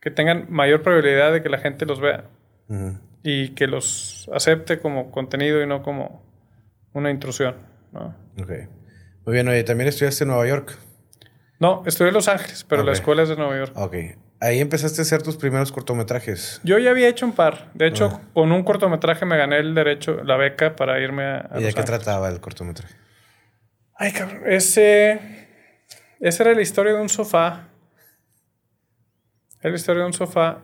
que 0.00 0.10
tengan 0.10 0.46
mayor 0.50 0.82
probabilidad 0.82 1.32
de 1.32 1.42
que 1.42 1.48
la 1.48 1.58
gente 1.58 1.86
los 1.86 2.00
vea 2.00 2.24
y 3.22 3.50
que 3.50 3.66
los 3.66 4.28
acepte 4.32 4.78
como 4.78 5.10
contenido 5.10 5.62
y 5.62 5.66
no 5.66 5.82
como 5.82 6.22
una 6.92 7.10
intrusión. 7.10 7.56
¿no? 7.92 8.14
Ok. 8.40 8.50
Muy 9.24 9.34
bien, 9.34 9.48
oye, 9.48 9.64
¿también 9.64 9.88
estudiaste 9.88 10.24
en 10.24 10.28
Nueva 10.28 10.46
York? 10.46 10.78
No, 11.58 11.82
estudié 11.86 12.08
en 12.08 12.14
Los 12.14 12.28
Ángeles, 12.28 12.64
pero 12.64 12.84
la 12.84 12.92
escuela 12.92 13.22
es 13.22 13.28
de 13.28 13.36
Nueva 13.36 13.56
York. 13.56 13.72
Ok. 13.74 13.94
Ahí 14.40 14.60
empezaste 14.60 15.00
a 15.00 15.02
hacer 15.02 15.22
tus 15.22 15.36
primeros 15.36 15.72
cortometrajes. 15.72 16.60
Yo 16.62 16.78
ya 16.78 16.90
había 16.90 17.08
hecho 17.08 17.24
un 17.24 17.32
par. 17.32 17.70
De 17.72 17.86
hecho, 17.86 18.20
con 18.34 18.52
un 18.52 18.62
cortometraje 18.62 19.24
me 19.24 19.38
gané 19.38 19.58
el 19.58 19.74
derecho, 19.74 20.22
la 20.22 20.36
beca 20.36 20.76
para 20.76 21.00
irme 21.00 21.24
a. 21.24 21.50
¿Y 21.58 21.62
de 21.62 21.72
qué 21.72 21.82
trataba 21.82 22.28
el 22.28 22.40
cortometraje? 22.40 22.94
Ay, 23.98 24.12
cabrón. 24.12 24.42
Ese. 24.46 25.20
Esa 26.20 26.42
era 26.44 26.54
la 26.54 26.62
historia 26.62 26.92
de 26.92 27.00
un 27.00 27.08
sofá. 27.08 27.68
Era 29.60 29.70
la 29.70 29.76
historia 29.76 30.02
de 30.02 30.06
un 30.06 30.12
sofá 30.12 30.62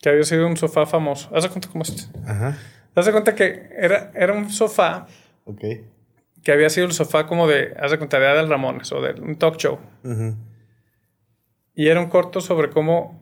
que 0.00 0.08
había 0.08 0.22
sido 0.24 0.46
un 0.46 0.56
sofá 0.56 0.86
famoso. 0.86 1.34
Haz 1.34 1.44
de 1.44 1.48
cuenta 1.50 1.68
cómo 1.68 1.82
es 1.82 2.10
Ajá. 2.26 2.58
Haz 2.94 3.06
de 3.06 3.12
cuenta 3.12 3.34
que 3.34 3.68
era, 3.76 4.12
era 4.14 4.32
un 4.32 4.50
sofá. 4.50 5.06
Ok. 5.44 5.62
Que 6.42 6.52
había 6.52 6.70
sido 6.70 6.86
el 6.86 6.92
sofá 6.92 7.26
como 7.26 7.48
de, 7.48 7.74
haz 7.78 7.90
de 7.90 7.98
cuenta, 7.98 8.18
de 8.20 8.26
Adel 8.26 8.48
Ramones 8.48 8.92
o 8.92 9.00
de 9.00 9.20
un 9.20 9.36
talk 9.36 9.56
show. 9.56 9.78
Y 11.74 11.88
era 11.88 12.00
un 12.00 12.08
corto 12.08 12.40
sobre 12.40 12.70
cómo 12.70 13.20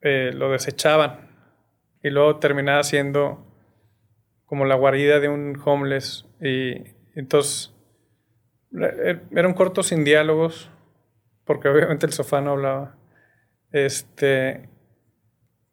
eh, 0.00 0.30
lo 0.32 0.50
desechaban. 0.52 1.30
Y 2.02 2.10
luego 2.10 2.36
terminaba 2.36 2.82
siendo 2.84 3.44
como 4.44 4.64
la 4.64 4.74
guarida 4.76 5.18
de 5.20 5.28
un 5.28 5.60
homeless. 5.64 6.26
Y 6.40 6.84
entonces 7.14 7.73
era 8.74 9.48
un 9.48 9.54
corto 9.54 9.82
sin 9.82 10.04
diálogos, 10.04 10.70
porque 11.44 11.68
obviamente 11.68 12.06
el 12.06 12.12
sofá 12.12 12.40
no 12.40 12.52
hablaba. 12.52 12.96
Este, 13.70 14.68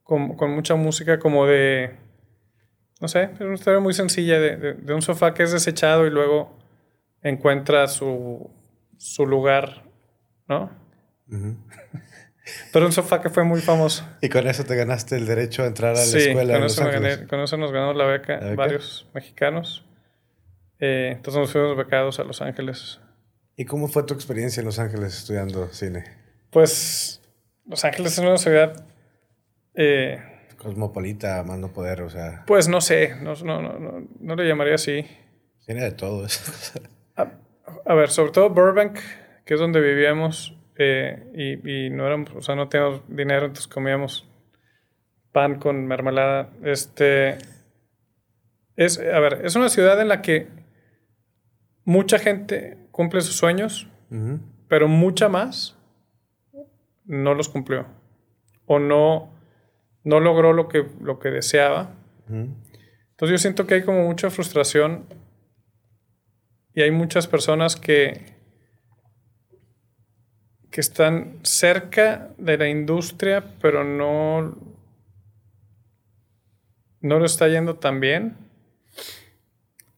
con, 0.04 0.36
mucha 0.54 0.76
música 0.76 1.20
como 1.20 1.46
de, 1.46 1.96
no 3.00 3.08
sé, 3.08 3.30
es 3.34 3.42
una 3.42 3.54
historia 3.54 3.80
muy 3.80 3.94
sencilla 3.94 4.40
de, 4.40 4.94
un 4.94 5.02
sofá 5.02 5.34
que 5.34 5.44
es 5.44 5.52
desechado 5.52 6.06
y 6.06 6.10
luego 6.10 6.58
encuentra 7.22 7.88
su, 7.88 8.50
su 8.98 9.26
lugar, 9.26 9.84
¿no? 10.48 10.72
Pero 12.74 12.86
un 12.86 12.92
sofá 12.92 13.22
que 13.22 13.30
fue 13.30 13.44
muy 13.44 13.62
famoso. 13.62 14.06
Y 14.20 14.30
con 14.30 14.48
eso 14.48 14.64
te 14.64 14.76
ganaste 14.76 15.16
el 15.16 15.26
derecho 15.26 15.64
a 15.64 15.68
entrar 15.68 15.92
a 15.92 16.00
la 16.00 16.02
escuela. 16.02 16.56
Con, 16.56 16.64
eso 16.64 16.86
gané, 16.86 17.28
con 17.28 17.40
eso 17.40 17.56
nos 17.56 17.72
ganó 17.72 17.94
la 17.94 18.06
beca, 18.06 18.40
varios 18.56 19.08
mexicanos. 19.14 19.86
Eh, 20.82 21.14
entonces 21.16 21.40
nos 21.40 21.52
fuimos 21.52 21.78
becados 21.78 22.20
a 22.20 22.24
Los 22.24 22.42
Ángeles. 22.42 23.00
¿Y 23.56 23.66
cómo 23.66 23.88
fue 23.88 24.04
tu 24.04 24.16
experiencia 24.16 24.62
en 24.62 24.66
Los 24.66 24.80
Ángeles 24.80 25.16
estudiando 25.16 25.68
cine? 25.68 26.06
Pues 26.50 27.22
Los 27.66 27.86
Ángeles 27.86 28.14
es 28.14 28.20
una 28.20 28.38
ciudad... 28.38 28.84
Eh, 29.76 30.20
Cosmopolita, 30.58 31.44
más 31.44 31.60
no 31.60 31.72
poder, 31.72 32.02
o 32.02 32.10
sea... 32.10 32.44
Pues 32.48 32.68
no 32.68 32.82
sé, 32.82 33.16
no, 33.22 33.36
no, 33.36 33.62
no, 33.62 34.08
no 34.20 34.36
le 34.36 34.48
llamaría 34.48 34.76
así. 34.76 35.06
Tiene 35.66 35.84
de 35.84 35.92
todo 35.92 36.26
eso. 36.26 36.82
a, 37.16 37.94
ver, 37.94 38.10
sobre 38.10 38.32
todo 38.32 38.50
Burbank, 38.50 39.00
que 39.46 39.54
es 39.54 39.60
donde 39.60 39.80
vivíamos, 39.80 40.58
eh, 40.78 41.60
y, 41.64 41.92
no 41.92 42.08
éramos, 42.08 42.32
o 42.36 42.42
sea, 42.42 42.56
no 42.56 42.70
teníamos 42.70 43.04
dinero, 43.08 43.46
entonces 43.46 43.68
comíamos 43.68 44.28
pan 45.32 45.60
con 45.60 45.86
mermelada. 45.86 46.50
Este... 46.64 47.38
Es, 48.76 48.98
a 49.00 49.20
ver, 49.20 49.42
es 49.46 49.56
una 49.56 49.70
ciudad 49.70 50.02
en 50.02 50.08
la 50.08 50.24
que 50.24 50.61
mucha 51.86 52.20
gente 52.20 52.78
cumple 52.92 53.22
sus 53.22 53.36
sueños, 53.36 53.88
pero 54.68 54.88
mucha 54.88 55.30
más 55.30 55.78
no 57.06 57.34
los 57.34 57.50
cumplió. 57.50 57.86
O 58.66 58.80
no, 58.80 59.32
no 60.04 60.20
logró 60.20 60.54
lo 60.54 60.68
que, 60.68 60.88
lo 61.02 61.20
que 61.20 61.30
deseaba. 61.30 61.96
Entonces 62.28 63.30
yo 63.30 63.38
siento 63.38 63.68
que 63.68 63.76
hay 63.76 63.84
como 63.84 64.06
mucha 64.06 64.30
frustración 64.30 65.06
y 66.74 66.82
hay 66.82 66.92
muchas 66.92 67.28
personas 67.28 67.76
que, 67.76 68.22
que 70.70 70.82
están 70.82 71.40
cerca 71.44 72.34
de 72.38 72.58
la 72.58 72.70
industria, 72.70 73.44
pero 73.62 73.84
no, 73.84 74.58
no 77.02 77.20
lo 77.20 77.26
está 77.26 77.50
yendo 77.50 77.76
tan 77.76 78.00
bien. 78.00 78.38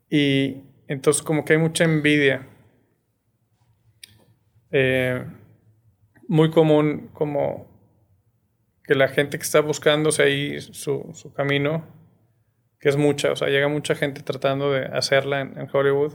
Y 0.10 0.64
entonces 0.88 1.22
como 1.22 1.46
que 1.46 1.54
hay 1.54 1.60
mucha 1.60 1.84
envidia. 1.84 2.48
Eh, 4.72 5.24
muy 6.28 6.50
común 6.50 7.10
como 7.14 7.68
que 8.84 8.96
la 8.96 9.08
gente 9.08 9.38
que 9.38 9.44
está 9.44 9.62
buscándose 9.62 10.24
ahí 10.24 10.60
su, 10.60 11.34
camino, 11.36 11.86
que 12.80 12.90
es 12.90 12.98
mucha, 12.98 13.32
o 13.32 13.36
sea, 13.36 13.48
llega 13.50 13.68
mucha 13.68 13.96
gente 13.96 14.22
tratando 14.24 14.72
de 14.72 14.86
hacerla 14.86 15.42
en, 15.42 15.70
Hollywood, 15.72 16.14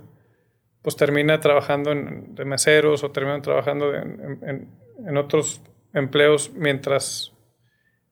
pues 0.83 0.97
termina 0.97 1.41
trabajando 1.41 1.93
en, 1.93 2.35
de 2.35 2.45
meseros 2.45 3.05
o 3.05 3.11
termina 3.11 3.41
trabajando 3.41 3.95
en, 3.95 4.69
otros 5.17 5.63
empleos 5.95 6.51
mientras 6.55 7.33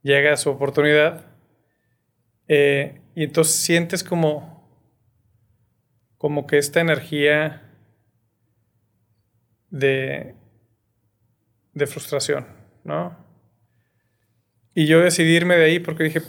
llega 0.02 0.36
su 0.36 0.50
oportunidad. 0.50 1.26
Eh, 2.48 3.00
y 3.14 3.24
entonces 3.24 3.56
sientes 3.56 4.04
como 4.04 4.55
como 6.18 6.46
que 6.46 6.58
esta 6.58 6.80
energía 6.80 7.62
de, 9.70 10.34
de 11.74 11.86
frustración, 11.86 12.46
¿no? 12.84 13.16
Y 14.74 14.86
yo 14.86 15.00
decidí 15.00 15.34
irme 15.34 15.56
de 15.56 15.64
ahí 15.64 15.78
porque 15.78 16.04
dije, 16.04 16.22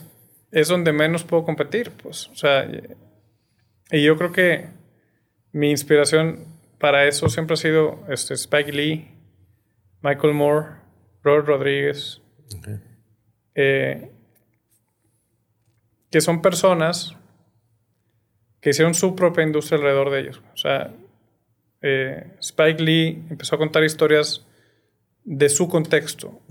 es 0.52 0.68
donde 0.68 0.94
menos 0.94 1.24
puedo 1.24 1.44
competir, 1.44 1.92
pues, 1.92 2.28
o 2.30 2.36
sea, 2.36 2.66
y 3.92 4.04
yo 4.04 4.18
creo 4.18 4.32
que 4.32 4.70
mi 5.52 5.70
inspiración 5.70 6.46
para 6.80 7.06
eso 7.06 7.30
siempre 7.30 7.56
ha 7.56 7.58
sido 7.58 8.06
este, 8.10 8.34
Spike 8.36 8.72
Lee, 8.72 9.12
Michael 10.02 10.34
Moore, 10.34 10.68
Robert 11.24 11.48
Rodríguez, 11.48 12.22
eh, 13.56 14.12
que 16.12 16.22
son 16.22 16.42
personas 16.42 17.18
que 18.62 18.72
hicieron 18.72 18.94
su 18.94 19.16
propia 19.16 19.44
industria 19.44 19.78
alrededor 19.78 20.10
de 20.10 20.20
ellos. 20.20 20.42
O 20.54 20.58
sea, 20.58 20.92
eh, 21.82 22.32
Spike 22.40 22.82
Lee 22.82 23.24
empezó 23.30 23.56
a 23.56 23.60
contar 23.60 23.84
historias 23.84 24.46
de 25.24 25.50
su 25.50 25.68
contexto. 25.68 26.42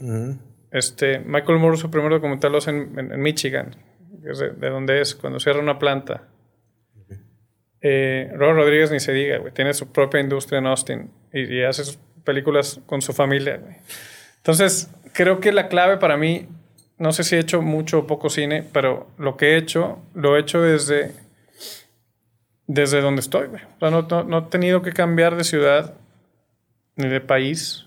este, 0.71 1.19
Michael 1.21 1.59
Moore, 1.59 1.77
su 1.77 1.91
primer 1.91 2.11
documental 2.11 2.53
lo 2.53 2.59
hace 2.59 2.71
en, 2.71 3.21
Michigan, 3.21 3.75
de, 4.11 4.71
donde 4.71 5.01
es, 5.01 5.15
cuando 5.15 5.41
cierra 5.41 5.61
una 5.61 5.79
planta. 5.79 6.29
Eh, 7.81 8.31
Robert 8.35 8.57
Rodríguez 8.57 8.91
ni 8.91 9.01
se 9.01 9.13
diga, 9.13 9.39
güey, 9.39 9.53
tiene 9.53 9.73
su 9.73 9.93
propia 9.93 10.21
industria 10.21 10.59
en 10.59 10.67
Austin 10.67 11.11
y, 11.33 11.63
hace 11.63 11.85
sus 11.85 11.99
películas 12.25 12.81
con 12.87 13.01
su 13.01 13.13
familia. 13.13 13.61
Entonces, 14.39 14.91
creo 15.13 15.41
que 15.41 15.53
la 15.53 15.69
clave 15.69 15.97
para 15.97 16.17
mí, 16.17 16.49
no 16.99 17.13
sé 17.13 17.25
si 17.25 17.37
he 17.37 17.39
hecho 17.39 17.63
mucho 17.63 18.01
o 18.01 18.07
poco 18.07 18.29
cine, 18.29 18.65
pero 18.73 19.09
lo 19.19 19.37
que 19.37 19.55
he 19.55 19.57
hecho, 19.57 20.03
lo 20.15 20.37
he 20.37 20.41
hecho 20.41 20.61
desde 20.61 21.13
desde 22.67 23.01
donde 23.01 23.21
estoy, 23.21 23.49
güey. 23.49 23.63
O 23.63 23.79
sea, 23.79 24.25
no, 24.25 24.39
he 24.39 24.43
tenido 24.43 24.83
que 24.83 24.93
cambiar 24.93 25.37
de 25.37 25.45
ciudad 25.45 25.95
ni 26.97 27.09
de 27.09 27.21
país 27.21 27.87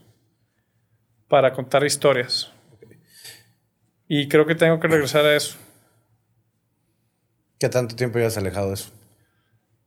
para 1.28 1.54
contar 1.54 1.84
historias. 1.84 2.52
Y 4.08 4.28
creo 4.28 4.46
que 4.46 4.56
tengo 4.56 4.80
que 4.80 4.88
regresar 4.88 5.26
a 5.26 5.36
eso. 5.36 5.58
¿Qué 7.60 7.70
tanto 7.70 7.96
tiempo 7.96 8.20
has 8.20 8.38
alejado 8.38 8.70
de 8.70 8.74
eso? 8.76 8.92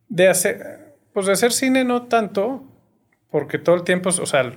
De 0.08 0.28
hacer, 0.28 0.94
pues 1.12 1.26
de 1.26 1.32
hacer 1.32 1.52
cine 1.52 1.84
no 1.84 2.02
tanto, 2.06 2.62
porque 3.30 3.58
todo 3.58 3.74
el 3.74 3.82
tiempo, 3.82 4.10
o 4.10 4.26
sea, 4.26 4.52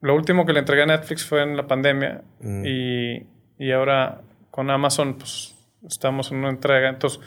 lo 0.00 0.14
último 0.14 0.46
que 0.46 0.54
le 0.54 0.60
entregué 0.60 0.82
a 0.82 0.86
Netflix 0.86 1.24
fue 1.24 1.42
en 1.42 1.56
la 1.56 1.66
pandemia 1.66 2.22
mm. 2.40 2.64
y, 2.64 3.26
y 3.58 3.72
ahora 3.72 4.22
con 4.50 4.70
Amazon, 4.70 5.18
pues 5.18 5.54
estamos 5.86 6.32
en 6.32 6.38
una 6.38 6.48
entrega. 6.48 6.88
Entonces, 6.88 7.20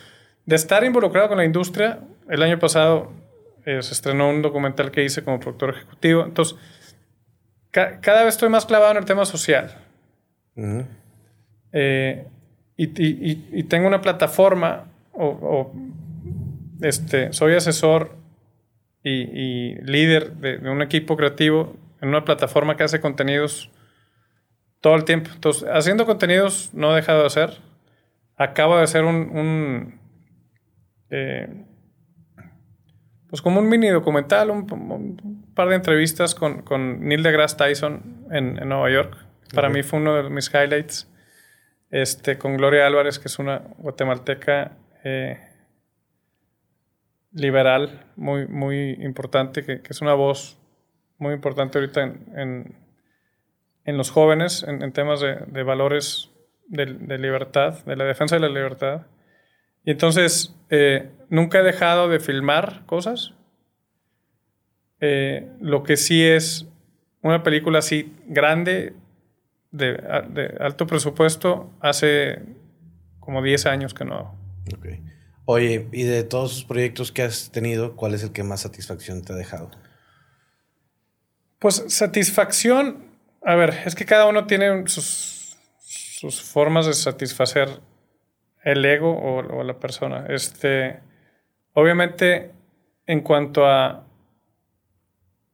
de 0.45 0.55
estar 0.55 0.83
involucrado 0.83 1.29
con 1.29 1.37
la 1.37 1.45
industria, 1.45 1.99
el 2.29 2.43
año 2.43 2.59
pasado 2.59 3.11
eh, 3.65 3.81
se 3.81 3.93
estrenó 3.93 4.29
un 4.29 4.41
documental 4.41 4.91
que 4.91 5.03
hice 5.03 5.23
como 5.23 5.39
productor 5.39 5.71
ejecutivo. 5.71 6.23
Entonces, 6.23 6.57
cada 7.71 8.23
vez 8.23 8.35
estoy 8.35 8.49
más 8.49 8.65
clavado 8.65 8.91
en 8.91 8.97
el 8.97 9.05
tema 9.05 9.25
social. 9.25 9.77
Eh, 11.71 12.25
y, 12.75 13.63
tengo 13.63 13.87
una 13.87 14.01
plataforma, 14.01 14.85
o, 15.11 15.71
este, 16.81 17.33
soy 17.33 17.53
asesor 17.53 18.15
y, 19.03 19.75
líder 19.81 20.33
de, 20.37 20.57
un 20.69 20.81
equipo 20.81 21.17
creativo 21.17 21.75
en 22.01 22.09
una 22.09 22.23
plataforma 22.23 22.77
que 22.77 22.83
hace 22.83 23.01
contenidos 23.01 23.69
todo 24.81 24.95
el 24.95 25.03
tiempo. 25.03 25.29
Entonces, 25.33 25.67
haciendo 25.71 26.05
contenidos 26.05 26.69
no 26.73 26.93
he 26.93 26.95
dejado 26.95 27.21
de 27.21 27.27
hacer. 27.27 27.57
Acabo 28.37 28.77
de 28.77 28.83
hacer 28.83 29.03
un, 29.03 29.99
eh, 31.09 31.65
pues 33.29 33.41
como 33.41 33.59
un 33.59 33.69
mini 33.69 33.89
documental, 33.89 34.49
un, 34.49 35.51
par 35.53 35.69
de 35.69 35.75
entrevistas 35.75 36.33
con, 36.33 36.63
con, 36.63 37.07
Neil 37.07 37.21
deGrasse 37.21 37.57
Tyson 37.57 38.25
en, 38.31 38.55
Nueva 38.67 38.89
York. 38.89 39.17
Para 39.53 39.69
mí 39.69 39.83
fue 39.83 39.99
uno 39.99 40.15
de 40.15 40.29
mis 40.29 40.51
highlights. 40.53 41.07
Este, 41.91 42.37
con 42.37 42.55
Gloria 42.55 42.85
Álvarez, 42.85 43.17
que 43.17 43.27
es 43.27 43.39
una 43.39 43.63
guatemalteca 43.77 44.77
eh, 45.03 45.39
liberal 47.31 48.05
muy, 48.15 48.47
muy 48.47 48.91
importante, 49.01 49.63
que, 49.63 49.81
es 49.87 50.01
una 50.01 50.13
voz 50.13 50.59
muy 51.17 51.33
importante 51.33 51.79
ahorita 51.79 52.03
en, 52.03 52.75
en, 53.85 53.97
los 53.97 54.11
jóvenes, 54.11 54.63
en, 54.67 54.91
temas 54.91 55.19
de, 55.19 55.35
de 55.47 55.63
valores 55.63 56.29
de, 56.67 56.85
de, 56.85 57.17
libertad, 57.17 57.83
de 57.85 57.95
la 57.95 58.05
defensa 58.05 58.35
de 58.35 58.41
la 58.41 58.49
libertad. 58.49 59.07
Y 59.83 59.91
entonces, 59.91 60.55
eh, 60.69 61.09
nunca 61.29 61.59
he 61.59 61.63
dejado 61.63 62.09
de 62.09 62.19
filmar 62.19 62.85
cosas. 62.85 63.33
Eh, 64.99 65.47
lo 65.61 65.83
que 65.83 65.97
sí 65.97 66.23
es 66.23 66.67
una 67.21 67.43
película 67.43 67.79
así 67.79 68.13
grande, 68.25 68.93
de, 69.71 70.57
alto 70.59 70.87
presupuesto, 70.87 71.71
hace 71.79 72.41
como 73.19 73.41
10 73.41 73.65
años 73.67 73.93
que 73.93 74.05
no 74.05 74.15
hago. 74.15 74.39
Oye, 75.45 75.87
y 75.91 76.03
de 76.03 76.23
todos 76.23 76.53
los 76.53 76.63
proyectos 76.65 77.11
que 77.11 77.23
has 77.23 77.51
tenido, 77.51 77.95
¿cuál 77.95 78.13
es 78.13 78.23
el 78.23 78.31
que 78.31 78.43
más 78.43 78.61
satisfacción 78.61 79.23
te 79.23 79.33
ha 79.33 79.35
dejado? 79.35 79.71
Pues 81.59 81.83
satisfacción, 81.87 83.05
a 83.43 83.55
ver, 83.55 83.73
es 83.85 83.95
que 83.95 84.05
cada 84.05 84.27
uno 84.27 84.45
tiene 84.47 84.87
sus, 84.87 85.57
sus 85.79 86.41
formas 86.41 86.85
de 86.85 86.93
satisfacer 86.93 87.81
el 88.63 88.85
ego 88.85 89.17
o, 89.17 89.63
la 89.63 89.79
persona. 89.79 90.25
Este, 90.29 90.99
obviamente, 91.79 92.51
en 93.05 93.21
cuanto 93.21 93.65
a 93.65 94.05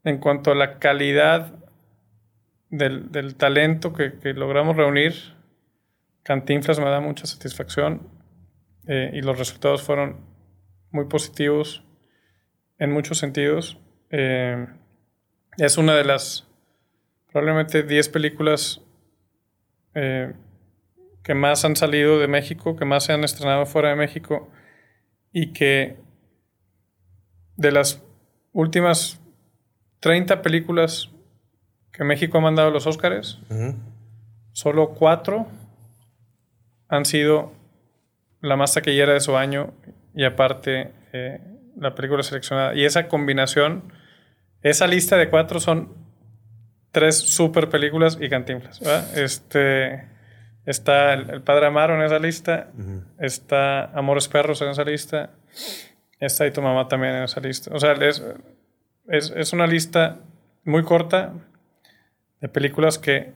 en 0.06 0.20
cuanto 0.20 0.52
a 0.52 0.56
la 0.56 0.78
calidad 0.78 1.52
del, 2.70 3.36
talento 3.36 3.92
que, 3.92 4.34
logramos 4.34 4.76
reunir, 4.78 5.14
Cantinflas 6.24 6.80
me 6.80 6.86
da 6.86 7.00
mucha 7.00 7.26
satisfacción 7.26 8.08
eh, 8.88 9.12
y 9.14 9.22
los 9.22 9.38
resultados 9.38 9.82
fueron 9.82 10.18
muy 10.92 11.06
positivos 11.06 11.84
en 12.78 12.92
muchos 12.92 13.18
sentidos. 13.18 13.80
Eh, 14.12 14.68
es 15.58 15.78
una 15.78 15.96
de 15.96 16.06
las 16.06 16.48
probablemente 17.32 17.84
10 17.84 18.10
películas 18.10 18.82
eh, 19.96 20.34
que 21.24 21.34
más 21.34 21.66
han 21.66 21.76
salido 21.76 22.20
de 22.20 22.28
México, 22.28 22.76
que 22.76 22.86
más 22.86 23.06
se 23.06 23.14
han 23.14 23.24
estrenado 23.24 23.66
fuera 23.66 23.90
de 23.90 23.96
México 23.96 24.52
y 25.32 25.52
que 25.54 25.98
de 27.58 27.72
las 27.72 28.02
últimas 28.54 29.20
30 30.00 30.42
películas 30.42 31.10
que 31.92 32.04
México 32.04 32.38
ha 32.38 32.42
mandado 32.42 32.70
a 32.70 32.72
los 32.72 32.88
Óscares, 32.88 33.40
solo 34.52 34.90
cuatro 34.90 35.48
han 36.88 37.06
sido 37.06 37.54
la 38.42 38.56
más 38.56 38.74
taquillera 38.74 39.14
de 39.14 39.20
su 39.20 39.36
año 39.38 39.74
y 40.14 40.24
aparte 40.24 40.92
eh, 41.14 41.42
la 41.78 41.96
película 41.96 42.24
seleccionada. 42.24 42.76
Y 42.76 42.86
esa 42.86 43.08
combinación, 43.08 43.92
esa 44.62 44.88
lista 44.88 45.18
de 45.18 45.30
cuatro 45.30 45.60
son 45.60 45.94
tres 46.92 47.18
super 47.18 47.70
películas 47.70 48.18
y 48.22 48.30
cantinflas. 48.30 48.82
Este, 49.16 50.08
está 50.66 51.14
el, 51.14 51.42
Padre 51.42 51.68
Amaro 51.68 51.96
en 51.96 52.04
esa 52.04 52.20
lista, 52.20 52.72
está 53.20 53.86
Amores 53.86 54.28
Perros 54.28 54.62
en 54.62 54.70
esa 54.70 54.84
lista, 54.84 55.32
está 56.20 56.46
y 56.48 56.52
tu 56.52 56.62
mamá 56.62 56.88
también 56.88 57.16
en 57.16 57.24
esa 57.24 57.40
lista. 57.40 57.72
O 57.74 57.80
sea, 57.80 57.94
es, 57.94 58.24
es, 59.08 59.54
una 59.54 59.68
lista 59.68 60.20
muy 60.64 60.84
corta 60.84 61.34
de 62.42 62.50
películas 62.50 62.98
que, 62.98 63.34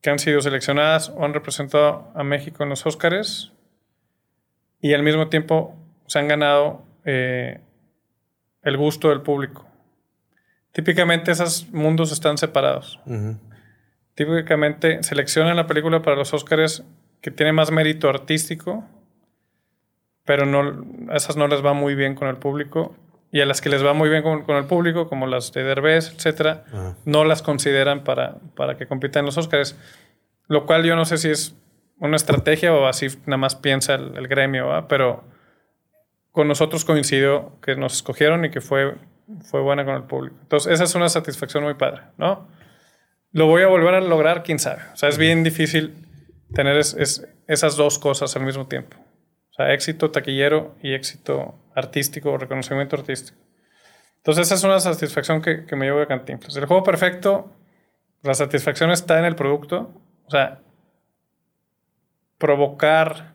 que 0.00 0.10
han 0.10 0.18
sido 0.18 0.40
seleccionadas 0.40 1.08
o 1.10 1.24
han 1.24 1.34
representado 1.34 2.10
a 2.14 2.22
México 2.22 2.62
en 2.62 2.68
los 2.68 2.84
Óscares 2.86 3.52
y 4.80 4.94
al 4.94 5.02
mismo 5.02 5.28
tiempo 5.28 5.74
se 6.06 6.18
han 6.18 6.28
ganado 6.28 6.84
eh, 7.04 7.60
el 8.62 8.76
gusto 8.76 9.08
del 9.08 9.22
público. 9.22 9.66
Típicamente 10.72 11.32
esos 11.32 11.72
mundos 11.72 12.12
están 12.12 12.36
separados. 12.36 13.00
Típicamente 14.14 15.02
seleccionan 15.02 15.56
la 15.56 15.66
película 15.66 16.02
para 16.02 16.16
los 16.16 16.34
Óscares 16.34 16.84
que 17.22 17.30
tiene 17.30 17.52
más 17.52 17.70
mérito 17.70 18.08
artístico, 18.08 18.84
pero 20.26 20.44
no, 20.44 20.84
esas 21.14 21.36
no 21.36 21.48
les 21.48 21.64
va 21.64 21.72
muy 21.72 21.94
bien 21.94 22.14
con 22.14 22.28
el 22.28 22.36
público. 22.36 22.94
Y 23.32 23.40
a 23.40 23.46
las 23.46 23.60
que 23.60 23.68
les 23.68 23.84
va 23.84 23.92
muy 23.92 24.08
bien 24.08 24.22
con, 24.22 24.56
el 24.56 24.64
público, 24.66 25.08
como 25.08 25.26
las 25.26 25.52
de 25.52 25.62
Derbez, 25.62 26.12
etc., 26.12 26.60
no 27.04 27.24
las 27.24 27.42
consideran 27.42 28.04
para, 28.04 28.36
para 28.54 28.76
que 28.76 28.86
compitan 28.86 29.20
en 29.20 29.26
los 29.26 29.38
Óscares. 29.38 29.76
Lo 30.48 30.66
cual 30.66 30.84
yo 30.84 30.94
no 30.96 31.04
sé 31.04 31.18
si 31.18 31.30
es 31.30 31.56
una 31.98 32.16
estrategia 32.16 32.72
o 32.74 32.86
así 32.86 33.06
nada 33.26 33.36
más 33.38 33.56
piensa 33.56 33.94
el, 33.94 34.28
gremio, 34.28 34.86
pero 34.88 35.24
con 36.30 36.48
nosotros 36.48 36.84
coincidió 36.84 37.58
que 37.62 37.76
nos 37.76 37.94
escogieron 37.94 38.44
y 38.44 38.50
que 38.50 38.60
fue, 38.60 38.94
fue 39.42 39.60
buena 39.60 39.84
con 39.84 39.94
el 39.94 40.04
público. 40.04 40.36
Entonces, 40.42 40.72
esa 40.72 40.84
es 40.84 40.94
una 40.94 41.08
satisfacción 41.08 41.64
muy 41.64 41.74
padre, 41.74 42.02
¿no? 42.18 42.48
Lo 43.32 43.46
voy 43.46 43.62
a 43.62 43.66
volver 43.66 43.94
a 43.94 44.00
lograr, 44.00 44.42
quién 44.42 44.58
sabe. 44.58 44.82
O 44.92 44.96
sea, 44.96 45.08
es 45.08 45.18
bien 45.18 45.42
difícil 45.42 45.94
tener 46.54 46.76
esas 46.76 47.76
dos 47.76 47.98
cosas 47.98 48.34
al 48.36 48.44
mismo 48.44 48.66
tiempo. 48.66 48.96
O 49.56 49.62
sea, 49.62 49.72
éxito 49.72 50.10
taquillero 50.10 50.76
y 50.82 50.92
éxito 50.92 51.54
artístico, 51.74 52.36
reconocimiento 52.36 52.94
artístico. 52.96 53.38
Entonces, 54.18 54.46
esa 54.46 54.56
es 54.56 54.64
una 54.64 54.80
satisfacción 54.80 55.40
que, 55.40 55.64
que 55.64 55.76
me 55.76 55.86
llevo 55.86 56.00
de 56.00 56.06
Cantinflas. 56.06 56.56
El 56.56 56.66
juego 56.66 56.82
perfecto, 56.82 57.50
la 58.22 58.34
satisfacción 58.34 58.90
está 58.90 59.18
en 59.18 59.24
el 59.24 59.34
producto. 59.34 59.94
O 60.26 60.30
sea, 60.30 60.60
provocar 62.36 63.34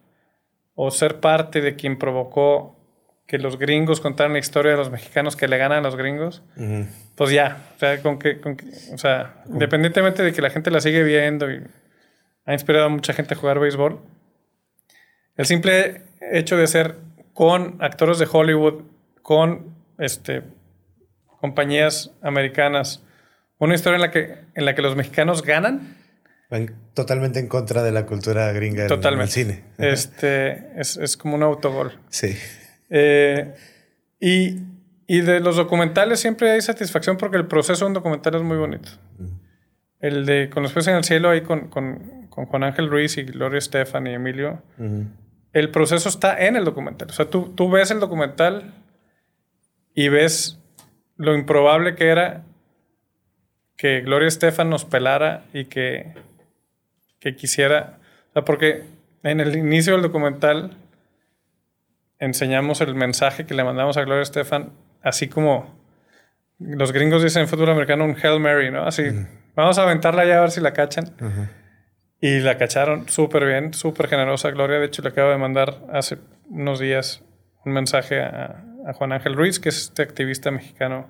o 0.75 0.91
ser 0.91 1.19
parte 1.19 1.59
de 1.61 1.75
quien 1.75 1.97
provocó 1.97 2.77
que 3.25 3.39
los 3.39 3.57
gringos 3.57 3.99
contaran 3.99 4.33
la 4.33 4.39
historia 4.39 4.71
de 4.71 4.77
los 4.77 4.91
mexicanos 4.91 5.35
que 5.35 5.47
le 5.47 5.57
ganan 5.57 5.79
a 5.79 5.81
los 5.81 5.95
gringos, 5.95 6.43
pues 7.15 7.31
ya, 7.31 7.65
o 7.75 7.79
sea, 7.79 8.01
con 8.01 8.19
que, 8.19 8.41
o 8.93 8.97
sea, 8.97 9.43
independientemente 9.47 10.21
de 10.21 10.33
que 10.33 10.41
la 10.41 10.49
gente 10.49 10.69
la 10.69 10.81
sigue 10.81 11.01
viendo 11.01 11.49
y 11.49 11.63
ha 12.45 12.53
inspirado 12.53 12.85
a 12.85 12.89
mucha 12.89 13.13
gente 13.13 13.33
a 13.33 13.37
jugar 13.37 13.59
béisbol, 13.59 14.01
el 15.37 15.45
simple 15.45 16.03
hecho 16.31 16.57
de 16.57 16.67
ser 16.67 16.95
con 17.33 17.77
actores 17.81 18.19
de 18.19 18.27
Hollywood, 18.31 18.83
con 19.21 19.75
este, 19.97 20.43
compañías 21.39 22.11
americanas, 22.21 23.03
una 23.57 23.75
historia 23.75 23.95
en 23.95 24.01
la 24.01 24.11
que, 24.11 24.37
en 24.55 24.65
la 24.65 24.75
que 24.75 24.81
los 24.81 24.95
mexicanos 24.95 25.43
ganan, 25.43 25.95
totalmente 26.93 27.39
en 27.39 27.47
contra 27.47 27.81
de 27.81 27.91
la 27.91 28.05
cultura 28.05 28.51
gringa 28.51 28.85
del 28.87 29.27
cine. 29.27 29.63
Este, 29.77 30.71
es, 30.75 31.15
como 31.17 31.35
un 31.35 31.43
autogol. 31.43 31.93
Sí. 32.09 32.37
Eh, 32.89 33.53
y, 34.19 34.59
de 35.07 35.39
los 35.39 35.55
documentales 35.55 36.19
siempre 36.19 36.51
hay 36.51 36.61
satisfacción 36.61 37.17
porque 37.17 37.37
el 37.37 37.45
proceso 37.45 37.85
de 37.85 37.87
un 37.87 37.93
documental 37.93 38.35
es 38.35 38.41
muy 38.41 38.57
bonito. 38.57 38.89
El 39.99 40.25
de 40.25 40.49
Con 40.49 40.63
los 40.63 40.73
peces 40.73 40.89
en 40.89 40.95
el 40.95 41.03
cielo 41.03 41.29
ahí 41.29 41.41
con, 41.41 41.69
Juan 41.69 42.63
Ángel 42.63 42.89
Ruiz 42.89 43.17
y 43.17 43.23
Gloria 43.23 43.59
Estefan 43.59 44.07
y 44.07 44.13
Emilio. 44.13 44.61
El 45.53 45.69
proceso 45.69 46.09
está 46.09 46.45
en 46.45 46.55
el 46.55 46.65
documental. 46.65 47.09
O 47.09 47.13
sea, 47.13 47.29
tú, 47.29 47.53
tú 47.55 47.69
ves 47.69 47.91
el 47.91 47.99
documental 47.99 48.73
y 49.93 50.09
ves 50.09 50.59
lo 51.17 51.35
improbable 51.35 51.95
que 51.95 52.07
era 52.07 52.43
que 53.77 54.01
Gloria 54.01 54.27
Estefan 54.27 54.69
nos 54.69 54.85
pelara 54.85 55.43
y 55.53 55.65
que 55.65 56.13
que 57.21 57.35
quisiera, 57.35 57.99
o 58.31 58.33
sea, 58.33 58.41
porque 58.43 58.83
en 59.23 59.39
el 59.39 59.55
inicio 59.55 59.93
del 59.93 60.01
documental 60.01 60.75
enseñamos 62.19 62.81
el 62.81 62.95
mensaje 62.95 63.45
que 63.45 63.53
le 63.53 63.63
mandamos 63.63 63.95
a 63.95 64.03
Gloria 64.03 64.23
Estefan, 64.23 64.71
así 65.03 65.29
como 65.29 65.79
los 66.59 66.91
gringos 66.91 67.23
dicen 67.23 67.43
en 67.43 67.47
fútbol 67.47 67.69
americano 67.69 68.03
un 68.05 68.15
Hail 68.21 68.39
Mary, 68.39 68.71
¿no? 68.71 68.83
Así, 68.83 69.03
vamos 69.55 69.77
a 69.77 69.83
aventarla 69.83 70.25
ya 70.25 70.39
a 70.39 70.41
ver 70.41 70.51
si 70.51 70.61
la 70.61 70.73
cachan. 70.73 71.13
Y 72.23 72.39
la 72.39 72.55
cacharon 72.59 73.09
súper 73.09 73.45
bien, 73.45 73.73
súper 73.73 74.07
generosa 74.07 74.51
Gloria. 74.51 74.77
De 74.77 74.85
hecho, 74.85 75.01
le 75.01 75.09
acabo 75.09 75.31
de 75.31 75.37
mandar 75.37 75.79
hace 75.91 76.19
unos 76.49 76.79
días 76.79 77.23
un 77.65 77.73
mensaje 77.73 78.21
a, 78.21 78.63
Juan 78.93 79.11
Ángel 79.11 79.35
Ruiz, 79.35 79.59
que 79.59 79.69
es 79.69 79.77
este 79.83 80.01
activista 80.01 80.49
mexicano 80.49 81.07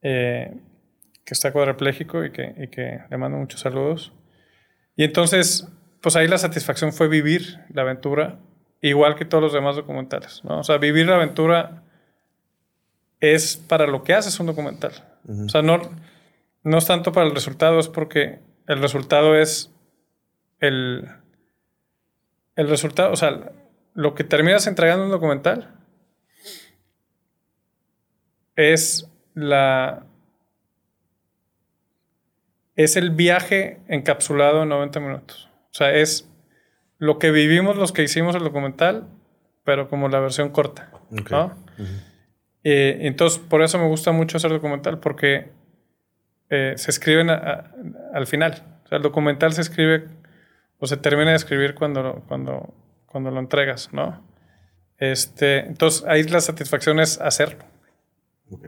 eh, 0.00 0.56
que 1.24 1.34
está 1.34 1.52
cuadrapléjico 1.52 2.24
y 2.24 2.30
que, 2.30 2.54
y 2.56 2.68
que 2.68 3.00
le 3.10 3.16
mando 3.16 3.36
muchos 3.36 3.60
saludos. 3.60 4.12
Y 4.94 5.04
entonces, 5.04 5.68
pues 6.00 6.14
ahí 6.14 6.28
la 6.28 6.38
satisfacción 6.38 6.92
fue 6.92 7.08
vivir 7.08 7.60
la 7.72 7.82
aventura, 7.82 8.38
igual 8.80 9.16
que 9.16 9.24
todos 9.24 9.42
los 9.42 9.52
demás 9.52 9.74
documentales. 9.74 10.42
¿no? 10.44 10.60
O 10.60 10.64
sea, 10.64 10.78
vivir 10.78 11.06
la 11.06 11.16
aventura 11.16 11.82
es 13.20 13.56
para 13.56 13.86
lo 13.86 14.04
que 14.04 14.14
haces 14.14 14.38
un 14.38 14.46
documental. 14.46 14.92
O 15.28 15.48
sea, 15.48 15.62
no, 15.62 15.80
no 16.62 16.78
es 16.78 16.86
tanto 16.86 17.12
para 17.12 17.26
el 17.26 17.34
resultado, 17.34 17.80
es 17.80 17.88
porque 17.88 18.38
el 18.68 18.80
resultado 18.80 19.36
es 19.36 19.72
el, 20.60 21.08
el 22.56 22.68
resultado, 22.68 23.12
o 23.12 23.16
sea, 23.16 23.52
lo 23.94 24.14
que 24.14 24.24
terminas 24.24 24.66
entregando 24.66 25.04
un 25.04 25.10
documental 25.10 25.74
es 28.56 29.08
la 29.34 30.04
es 32.78 32.96
el 32.96 33.10
viaje 33.10 33.80
encapsulado 33.88 34.62
en 34.62 34.68
90 34.68 35.00
minutos. 35.00 35.50
O 35.64 35.74
sea, 35.74 35.92
es 35.92 36.30
lo 36.98 37.18
que 37.18 37.32
vivimos 37.32 37.76
los 37.76 37.90
que 37.92 38.04
hicimos 38.04 38.36
el 38.36 38.44
documental, 38.44 39.08
pero 39.64 39.88
como 39.88 40.08
la 40.08 40.20
versión 40.20 40.50
corta. 40.50 40.90
Eh, 42.62 42.98
entonces, 43.00 43.40
por 43.40 43.62
eso 43.62 43.78
me 43.78 43.88
gusta 43.88 44.12
mucho 44.12 44.36
hacer 44.36 44.52
documental, 44.52 45.00
porque 45.00 45.50
eh, 46.50 46.74
se 46.76 46.90
escriben 46.92 47.30
al 47.30 48.26
final. 48.28 48.62
O 48.84 48.88
sea, 48.88 48.96
el 48.98 49.02
documental 49.02 49.52
se 49.52 49.62
escribe 49.62 50.06
o 50.78 50.86
se 50.86 50.96
termina 50.96 51.30
de 51.30 51.36
escribir 51.36 51.74
cuando, 51.74 52.24
cuando, 52.28 52.74
cuando 53.06 53.30
lo 53.30 53.40
entregas, 53.40 53.90
¿no? 53.92 54.24
Este, 54.98 55.60
entonces, 55.60 56.04
ahí 56.06 56.22
la 56.24 56.40
satisfacción 56.40 57.00
es 57.00 57.20
hacerlo. 57.20 57.64
Muy 58.48 58.60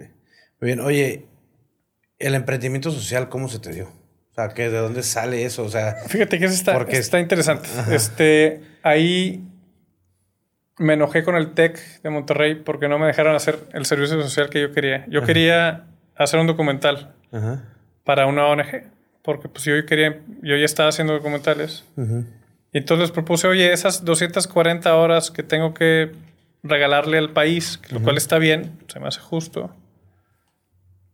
bien. 0.60 0.80
Oye, 0.80 1.26
¿el 2.18 2.34
emprendimiento 2.34 2.90
social 2.90 3.28
cómo 3.28 3.48
se 3.48 3.58
te 3.58 3.72
dio? 3.72 3.88
O 3.88 4.34
sea, 4.34 4.48
¿de 4.48 4.70
dónde 4.70 5.02
sale 5.02 5.44
eso? 5.44 5.64
O 5.64 5.68
sea, 5.68 5.96
fíjate 6.06 6.38
que 6.38 6.44
eso 6.44 6.54
está, 6.54 6.74
porque... 6.74 6.98
está 6.98 7.18
interesante. 7.18 7.68
Este, 7.90 8.60
ahí 8.82 9.44
me 10.78 10.94
enojé 10.94 11.24
con 11.24 11.36
el 11.36 11.52
TEC 11.52 12.02
de 12.02 12.10
Monterrey 12.10 12.54
porque 12.54 12.88
no 12.88 12.98
me 12.98 13.06
dejaron 13.06 13.34
hacer 13.34 13.58
el 13.72 13.84
servicio 13.84 14.20
social 14.22 14.48
que 14.48 14.60
yo 14.60 14.72
quería. 14.72 15.04
Yo 15.08 15.22
quería 15.24 15.86
hacer 16.16 16.38
un 16.40 16.46
documental 16.46 17.14
para 18.04 18.26
una 18.26 18.46
ONG, 18.46 18.84
porque 19.22 19.48
pues 19.48 19.64
yo 19.64 19.84
quería, 19.86 20.20
yo 20.42 20.56
ya 20.56 20.64
estaba 20.64 20.88
haciendo 20.88 21.12
documentales. 21.12 21.84
Y 22.72 22.78
entonces 22.78 23.08
les 23.08 23.10
propuse, 23.10 23.48
oye, 23.48 23.72
esas 23.72 24.04
240 24.04 24.94
horas 24.94 25.30
que 25.30 25.42
tengo 25.42 25.74
que 25.74 26.12
regalarle 26.62 27.18
al 27.18 27.30
país, 27.30 27.80
lo 27.90 28.00
cual 28.00 28.16
está 28.16 28.38
bien, 28.38 28.78
se 28.88 29.00
me 29.00 29.08
hace 29.08 29.20
justo 29.20 29.74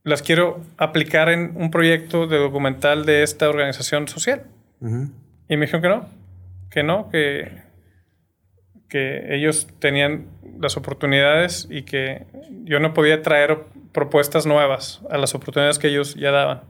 las 0.06 0.22
quiero 0.22 0.60
aplicar 0.78 1.28
en 1.28 1.52
un 1.56 1.72
proyecto 1.72 2.28
de 2.28 2.38
documental 2.38 3.04
de 3.04 3.24
esta 3.24 3.48
organización 3.48 4.06
social. 4.06 4.44
Y 4.80 5.56
me 5.56 5.66
dijeron 5.66 5.82
que 5.82 5.88
no, 5.88 6.08
que 6.70 6.82
no, 6.84 7.10
que, 7.10 7.62
que 8.88 9.34
ellos 9.34 9.66
tenían 9.80 10.28
las 10.60 10.76
oportunidades 10.76 11.66
y 11.68 11.82
que 11.82 12.24
yo 12.62 12.78
no 12.78 12.94
podía 12.94 13.20
traer 13.22 13.58
propuestas 13.90 14.46
nuevas 14.46 15.00
a 15.10 15.18
las 15.18 15.34
oportunidades 15.34 15.80
que 15.80 15.88
ellos 15.88 16.14
ya 16.14 16.30
daban. 16.30 16.62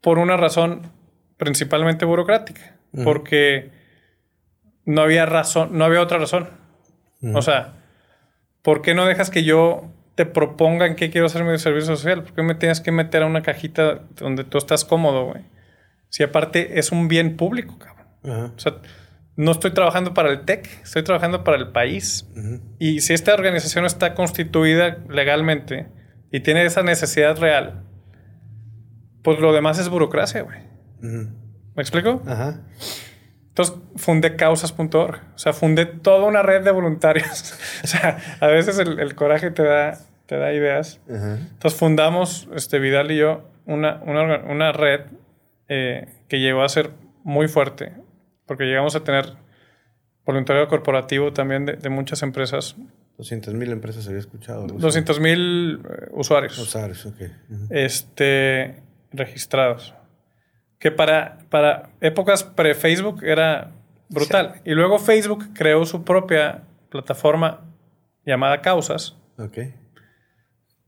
Por 0.00 0.18
una 0.18 0.36
razón 0.36 0.92
principalmente 1.36 2.04
burocrática, 2.04 2.76
porque 3.04 3.70
no 4.84 5.02
había 5.02 5.26
razón, 5.26 5.70
no 5.76 5.84
había 5.84 6.00
otra 6.00 6.18
razón. 6.18 6.50
O 7.34 7.42
sea, 7.42 7.74
¿por 8.62 8.82
qué 8.82 8.94
no 8.94 9.06
dejas 9.06 9.30
que 9.30 9.44
yo 9.44 9.92
te 10.14 10.26
proponga 10.26 10.86
en 10.86 10.96
qué 10.96 11.10
quiero 11.10 11.26
hacer 11.26 11.44
mi 11.44 11.58
servicio 11.58 11.96
social? 11.96 12.24
¿Por 12.24 12.34
qué 12.34 12.42
me 12.42 12.54
tienes 12.54 12.80
que 12.80 12.90
meter 12.90 13.22
a 13.22 13.26
una 13.26 13.42
cajita 13.42 14.02
donde 14.16 14.44
tú 14.44 14.58
estás 14.58 14.84
cómodo, 14.84 15.26
güey? 15.26 15.44
Si 16.08 16.22
aparte 16.22 16.78
es 16.78 16.90
un 16.90 17.08
bien 17.08 17.36
público, 17.36 17.78
cabrón. 17.78 18.52
O 18.56 18.58
sea, 18.58 18.76
no 19.36 19.52
estoy 19.52 19.70
trabajando 19.70 20.14
para 20.14 20.30
el 20.30 20.44
TEC, 20.44 20.82
estoy 20.82 21.04
trabajando 21.04 21.44
para 21.44 21.56
el 21.56 21.68
país. 21.68 22.28
Y 22.80 23.00
si 23.00 23.14
esta 23.14 23.34
organización 23.34 23.84
está 23.84 24.14
constituida 24.14 24.98
legalmente 25.08 25.86
y 26.32 26.40
tiene 26.40 26.64
esa 26.64 26.82
necesidad 26.82 27.38
real, 27.38 27.84
pues 29.22 29.38
lo 29.40 29.52
demás 29.52 29.78
es 29.78 29.88
burocracia, 29.88 30.42
güey. 30.42 30.58
¿Me 31.00 31.82
explico? 31.82 32.22
Ajá. 32.26 32.60
Entonces 33.48 33.76
fundé 33.96 34.36
causas.org. 34.36 35.20
O 35.34 35.38
sea, 35.38 35.52
fundé 35.52 35.86
toda 35.86 36.24
una 36.24 36.42
red 36.42 36.62
de 36.62 36.70
voluntarios. 36.70 37.54
o 37.84 37.86
sea, 37.86 38.18
a 38.40 38.46
veces 38.46 38.78
el, 38.78 39.14
coraje 39.14 39.50
te 39.50 39.64
da, 39.64 39.98
te 40.26 40.36
da 40.36 40.52
ideas. 40.52 41.00
Entonces 41.08 41.78
fundamos, 41.78 42.48
este, 42.54 42.78
Vidal 42.78 43.10
y 43.10 43.18
yo, 43.18 43.48
una, 43.66 44.00
una, 44.04 44.72
red 44.72 45.00
eh, 45.68 46.08
que 46.28 46.38
llegó 46.40 46.62
a 46.62 46.68
ser 46.68 46.90
muy 47.24 47.48
fuerte 47.48 47.92
porque 48.46 48.64
llegamos 48.64 48.96
a 48.96 49.04
tener 49.04 49.34
voluntariado 50.24 50.68
corporativo 50.68 51.32
también 51.32 51.66
de, 51.66 51.88
muchas 51.90 52.22
empresas. 52.22 52.76
200 53.18 53.54
mil 53.54 53.70
empresas 53.72 54.06
había 54.06 54.20
escuchado. 54.20 54.66
200 54.66 55.20
mil 55.20 55.80
eh, 55.84 56.08
usuarios. 56.12 56.58
Usuarios, 56.58 57.06
ok. 57.06 57.22
Este, 57.70 58.82
registrados. 59.12 59.94
Que 60.78 60.90
para, 60.90 61.38
para 61.50 61.90
épocas 62.00 62.44
pre-Facebook 62.44 63.24
era 63.24 63.72
brutal. 64.08 64.60
Y 64.64 64.72
luego 64.72 64.98
Facebook 64.98 65.52
creó 65.54 65.84
su 65.86 66.04
propia 66.04 66.62
plataforma 66.90 67.60
llamada 68.24 68.60
Causas. 68.60 69.16
Ok. 69.38 69.58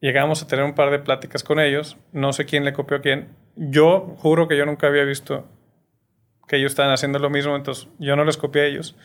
Llegamos 0.01 0.43
a 0.43 0.47
tener 0.47 0.65
un 0.65 0.75
par 0.75 0.91
de 0.91 0.99
pláticas 0.99 1.43
con 1.43 1.61
ellos. 1.61 1.97
No 2.13 2.33
sé 2.33 2.47
quién 2.47 2.65
le 2.65 2.73
copió 2.73 2.99
a 2.99 3.01
quién. 3.01 3.29
Yo 3.57 4.15
juro 4.19 4.49
que 4.49 4.57
yo 4.57 4.65
nunca 4.65 4.87
había 4.87 5.05
visto 5.05 5.47
que 6.51 6.57
ellos 6.57 6.73
estaban 6.73 6.93
haciendo 6.93 7.21
lo 7.21 7.31
mismo, 7.31 7.55
entonces 7.55 7.87
yo 8.01 8.17
no 8.17 8.25
les 8.25 8.37
copié 8.37 8.63
a 8.63 8.67
ellos. 8.67 8.97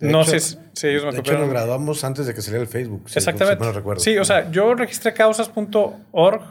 no 0.00 0.24
sé 0.24 0.40
si, 0.40 0.56
ellos 0.86 1.04
me 1.04 1.12
de 1.12 1.18
Hecho, 1.18 1.36
lo 1.36 1.48
graduamos 1.48 2.02
antes 2.02 2.26
de 2.26 2.34
que 2.34 2.40
saliera 2.40 2.62
el 2.62 2.68
Facebook. 2.68 3.04
Exactamente. 3.14 3.62
no 3.62 3.72
recuerdo. 3.72 4.00
Sí, 4.00 4.16
o 4.16 4.24
sea, 4.24 4.50
yo 4.50 4.74
registré 4.74 5.12
causas.org 5.12 6.42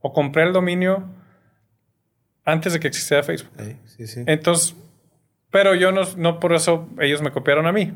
o 0.00 0.12
compré 0.12 0.44
el 0.44 0.52
dominio 0.54 1.04
antes 2.44 2.72
de 2.72 2.80
que 2.80 2.88
existiera 2.88 3.22
Facebook. 3.22 3.50
Sí, 3.86 4.06
sí, 4.06 4.22
Entonces, 4.26 4.74
pero 5.50 5.74
yo 5.74 5.92
no, 5.92 6.02
no 6.16 6.40
por 6.40 6.54
eso 6.54 6.88
ellos 7.00 7.22
me 7.22 7.30
copiaron 7.30 7.66
a 7.66 7.72
mí, 7.72 7.92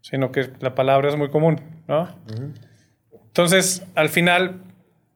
sino 0.00 0.32
que 0.32 0.50
la 0.60 0.74
palabra 0.74 1.08
es 1.08 1.16
muy 1.16 1.30
común, 1.30 1.60
¿no? 1.86 2.08
Entonces, 3.26 3.84
al 3.94 4.08
final, 4.08 4.60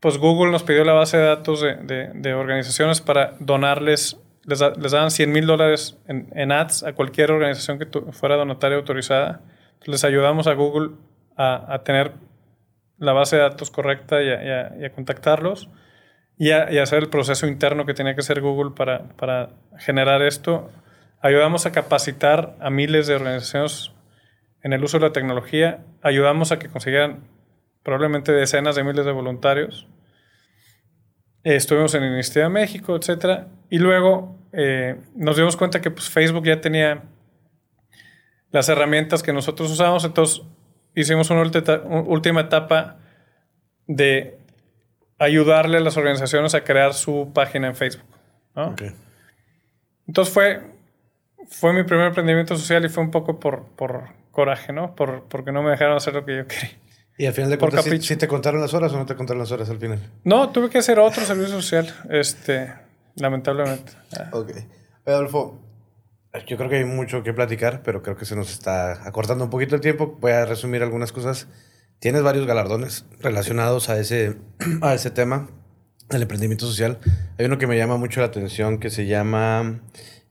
pues 0.01 0.19
Google 0.19 0.53
nos 0.53 0.63
pidió 0.63 0.85
la 0.85 0.93
base 0.93 1.17
de 1.17 1.25
datos 1.25 1.61
de, 1.61 2.11
de 2.15 2.35
organizaciones 2.35 3.01
para 3.01 3.35
donarles 3.41 4.17
les, 4.45 4.59
daban 4.59 5.11
100 5.11 5.33
mil 5.33 5.47
dólares 5.47 5.97
en, 6.09 6.53
ads 6.53 6.83
a 6.83 6.93
cualquier 6.95 7.31
organización 7.31 7.79
que 7.79 7.87
fuera 8.13 8.37
donataria 8.37 8.77
autorizada. 8.77 9.41
les 9.87 10.05
ayudamos 10.05 10.47
a 10.47 10.55
Google 10.55 10.97
a, 11.37 11.81
tener 11.85 12.13
la 12.99 13.13
base 13.13 13.37
de 13.37 13.43
datos 13.43 13.71
correcta 13.71 14.23
y 14.23 14.31
a, 14.31 14.93
contactarlos 14.95 15.69
y, 16.39 16.51
a, 16.51 16.64
hacer 16.83 17.03
el 17.03 17.09
proceso 17.09 17.47
interno 17.47 17.87
que 17.87 17.95
tenía 17.95 18.14
que 18.14 18.20
hacer 18.20 18.41
Google 18.41 18.72
para, 18.74 19.09
para 19.16 19.51
generar 19.78 20.22
esto. 20.22 20.70
Ayudamos 21.20 21.66
a 21.66 21.72
capacitar 21.72 22.57
a 22.61 22.70
miles 22.70 23.07
de 23.07 23.14
organizaciones 23.14 23.93
en 24.62 24.72
el 24.72 24.83
uso 24.83 24.99
de 24.99 25.07
la 25.07 25.12
tecnología. 25.12 25.85
Ayudamos 26.03 26.53
a 26.53 26.59
que 26.59 26.68
consiguieran 26.68 27.20
probablemente 27.83 28.33
decenas 28.33 28.76
de 28.76 28.85
miles 28.85 29.05
de 29.05 29.12
voluntarios 29.12 29.87
estuvimos 31.45 31.95
en 31.95 32.05
el 32.05 32.11
Ministerio 32.11 32.49
de 32.49 32.55
México, 32.55 32.97
etc. 32.97 33.47
Y 33.70 33.78
luego 33.78 34.39
eh, 34.53 35.01
nos 35.14 35.37
dimos 35.37 35.57
cuenta 35.57 35.80
que 35.80 35.91
pues, 35.91 36.09
Facebook 36.09 36.45
ya 36.45 36.61
tenía 36.61 37.03
las 38.51 38.68
herramientas 38.68 39.22
que 39.22 39.33
nosotros 39.33 39.70
usábamos, 39.70 40.05
entonces 40.05 40.43
hicimos 40.95 41.30
una 41.30 41.43
última 41.43 42.43
etapa 42.43 42.99
de 43.87 44.39
ayudarle 45.23 45.79
a 45.79 45.81
las 45.81 45.97
organizaciones 45.97 46.55
a 46.55 46.64
crear 46.64 46.95
su 46.95 47.31
página 47.33 47.68
en 47.68 47.77
Facebook. 47.77 48.07
Entonces 50.07 50.35
fue, 50.35 50.61
fue 51.49 51.73
mi 51.73 51.85
primer 51.85 52.09
emprendimiento 52.09 52.57
social 52.57 52.85
y 52.85 52.89
fue 52.89 53.03
un 53.03 53.11
poco 53.11 53.39
por, 53.39 53.64
por 53.77 54.09
coraje, 54.31 54.73
¿no? 54.73 54.95
Por, 54.95 55.25
porque 55.25 55.53
no 55.53 55.62
me 55.62 55.70
dejaron 55.70 55.97
hacer 55.97 56.14
lo 56.14 56.25
que 56.25 56.39
yo 56.39 56.47
quería. 56.47 56.70
¿Y 57.18 57.27
al 57.27 57.35
final 57.35 57.51
de 57.51 57.59
cuentas 57.59 57.85
¿sí, 58.01 58.16
te 58.16 58.27
contaron 58.27 58.61
las 58.61 58.75
horas 58.75 58.93
o 58.93 58.99
no 58.99 59.07
te 59.07 59.14
contaron 59.14 59.39
las 59.39 59.53
horas 59.53 59.68
al 59.70 59.79
final? 59.79 60.01
No, 60.25 60.51
tuve 60.51 60.70
que 60.70 60.79
hacer 60.79 60.99
otro 60.99 61.25
servicio 61.25 61.53
social, 61.53 61.95
este, 62.11 62.73
lamentablemente. 63.16 63.93
Ok. 64.33 64.53
Adolfo, 65.05 65.61
yo 66.47 66.57
creo 66.57 66.70
que 66.70 66.77
hay 66.77 66.85
mucho 66.85 67.23
que 67.23 67.33
platicar, 67.33 67.83
pero 67.85 68.03
creo 68.03 68.16
que 68.16 68.25
se 68.25 68.35
nos 68.35 68.51
está 68.51 69.07
acortando 69.07 69.45
un 69.45 69.51
poquito 69.51 69.75
el 69.75 69.81
tiempo. 69.81 70.16
Voy 70.20 70.33
a 70.33 70.47
resumir 70.47 70.83
algunas 70.83 71.12
cosas. 71.12 71.47
Tienes 72.03 72.24
varios 72.24 72.48
galardones 72.48 73.05
relacionados 73.20 73.88
a 73.88 73.96
ese, 73.96 74.34
a 74.80 74.92
ese 74.92 75.12
tema, 75.12 75.48
el 76.11 76.22
emprendimiento 76.22 76.66
social. 76.66 76.98
Hay 77.38 77.46
uno 77.46 77.59
que 77.59 77.68
me 77.68 77.76
llama 77.76 77.96
mucho 77.96 78.18
la 78.18 78.26
atención 78.26 78.80
que 78.80 78.90
se 78.90 79.07
llama 79.07 79.82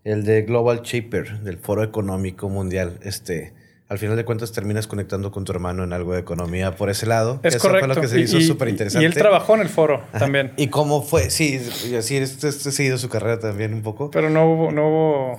el 0.03 0.25
de 0.25 0.41
Global 0.41 0.81
Shaper, 0.81 1.39
del 1.39 1.57
Foro 1.59 1.81
Económico 1.81 2.49
Mundial. 2.49 2.99
Este, 3.03 3.53
al 3.87 3.99
final 3.99 4.17
de 4.17 4.25
cuentas 4.25 4.51
terminas 4.51 4.85
conectando 4.85 5.31
con 5.31 5.45
tu 5.45 5.53
hermano 5.53 5.85
en 5.85 5.93
algo 5.93 6.11
de 6.11 6.19
economía 6.19 6.75
por 6.75 6.89
ese 6.89 7.05
lado. 7.05 7.39
Es 7.41 7.55
correcto. 7.55 7.87
Fue 7.87 7.95
lo 7.95 8.01
que 8.01 8.07
se 8.09 8.19
hizo 8.19 8.41
súper 8.41 8.67
interesante. 8.67 9.03
Y 9.03 9.05
él 9.05 9.13
trabajó 9.13 9.55
en 9.55 9.61
el 9.61 9.69
foro 9.69 10.03
también. 10.19 10.51
¿Y 10.57 10.67
cómo 10.67 11.01
fue? 11.01 11.29
Sí, 11.29 11.57
así 11.97 12.17
he 12.17 12.27
seguido 12.27 12.97
su 12.97 13.07
carrera 13.07 13.39
también 13.39 13.73
un 13.73 13.81
poco. 13.81 14.11
Pero 14.11 14.29
no 14.29 14.45
hubo, 14.45 14.73
no 14.73 14.89
hubo, 14.89 15.37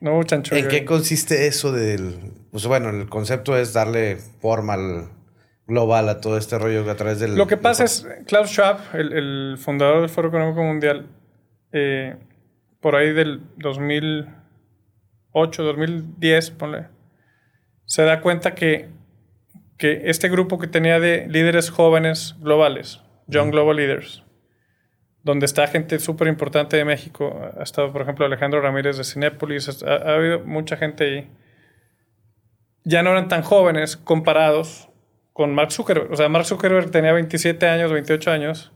no 0.00 0.18
hubo 0.18 0.56
¿En 0.56 0.66
qué 0.66 0.84
consiste 0.84 1.46
eso 1.46 1.70
del...? 1.70 2.32
Pues 2.50 2.66
bueno, 2.66 2.90
el 2.90 3.08
concepto 3.08 3.56
es 3.56 3.74
darle 3.74 4.18
forma 4.40 4.74
al 4.74 5.17
global 5.68 6.08
a 6.08 6.20
todo 6.20 6.36
este 6.36 6.58
rollo 6.58 6.90
a 6.90 6.96
través 6.96 7.20
del... 7.20 7.36
Lo 7.36 7.46
que 7.46 7.56
pasa 7.56 7.84
es, 7.84 8.08
Klaus 8.26 8.50
Schwab, 8.50 8.80
el, 8.94 9.56
fundador 9.58 10.00
del 10.00 10.08
Foro 10.08 10.28
Económico 10.28 10.62
Mundial, 10.62 11.06
eh, 11.70 12.16
por 12.80 12.96
ahí 12.96 13.12
del 13.12 13.42
2008, 13.58 15.62
2010, 15.62 16.50
ponle 16.52 16.98
se 17.88 18.02
da 18.02 18.20
cuenta 18.20 18.54
que, 18.54 18.90
que 19.78 20.02
este 20.04 20.28
grupo 20.28 20.58
que 20.58 20.66
tenía 20.66 21.00
de 21.00 21.26
líderes 21.26 21.70
jóvenes 21.70 22.36
globales, 22.38 23.00
Young 23.28 23.50
Global 23.50 23.76
Leaders, 23.76 24.22
donde 25.22 25.46
está 25.46 25.66
gente 25.66 25.98
súper 25.98 26.28
importante 26.28 26.76
de 26.76 26.84
México, 26.84 27.50
ha 27.58 27.62
estado, 27.62 27.90
por 27.90 28.02
ejemplo, 28.02 28.26
Alejandro 28.26 28.60
Ramírez 28.60 28.98
de 28.98 29.04
Cinépolis, 29.04 29.82
ha, 29.82 30.14
habido 30.14 30.40
mucha 30.40 30.76
gente 30.76 31.04
ahí, 31.04 31.30
ya 32.84 33.02
no 33.02 33.10
eran 33.10 33.28
tan 33.28 33.42
jóvenes 33.42 33.96
comparados 33.96 34.87
con 35.38 35.54
Mark 35.54 35.70
Zuckerberg. 35.70 36.10
O 36.10 36.16
sea, 36.16 36.28
Mark 36.28 36.46
Zuckerberg 36.46 36.90
tenía 36.90 37.12
27 37.12 37.68
años, 37.68 37.92
28 37.92 38.32
años, 38.32 38.72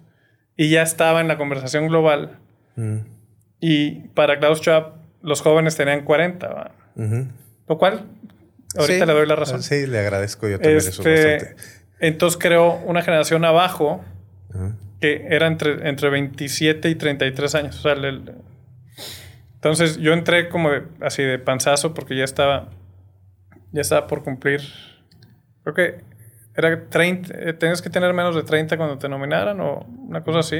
y 0.57 0.71
ya 0.71 0.83
estaba 0.83 1.21
en 1.21 1.27
la 1.27 1.37
conversación 1.37 1.89
global. 1.89 2.39
Mm. 2.77 2.99
Y 3.59 3.91
para 4.11 4.39
Klaus 4.39 4.61
Schwab, 4.61 4.93
los 5.23 5.41
jóvenes 5.41 5.75
tenían 5.75 6.05
40. 6.05 6.71
Lo 7.67 7.79
cual 7.79 8.07
Ahorita 8.77 9.07
le 9.07 9.13
doy 9.13 9.27
la 9.27 9.35
razón. 9.35 9.61
Sí, 9.61 9.89
le 9.89 9.99
agradezco 9.99 10.49
yo 10.49 10.61
también 10.61 10.79
eso 10.79 10.91
este, 10.91 11.33
bastante. 11.33 11.63
Entonces 11.99 12.39
creó 12.41 12.75
una 12.77 13.03
generación 13.03 13.45
abajo 13.45 14.05
que 15.01 15.27
era 15.31 15.49
entre, 15.49 15.89
entre 15.89 16.11
27 16.11 16.91
y 16.91 16.95
33 16.95 17.55
años. 17.57 17.85
entonces 19.55 19.97
yo 19.97 20.13
entré 20.13 20.49
como 20.49 20.71
así 21.01 21.25
de 21.25 21.41
panzazo 21.41 21.93
porque 21.93 22.17
ya 22.17 22.23
estaba, 22.23 22.69
ya 23.73 23.81
estaba 23.81 24.07
por 24.07 24.23
cumplir. 24.23 24.61
Creo 25.65 25.75
que 25.75 26.12
era 26.55 26.89
30, 26.89 27.35
eh, 27.35 27.53
tenías 27.55 27.81
que 27.81 27.91
tener 27.91 28.13
menos 28.13 28.35
de 28.35 28.43
30 28.43 28.77
cuando 28.77 28.99
te 28.99 29.09
nominaran 29.09 29.61
o 29.61 29.87
una 30.09 30.23
cosa 30.23 30.41
así. 30.41 30.59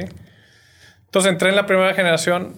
Entonces 1.05 1.31
entré 1.31 1.49
en 1.49 1.55
la 1.55 1.65
primera 1.65 1.93
generación 1.93 2.53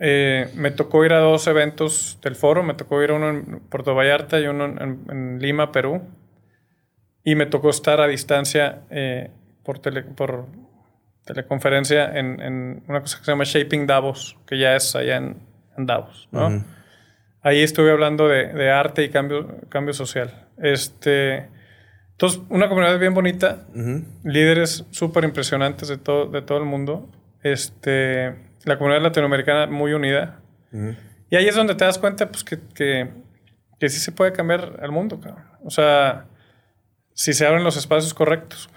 eh, 0.00 0.48
me 0.54 0.70
tocó 0.70 1.04
ir 1.04 1.12
a 1.12 1.18
dos 1.18 1.46
eventos 1.46 2.18
del 2.22 2.36
foro. 2.36 2.62
Me 2.62 2.74
tocó 2.74 3.02
ir 3.02 3.10
a 3.10 3.14
uno 3.14 3.30
en 3.30 3.60
Puerto 3.68 3.94
Vallarta 3.94 4.38
y 4.40 4.46
uno 4.46 4.66
en, 4.66 5.38
Lima, 5.40 5.72
Perú. 5.72 6.02
Y 7.24 7.34
me 7.34 7.46
tocó 7.46 7.70
estar 7.70 8.00
a 8.00 8.06
distancia 8.06 8.82
eh, 8.90 9.30
por, 9.64 9.80
por 10.14 10.46
teleconferencia 11.24 12.16
en, 12.18 12.82
una 12.86 13.00
cosa 13.00 13.18
que 13.18 13.24
se 13.24 13.32
llama 13.32 13.44
Shaping 13.44 13.86
Davos, 13.86 14.36
que 14.46 14.58
ya 14.58 14.76
es 14.76 14.94
allá 14.94 15.16
en, 15.16 15.36
Davos. 15.80 16.28
Ahí 17.40 17.62
estuve 17.62 17.92
hablando 17.92 18.26
de, 18.26 18.70
arte 18.70 19.04
y 19.04 19.10
cambio, 19.10 19.60
cambio 19.68 19.94
social. 19.94 20.48
Este, 20.56 21.46
entonces, 22.18 22.40
una 22.48 22.68
comunidad 22.68 22.98
bien 22.98 23.14
bonita, 23.14 23.68
líderes 24.24 24.84
súper 24.90 25.22
impresionantes 25.22 25.86
de 25.86 25.98
todo, 25.98 26.26
de 26.26 26.42
todo 26.42 26.58
el 26.58 26.64
mundo. 26.64 27.08
Este, 27.44 28.34
la 28.64 28.76
comunidad 28.76 29.02
latinoamericana 29.02 29.68
muy 29.68 29.92
unida. 29.92 30.40
Y 31.30 31.36
ahí 31.36 31.46
es 31.46 31.54
donde 31.54 31.76
te 31.76 31.84
das 31.84 31.96
cuenta 31.96 32.28
pues, 32.28 32.42
que, 32.42 32.58
que, 32.74 33.08
que 33.78 33.88
sí 33.88 34.00
se 34.00 34.10
puede 34.10 34.32
cambiar 34.32 34.80
el 34.82 34.90
mundo, 34.90 35.20
cabrón. 35.20 35.44
O 35.62 35.70
sea, 35.70 36.26
si 37.14 37.34
se 37.34 37.46
abren 37.46 37.62
los 37.62 37.76
espacios 37.76 38.12
correctos. 38.14 38.68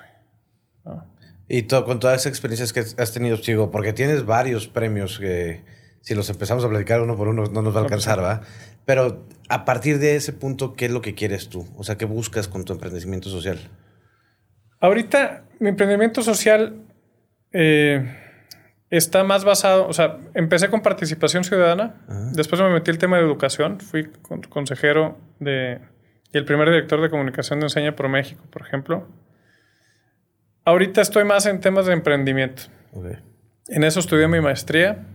Y 1.47 1.63
con 1.63 1.99
todas 1.99 2.21
esas 2.21 2.27
experiencias 2.27 2.71
que 2.71 2.81
has 2.81 3.11
tenido, 3.11 3.37
Chigo, 3.37 3.71
porque 3.71 3.91
tienes 3.91 4.23
varios 4.23 4.67
premios 4.67 5.17
que 5.17 5.63
si 6.01 6.15
los 6.15 6.29
empezamos 6.29 6.65
a 6.65 6.69
platicar 6.69 7.01
uno 7.01 7.15
por 7.15 7.27
uno 7.27 7.45
no 7.45 7.61
nos 7.61 7.75
va 7.75 7.79
a 7.79 7.83
alcanzar, 7.83 8.21
¿va? 8.21 8.41
Pero 8.85 9.25
a 9.49 9.65
partir 9.65 9.99
de 9.99 10.15
ese 10.15 10.33
punto, 10.33 10.73
¿qué 10.73 10.85
es 10.85 10.91
lo 10.91 11.01
que 11.01 11.15
quieres 11.15 11.49
tú? 11.49 11.67
O 11.77 11.83
sea, 11.83 11.97
¿qué 11.97 12.05
buscas 12.05 12.47
con 12.47 12.65
tu 12.65 12.73
emprendimiento 12.73 13.29
social? 13.29 13.59
Ahorita 14.79 15.43
mi 15.59 15.69
emprendimiento 15.69 16.23
social 16.23 16.85
eh, 17.53 18.17
está 18.89 19.23
más 19.23 19.45
basado, 19.45 19.87
o 19.87 19.93
sea, 19.93 20.17
empecé 20.33 20.69
con 20.69 20.81
participación 20.81 21.43
ciudadana, 21.43 22.01
después 22.33 22.61
me 22.61 22.69
metí 22.69 22.89
el 22.89 22.97
tema 22.97 23.17
de 23.17 23.23
educación, 23.23 23.79
fui 23.79 24.09
consejero 24.49 25.17
de, 25.39 25.79
y 26.33 26.37
el 26.37 26.45
primer 26.45 26.67
director 26.69 27.01
de 27.01 27.09
comunicación 27.09 27.59
de 27.59 27.65
Enseña 27.65 27.95
por 27.95 28.09
México, 28.09 28.43
por 28.51 28.61
ejemplo. 28.61 29.07
Ahorita 30.65 31.01
estoy 31.01 31.23
más 31.25 31.45
en 31.45 31.59
temas 31.59 31.85
de 31.85 31.93
emprendimiento. 31.93 32.63
En 33.67 33.83
eso 33.83 33.99
estudié 33.99 34.27
mi 34.27 34.41
maestría. 34.41 35.05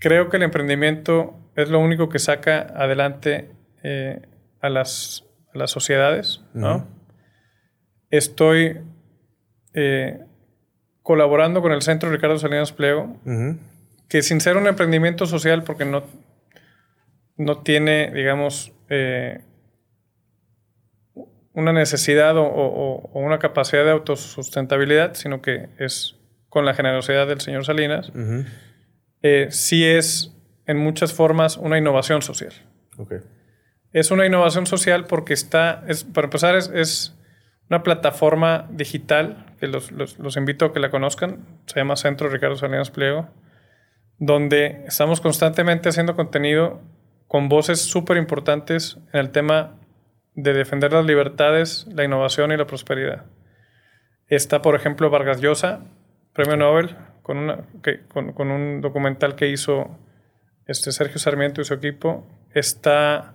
Creo 0.00 0.30
que 0.30 0.38
el 0.38 0.42
emprendimiento 0.42 1.38
es 1.56 1.68
lo 1.68 1.78
único 1.78 2.08
que 2.08 2.18
saca 2.18 2.60
adelante 2.74 3.50
eh, 3.82 4.22
a, 4.60 4.70
las, 4.70 5.24
las, 5.52 5.70
sociedades. 5.70 6.42
¿no? 6.54 6.88
Estoy 8.08 8.80
eh, 9.74 10.20
colaborando 11.02 11.60
con 11.60 11.72
el 11.72 11.82
Centro 11.82 12.10
Ricardo 12.10 12.38
Salinas 12.38 12.72
Pliego, 12.72 13.14
que 14.08 14.22
sin 14.22 14.40
ser 14.40 14.56
un 14.56 14.66
emprendimiento 14.66 15.26
social, 15.26 15.64
porque 15.64 15.84
no, 15.84 16.02
no 17.36 17.58
tiene, 17.58 18.10
digamos, 18.10 18.72
eh, 18.88 19.42
una 21.52 21.72
necesidad 21.72 22.36
o, 22.38 23.10
una 23.12 23.38
capacidad 23.38 23.84
de 23.84 23.90
autosustentabilidad, 23.90 25.14
sino 25.14 25.42
que 25.42 25.68
es 25.78 26.16
con 26.48 26.64
la 26.64 26.74
generosidad 26.74 27.26
del 27.26 27.40
señor 27.40 27.64
Salinas, 27.64 28.10
eh, 29.22 29.48
sí 29.50 29.84
es 29.84 30.34
en 30.66 30.78
muchas 30.78 31.12
formas 31.12 31.56
una 31.56 31.78
innovación 31.78 32.22
social. 32.22 32.52
Es 33.92 34.10
una 34.10 34.26
innovación 34.26 34.66
social 34.66 35.06
porque 35.06 35.32
está, 35.32 35.84
es, 35.88 36.04
para 36.04 36.26
empezar, 36.26 36.54
es, 36.54 37.16
una 37.68 37.84
plataforma 37.84 38.66
digital 38.70 39.46
que 39.60 39.68
los, 39.68 39.92
los, 39.92 40.36
invito 40.36 40.64
a 40.64 40.72
que 40.72 40.80
la 40.80 40.90
conozcan. 40.90 41.60
Se 41.66 41.78
llama 41.78 41.94
Centro 41.94 42.28
Ricardo 42.28 42.56
Salinas 42.56 42.90
Pliego, 42.90 43.28
donde 44.18 44.84
estamos 44.86 45.20
constantemente 45.20 45.88
haciendo 45.88 46.16
contenido 46.16 46.80
con 47.28 47.48
voces 47.48 47.80
súper 47.80 48.16
importantes 48.16 48.98
en 49.12 49.20
el 49.20 49.30
tema 49.30 49.76
de 50.34 50.52
defender 50.52 50.92
las 50.92 51.06
libertades, 51.06 51.86
la 51.92 52.04
innovación 52.04 52.50
y 52.50 52.56
la 52.56 52.66
prosperidad. 52.66 53.26
Está, 54.26 54.62
por 54.62 54.74
ejemplo, 54.74 55.10
Vargas 55.10 55.40
Llosa, 55.40 55.80
premio 56.32 56.56
Nobel, 56.56 56.96
con, 57.30 57.38
una, 57.38 57.58
con, 58.34 58.50
un 58.50 58.80
documental 58.80 59.36
que 59.36 59.46
hizo 59.46 59.96
este 60.66 60.90
Sergio 60.90 61.20
Sarmiento 61.20 61.60
y 61.60 61.64
su 61.64 61.74
equipo. 61.74 62.26
Está 62.52 63.34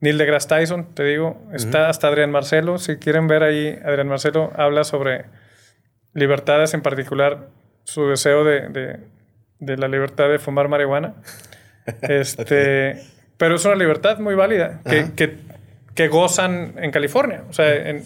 Neil 0.00 0.16
deGrasse 0.16 0.48
Tyson, 0.48 0.94
te 0.94 1.04
digo. 1.04 1.38
Está 1.52 1.90
hasta 1.90 2.08
Adrián 2.08 2.30
Marcelo. 2.30 2.78
Si 2.78 2.96
quieren 2.96 3.26
ver 3.26 3.42
ahí, 3.42 3.78
Adrián 3.84 4.08
Marcelo 4.08 4.54
habla 4.56 4.84
sobre 4.84 5.26
libertades, 6.14 6.72
en 6.72 6.80
particular 6.80 7.50
su 7.84 8.08
deseo 8.08 8.42
de, 8.42 9.00
la 9.58 9.88
libertad 9.88 10.30
de 10.30 10.38
fumar 10.38 10.68
marihuana. 10.68 11.14
Este, 12.02 13.00
Pero 13.36 13.54
es 13.54 13.64
una 13.64 13.76
libertad 13.76 14.18
muy 14.18 14.34
válida 14.34 14.80
que, 14.84 15.12
que 15.14 15.36
que 15.96 16.08
gozan 16.08 16.74
en 16.76 16.92
California. 16.92 17.42
O 17.48 17.52
sea, 17.52 17.74
en, 17.74 18.04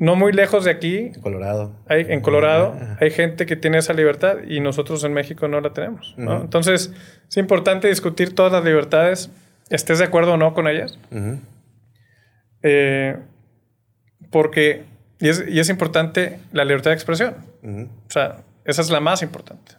no 0.00 0.16
muy 0.16 0.32
lejos 0.32 0.64
de 0.64 0.70
aquí. 0.70 0.96
En 0.96 1.20
Colorado. 1.20 1.72
Hay, 1.86 2.06
en 2.08 2.22
Colorado 2.22 2.74
hay 2.98 3.10
gente 3.10 3.44
que 3.44 3.54
tiene 3.54 3.78
esa 3.78 3.92
libertad 3.92 4.38
y 4.48 4.60
nosotros 4.60 5.04
en 5.04 5.12
México 5.12 5.46
no 5.46 5.60
la 5.60 5.74
tenemos. 5.74 6.14
Entonces, 6.16 6.90
es 7.28 7.36
importante 7.36 7.86
discutir 7.86 8.34
todas 8.34 8.50
las 8.50 8.64
libertades, 8.64 9.30
estés 9.68 9.98
de 9.98 10.06
acuerdo 10.06 10.32
o 10.32 10.36
no 10.38 10.54
con 10.54 10.68
ellas. 10.68 10.98
Eh, 12.62 13.18
porque, 14.30 14.84
y 15.18 15.28
es, 15.28 15.44
y 15.46 15.60
es, 15.60 15.68
importante 15.68 16.40
la 16.50 16.64
libertad 16.64 16.92
de 16.92 16.94
expresión. 16.94 17.34
O 17.62 18.10
sea, 18.10 18.42
esa 18.64 18.80
es 18.80 18.88
la 18.88 19.00
más 19.00 19.22
importante. 19.22 19.72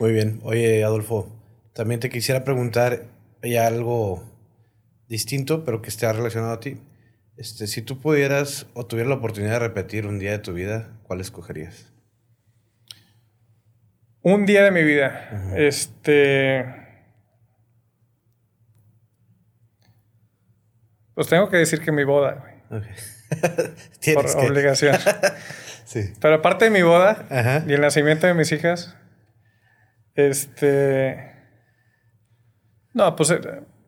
Muy 0.00 0.12
bien. 0.12 0.40
Oye, 0.44 0.82
Adolfo, 0.82 1.30
también 1.74 2.00
te 2.00 2.08
quisiera 2.08 2.42
preguntar 2.42 3.02
ya 3.42 3.66
algo 3.66 4.24
distinto, 5.08 5.62
pero 5.62 5.82
que 5.82 5.90
esté 5.90 6.10
relacionado 6.10 6.52
a 6.52 6.60
ti. 6.60 6.78
Este, 7.36 7.66
si 7.66 7.82
tú 7.82 7.98
pudieras 7.98 8.66
o 8.74 8.86
tuvieras 8.86 9.10
la 9.10 9.16
oportunidad 9.16 9.52
de 9.52 9.58
repetir 9.60 10.06
un 10.06 10.18
día 10.18 10.32
de 10.32 10.38
tu 10.38 10.52
vida, 10.52 10.90
¿cuál 11.04 11.20
escogerías? 11.20 11.92
Un 14.22 14.46
día 14.46 14.62
de 14.62 14.70
mi 14.70 14.84
vida. 14.84 15.52
Este. 15.56 16.64
Pues 21.14 21.28
tengo 21.28 21.48
que 21.50 21.56
decir 21.56 21.80
que 21.80 21.90
mi 21.90 22.04
boda, 22.04 22.34
güey. 22.70 22.82
Por 24.14 24.26
obligación. 24.36 24.96
sí. 25.84 26.12
Pero 26.20 26.36
aparte 26.36 26.66
de 26.66 26.70
mi 26.70 26.82
boda 26.82 27.64
y 27.66 27.72
el 27.72 27.80
nacimiento 27.80 28.26
de 28.26 28.34
mis 28.34 28.52
hijas, 28.52 28.96
este. 30.14 31.32
No, 32.94 33.16
pues 33.16 33.30
eh, 33.30 33.40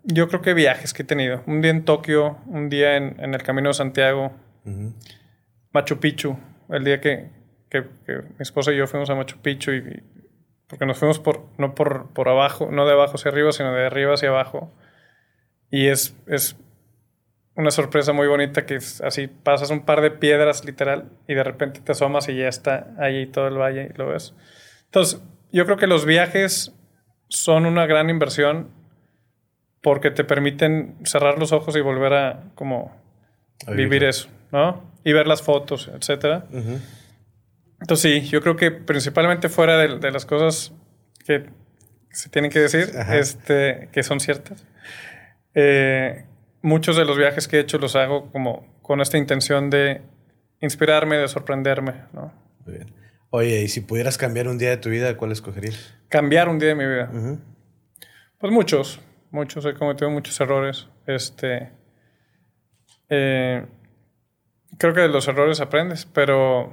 yo 0.05 0.28
creo 0.28 0.42
que 0.42 0.55
viajes 0.55 0.92
que 0.92 1.02
he 1.02 1.07
tenido. 1.07 1.42
Un 1.46 1.61
día 1.61 1.70
en 1.70 1.84
Tokio, 1.84 2.38
un 2.46 2.68
día 2.68 2.96
en, 2.96 3.34
el 3.34 3.42
Camino 3.42 3.68
de 3.68 3.74
Santiago, 3.74 4.32
Machu 5.72 5.98
Picchu, 5.98 6.38
el 6.68 6.84
día 6.84 7.00
que, 7.00 7.30
mi 7.72 8.42
esposa 8.42 8.72
y 8.72 8.76
yo 8.76 8.86
fuimos 8.86 9.11
a 9.11 9.14
Machu 9.16 9.38
Picchu 9.38 9.72
y, 9.72 10.02
porque 10.68 10.86
nos 10.86 10.98
fuimos 10.98 11.18
por, 11.18 11.46
no 11.59 11.74
por, 11.74 12.12
por 12.12 12.28
abajo, 12.28 12.68
no 12.70 12.86
de 12.86 12.92
abajo 12.92 13.14
hacia 13.14 13.30
arriba, 13.30 13.50
sino 13.52 13.72
de 13.72 13.86
arriba 13.86 14.14
hacia 14.14 14.28
abajo. 14.28 14.72
Y 15.70 15.88
es, 15.88 16.16
es 16.26 16.57
una 17.57 17.70
sorpresa 17.70 18.12
muy 18.12 18.26
bonita 18.26 18.66
que 18.66 18.76
así 18.76 19.26
pasas 19.26 19.70
un 19.70 19.84
par 19.84 20.00
de 20.00 20.11
piedras 20.11 20.64
literal 20.64 21.11
y 21.26 21.34
de 21.34 21.44
repente 21.44 21.80
te 21.80 21.92
asomas 21.92 22.28
y 22.28 22.36
ya 22.36 22.48
está 22.48 22.94
ahí 22.98 23.26
todo 23.26 23.48
el 23.48 23.57
valle 23.57 23.90
y 23.92 23.98
lo 23.98 24.09
ves. 24.09 24.34
Entonces, 24.86 25.20
yo 25.52 25.64
creo 25.64 25.76
que 25.76 25.86
los 25.86 26.05
viajes 26.05 26.72
son 27.28 27.66
una 27.66 27.86
gran 27.86 28.11
inversión 28.11 28.70
porque 29.85 30.11
te 30.11 30.24
permiten 30.24 30.97
cerrar 31.05 31.39
los 31.39 31.53
ojos 31.53 31.76
y 31.76 31.80
volver 31.82 32.14
a 32.14 32.45
como 32.55 32.97
vivir 33.68 34.03
eso, 34.03 34.30
¿no? 34.51 34.82
Y 35.05 35.12
ver 35.12 35.26
las 35.26 35.43
fotos, 35.43 35.91
etcétera. 35.95 36.47
Entonces 37.82 38.01
sí, 38.01 38.28
yo 38.28 38.41
creo 38.41 38.57
que 38.57 38.70
principalmente 38.70 39.51
fuera 39.51 39.76
de, 39.76 40.11
las 40.11 40.24
cosas 40.24 40.72
que 41.26 41.51
se 42.11 42.30
tienen 42.30 42.51
que 42.51 42.61
decir, 42.61 42.91
este, 43.12 43.91
que 43.93 44.03
son 44.03 44.20
ciertas, 44.20 44.64
eh, 45.55 46.24
muchos 46.62 46.97
de 46.97 47.05
los 47.05 47.18
viajes 47.18 47.47
que 47.47 47.59
he 47.59 47.61
hecho 47.61 47.76
los 47.76 47.95
hago 47.95 48.32
como 48.32 48.66
con 48.80 49.03
esta 49.03 49.18
intención 49.18 49.68
de 49.68 50.01
inspirarme, 50.62 51.18
de 51.18 51.28
sorprenderme, 51.28 51.93
¿no? 52.14 52.32
Muy 52.64 52.76
bien. 52.76 52.91
Oye, 53.28 53.61
y 53.61 53.68
si 53.68 53.82
pudieras 53.82 54.16
cambiar 54.16 54.49
un 54.49 54.57
día 54.57 54.70
de 54.70 54.78
tu 54.78 54.89
vida, 54.89 55.14
¿cuál 55.18 55.32
escogerías? 55.32 55.95
Cambiar 56.09 56.49
un 56.49 56.59
día 56.59 56.70
de 56.70 56.74
mi 56.74 56.87
vida. 56.87 57.11
Pues 58.39 58.51
muchos 58.51 58.99
muchos, 59.35 59.66
he 59.66 59.74
cometido 59.74 60.11
muchos 60.11 60.41
errores. 60.41 60.87
Este, 61.07 61.70
eh, 63.11 63.66
creo 64.78 64.95
que 64.95 65.01
de 65.01 65.09
los 65.09 65.28
errores 65.28 65.61
aprendes, 65.61 66.07
pero 66.07 66.72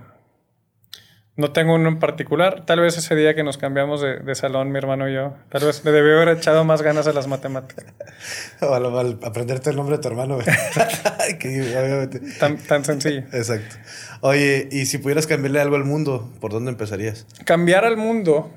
no 1.35 1.51
tengo 1.51 1.75
uno 1.75 1.89
en 1.89 1.99
particular. 1.99 2.65
Tal 2.65 2.79
vez 2.79 2.97
ese 2.97 3.15
día 3.15 3.35
que 3.35 3.43
nos 3.43 3.57
cambiamos 3.57 4.01
de, 4.01 4.35
salón, 4.35 4.71
mi 4.71 4.77
hermano 4.77 5.09
y 5.09 5.15
yo, 5.15 5.33
tal 5.49 5.65
vez 5.65 5.83
le 5.83 5.91
debió 5.91 6.17
haber 6.17 6.37
echado 6.37 6.63
más 6.63 6.81
ganas 6.81 7.07
a 7.07 7.13
las 7.13 7.27
matemáticas. 7.27 7.85
o 8.61 8.73
al, 8.73 9.19
aprenderte 9.23 9.71
el 9.71 9.75
nombre 9.75 9.97
de 9.97 10.03
tu 10.03 10.07
hermano. 10.07 10.37
tan, 12.39 12.57
tan 12.57 12.85
sencillo. 12.85 13.23
Exacto. 13.33 13.75
Oye, 14.21 14.69
y 14.71 14.85
si 14.85 14.99
pudieras 14.99 15.25
cambiarle 15.25 15.59
algo 15.59 15.75
al 15.75 15.85
mundo, 15.85 16.31
¿por 16.39 16.51
dónde 16.51 16.71
empezarías? 16.71 17.25
Cambiar 17.43 17.85
al 17.85 17.97
mundo. 17.97 18.53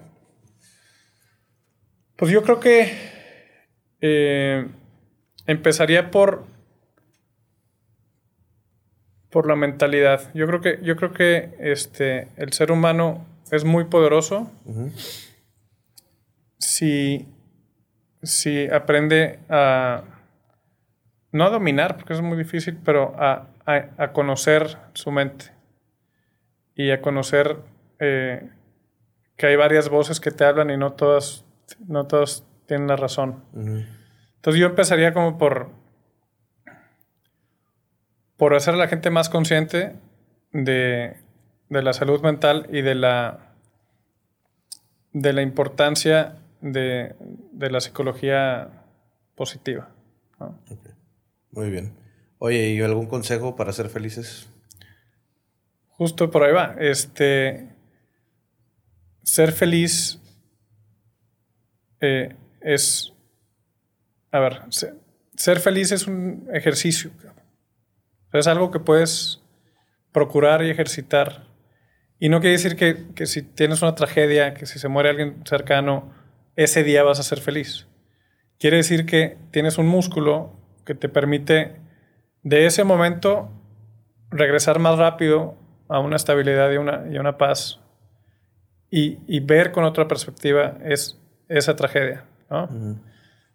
Pues 2.16 2.30
yo 2.30 2.42
creo 2.42 2.60
que 2.60 3.13
eh, 4.06 4.68
empezaría 5.46 6.10
por, 6.10 6.44
por 9.30 9.48
la 9.48 9.56
mentalidad. 9.56 10.30
Yo 10.34 10.46
creo 10.46 10.60
que, 10.60 10.78
yo 10.82 10.94
creo 10.96 11.14
que 11.14 11.54
este, 11.58 12.28
el 12.36 12.52
ser 12.52 12.70
humano 12.70 13.24
es 13.50 13.64
muy 13.64 13.84
poderoso 13.84 14.50
si, 16.58 17.26
si 18.22 18.68
aprende 18.68 19.38
a, 19.48 20.02
no 21.32 21.46
a 21.46 21.50
dominar, 21.50 21.96
porque 21.96 22.12
es 22.12 22.20
muy 22.20 22.36
difícil, 22.36 22.78
pero 22.84 23.14
a, 23.16 23.48
conocer 24.12 24.76
su 24.92 25.10
mente 25.12 25.46
y 26.74 26.90
a 26.90 27.00
conocer 27.00 27.56
eh, 28.00 28.50
que 29.38 29.46
hay 29.46 29.56
varias 29.56 29.88
voces 29.88 30.20
que 30.20 30.30
te 30.30 30.44
hablan 30.44 30.68
y 30.68 30.76
no 30.76 30.92
todas 30.92 31.46
no 31.88 32.06
todos 32.06 32.44
tienen 32.66 32.86
la 32.88 32.96
razón. 32.96 33.44
Entonces 33.54 34.60
yo 34.60 34.66
empezaría 34.66 35.12
como 35.12 35.38
por, 35.38 35.70
por 38.36 38.54
hacer 38.54 38.74
a 38.74 38.78
la 38.78 38.88
gente 38.88 39.10
más 39.10 39.28
consciente 39.28 39.94
de, 40.52 41.16
la 41.68 41.92
salud 41.92 42.20
mental 42.22 42.66
y 42.70 42.82
de 42.82 42.94
la, 42.94 43.54
de 45.12 45.32
la 45.32 45.42
importancia 45.42 46.36
de, 46.60 47.14
la 47.58 47.80
psicología 47.80 48.84
positiva. 49.34 49.90
Muy 51.50 51.70
bien. 51.70 51.94
Oye, 52.38 52.70
¿y 52.70 52.80
algún 52.80 53.06
consejo 53.06 53.56
para 53.56 53.72
ser 53.72 53.88
felices? 53.88 54.48
Justo 55.88 56.30
por 56.30 56.42
ahí 56.42 56.52
va. 56.52 56.76
Este, 56.78 57.68
ser 59.22 59.52
feliz 59.52 60.20
eh, 62.00 62.34
es, 62.64 63.12
a 64.32 64.40
ver, 64.40 64.62
ser, 64.70 65.60
feliz 65.60 65.92
es 65.92 66.06
un 66.06 66.48
ejercicio. 66.52 67.10
Es 68.32 68.46
algo 68.48 68.70
que 68.70 68.80
puedes 68.80 69.40
procurar 70.12 70.64
y 70.64 70.70
ejercitar. 70.70 71.46
Y 72.18 72.28
no 72.28 72.40
quiere 72.40 72.56
decir 72.56 72.76
que, 72.76 73.06
que 73.14 73.26
si 73.26 73.42
tienes 73.42 73.82
una 73.82 73.94
tragedia, 73.94 74.54
que 74.54 74.66
si 74.66 74.78
se 74.78 74.88
muere 74.88 75.10
alguien 75.10 75.42
cercano, 75.44 76.12
ese 76.56 76.82
día 76.82 77.02
vas 77.02 77.20
a 77.20 77.22
ser 77.22 77.40
feliz. 77.40 77.86
Quiere 78.58 78.78
decir 78.78 79.06
que 79.06 79.36
tienes 79.50 79.78
un 79.78 79.86
músculo 79.86 80.52
que 80.84 80.94
te 80.94 81.08
permite 81.08 81.76
de 82.42 82.66
ese 82.66 82.84
momento 82.84 83.50
regresar 84.30 84.78
más 84.78 84.98
rápido 84.98 85.56
a 85.88 86.00
una 86.00 86.16
estabilidad 86.16 86.72
y 86.72 86.76
una, 86.76 87.04
y 87.10 87.18
una 87.18 87.38
paz 87.38 87.80
y, 88.96 89.40
ver 89.40 89.72
con 89.72 89.82
otra 89.82 90.06
perspectiva 90.06 90.78
es 90.84 91.20
esa 91.48 91.74
tragedia. 91.74 92.24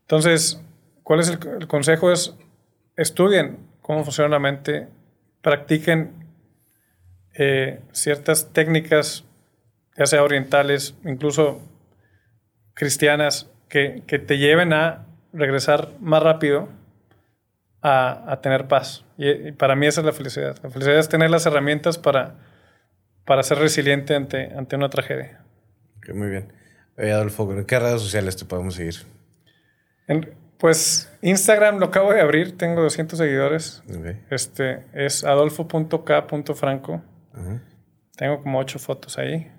Entonces, 0.01 0.61
¿cuál 1.03 1.19
es 1.19 1.29
el, 1.29 1.67
consejo? 1.67 2.11
Es 2.11 2.35
estudien 2.95 3.57
cómo 3.81 4.03
funciona 4.03 4.29
la 4.29 4.39
mente, 4.39 4.87
practiquen 5.41 6.11
eh, 7.33 7.81
ciertas 7.91 8.51
técnicas, 8.51 9.23
ya 9.97 10.05
sea 10.05 10.23
orientales, 10.23 10.95
incluso 11.05 11.61
cristianas, 12.73 13.49
que, 13.67 14.01
te 14.07 14.37
lleven 14.37 14.73
a 14.73 15.05
regresar 15.31 15.89
más 15.99 16.23
rápido 16.23 16.69
a, 17.81 18.39
tener 18.41 18.67
paz. 18.67 19.05
y, 19.17 19.51
para 19.53 19.75
mí 19.75 19.87
esa 19.87 20.01
es 20.01 20.05
la 20.05 20.13
felicidad. 20.13 20.57
La 20.63 20.69
felicidad 20.69 20.97
es 20.97 21.07
tener 21.07 21.29
las 21.29 21.45
herramientas 21.45 21.97
para 21.97 22.35
para 23.29 23.43
ser 23.43 23.59
resiliente 23.59 24.15
ante, 24.15 24.51
ante 24.57 24.75
una 24.75 24.89
tragedia. 24.89 25.43
muy 26.15 26.29
bien. 26.29 26.51
Adolfo, 26.99 27.51
¿en 27.53 27.65
qué 27.65 27.79
redes 27.79 28.01
sociales 28.01 28.35
te 28.35 28.45
podemos 28.45 28.75
seguir? 28.75 28.95
pues 30.57 31.09
Instagram 31.21 31.77
lo 31.79 31.85
acabo 31.85 32.11
de 32.11 32.19
abrir, 32.19 32.57
tengo 32.57 32.81
200 32.81 33.17
seguidores. 33.17 33.81
Este 34.29 34.83
es 34.93 35.23
adolfo.k.franco. 35.23 37.01
Tengo 38.17 38.43
como 38.43 38.59
8 38.59 38.79
fotos 38.79 39.17
ahí. 39.17 39.49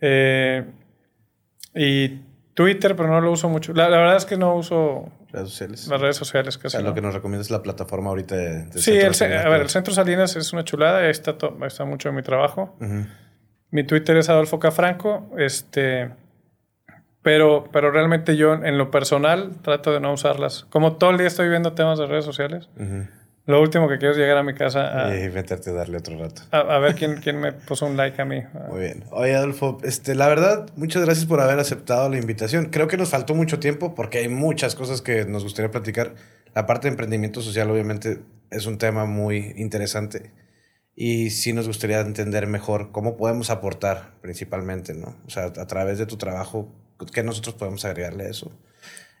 Eh, 0.00 0.64
y 1.74 2.20
Twitter, 2.54 2.96
pero 2.96 3.10
no 3.10 3.20
lo 3.20 3.30
uso 3.30 3.50
mucho. 3.50 3.74
La, 3.74 3.88
verdad 3.88 4.16
es 4.16 4.24
que 4.24 4.38
no 4.38 4.54
uso 4.54 5.12
redes 5.30 5.50
sociales. 5.50 5.86
Las 5.88 6.00
redes 6.00 6.16
sociales 6.16 6.56
casi. 6.56 6.68
O 6.68 6.80
sea, 6.80 6.88
lo 6.88 6.94
que 6.94 7.02
nos 7.02 7.12
recomiendas 7.12 7.48
es 7.48 7.50
la 7.50 7.62
plataforma 7.62 8.08
ahorita 8.08 8.34
de, 8.34 8.80
Sí, 8.80 8.92
el, 8.92 9.12
a 9.12 9.48
ver, 9.50 9.60
el 9.60 9.68
Centro 9.68 9.92
Salinas 9.92 10.36
es 10.36 10.54
una 10.54 10.64
chulada, 10.64 11.00
ahí 11.00 11.10
está, 11.10 11.36
está 11.66 11.84
mucho 11.84 12.08
de 12.08 12.14
mi 12.14 12.22
trabajo. 12.22 12.74
Mi 13.70 13.84
Twitter 13.84 14.16
es 14.16 14.28
Adolfo 14.28 14.58
Cafranco, 14.58 15.30
este, 15.38 16.10
pero, 17.22 17.68
pero 17.72 17.90
realmente 17.90 18.36
yo 18.36 18.54
en 18.54 18.78
lo 18.78 18.90
personal 18.90 19.50
trato 19.62 19.92
de 19.92 20.00
no 20.00 20.12
usarlas. 20.12 20.66
Como 20.70 20.96
todo 20.96 21.10
el 21.10 21.18
día 21.18 21.26
estoy 21.26 21.48
viendo 21.48 21.72
temas 21.72 21.98
de 21.98 22.06
redes 22.06 22.24
sociales, 22.24 22.68
lo 23.46 23.60
último 23.60 23.88
que 23.88 23.98
quiero 23.98 24.12
es 24.12 24.18
llegar 24.18 24.36
a 24.36 24.42
mi 24.42 24.54
casa 24.54 25.06
a, 25.06 25.16
y 25.16 25.28
meterte 25.30 25.70
a 25.70 25.72
darle 25.72 25.98
otro 25.98 26.18
rato. 26.18 26.42
A, 26.50 26.78
ver 26.78 26.94
quién, 26.94 27.16
quién, 27.16 27.40
me 27.40 27.52
puso 27.52 27.86
un 27.86 27.96
like 27.96 28.20
a 28.20 28.24
mí. 28.24 28.42
Muy 28.68 28.80
bien. 28.80 29.04
Oye, 29.10 29.34
Adolfo, 29.34 29.78
este, 29.82 30.14
la 30.14 30.28
verdad, 30.28 30.68
muchas 30.76 31.04
gracias 31.04 31.26
por 31.26 31.40
haber 31.40 31.58
aceptado 31.58 32.08
la 32.08 32.18
invitación. 32.18 32.66
Creo 32.66 32.88
que 32.88 32.96
nos 32.96 33.10
faltó 33.10 33.34
mucho 33.34 33.58
tiempo 33.58 33.94
porque 33.94 34.18
hay 34.18 34.28
muchas 34.28 34.74
cosas 34.74 35.02
que 35.02 35.24
nos 35.24 35.42
gustaría 35.42 35.70
platicar. 35.70 36.14
La 36.54 36.66
parte 36.66 36.88
de 36.88 36.92
emprendimiento 36.92 37.40
social, 37.40 37.70
obviamente, 37.70 38.20
es 38.50 38.66
un 38.66 38.78
tema 38.78 39.04
muy 39.04 39.52
interesante. 39.56 40.32
Y 40.98 41.28
sí 41.28 41.52
nos 41.52 41.66
gustaría 41.66 42.00
entender 42.00 42.46
mejor 42.46 42.90
cómo 42.90 43.18
podemos 43.18 43.50
aportar 43.50 44.14
principalmente, 44.22 44.94
¿no? 44.94 45.14
O 45.26 45.30
sea, 45.30 45.44
a 45.44 45.66
través 45.66 45.98
de 45.98 46.06
tu 46.06 46.16
trabajo, 46.16 46.72
¿qué 47.12 47.22
nosotros 47.22 47.54
podemos 47.54 47.84
agregarle 47.84 48.24
a 48.24 48.30
eso? 48.30 48.50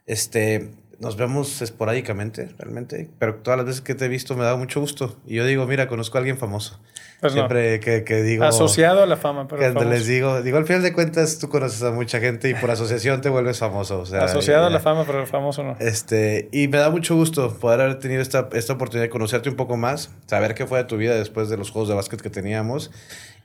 Este, 0.06 0.70
nos 0.98 1.18
vemos 1.18 1.60
esporádicamente, 1.60 2.48
realmente, 2.58 3.10
pero 3.18 3.36
todas 3.36 3.58
las 3.58 3.66
veces 3.66 3.82
que 3.82 3.94
te 3.94 4.06
he 4.06 4.08
visto 4.08 4.34
me 4.36 4.44
da 4.44 4.56
mucho 4.56 4.80
gusto. 4.80 5.20
Y 5.26 5.34
yo 5.34 5.44
digo, 5.44 5.66
mira, 5.66 5.86
conozco 5.86 6.16
a 6.16 6.20
alguien 6.20 6.38
famoso. 6.38 6.80
Pues 7.26 7.32
Siempre 7.32 7.80
que, 7.80 8.04
que, 8.04 8.22
digo... 8.22 8.44
Asociado 8.44 9.02
a 9.02 9.06
la 9.06 9.16
fama, 9.16 9.48
pero 9.48 9.74
que 9.74 9.84
les 9.84 10.06
digo, 10.06 10.42
digo, 10.42 10.58
al 10.58 10.64
final 10.64 10.82
de 10.82 10.92
cuentas 10.92 11.40
tú 11.40 11.48
conoces 11.48 11.82
a 11.82 11.90
mucha 11.90 12.20
gente 12.20 12.48
y 12.48 12.54
por 12.54 12.70
asociación 12.70 13.20
te 13.20 13.28
vuelves 13.28 13.58
famoso. 13.58 13.98
O 13.98 14.06
sea, 14.06 14.22
Asociado 14.22 14.66
a 14.66 14.70
la 14.70 14.78
fama, 14.78 15.02
pero 15.04 15.26
famoso 15.26 15.64
no. 15.64 15.76
Este, 15.80 16.48
y 16.52 16.68
me 16.68 16.78
da 16.78 16.88
mucho 16.90 17.16
gusto 17.16 17.58
poder 17.58 17.80
haber 17.80 17.98
tenido 17.98 18.22
esta, 18.22 18.48
esta 18.52 18.74
oportunidad 18.74 19.06
de 19.06 19.10
conocerte 19.10 19.48
un 19.48 19.56
poco 19.56 19.76
más, 19.76 20.12
saber 20.26 20.54
qué 20.54 20.66
fue 20.66 20.78
de 20.78 20.84
tu 20.84 20.96
vida 20.96 21.16
después 21.16 21.48
de 21.48 21.56
los 21.56 21.72
juegos 21.72 21.88
de 21.88 21.96
básquet 21.96 22.20
que 22.20 22.30
teníamos 22.30 22.92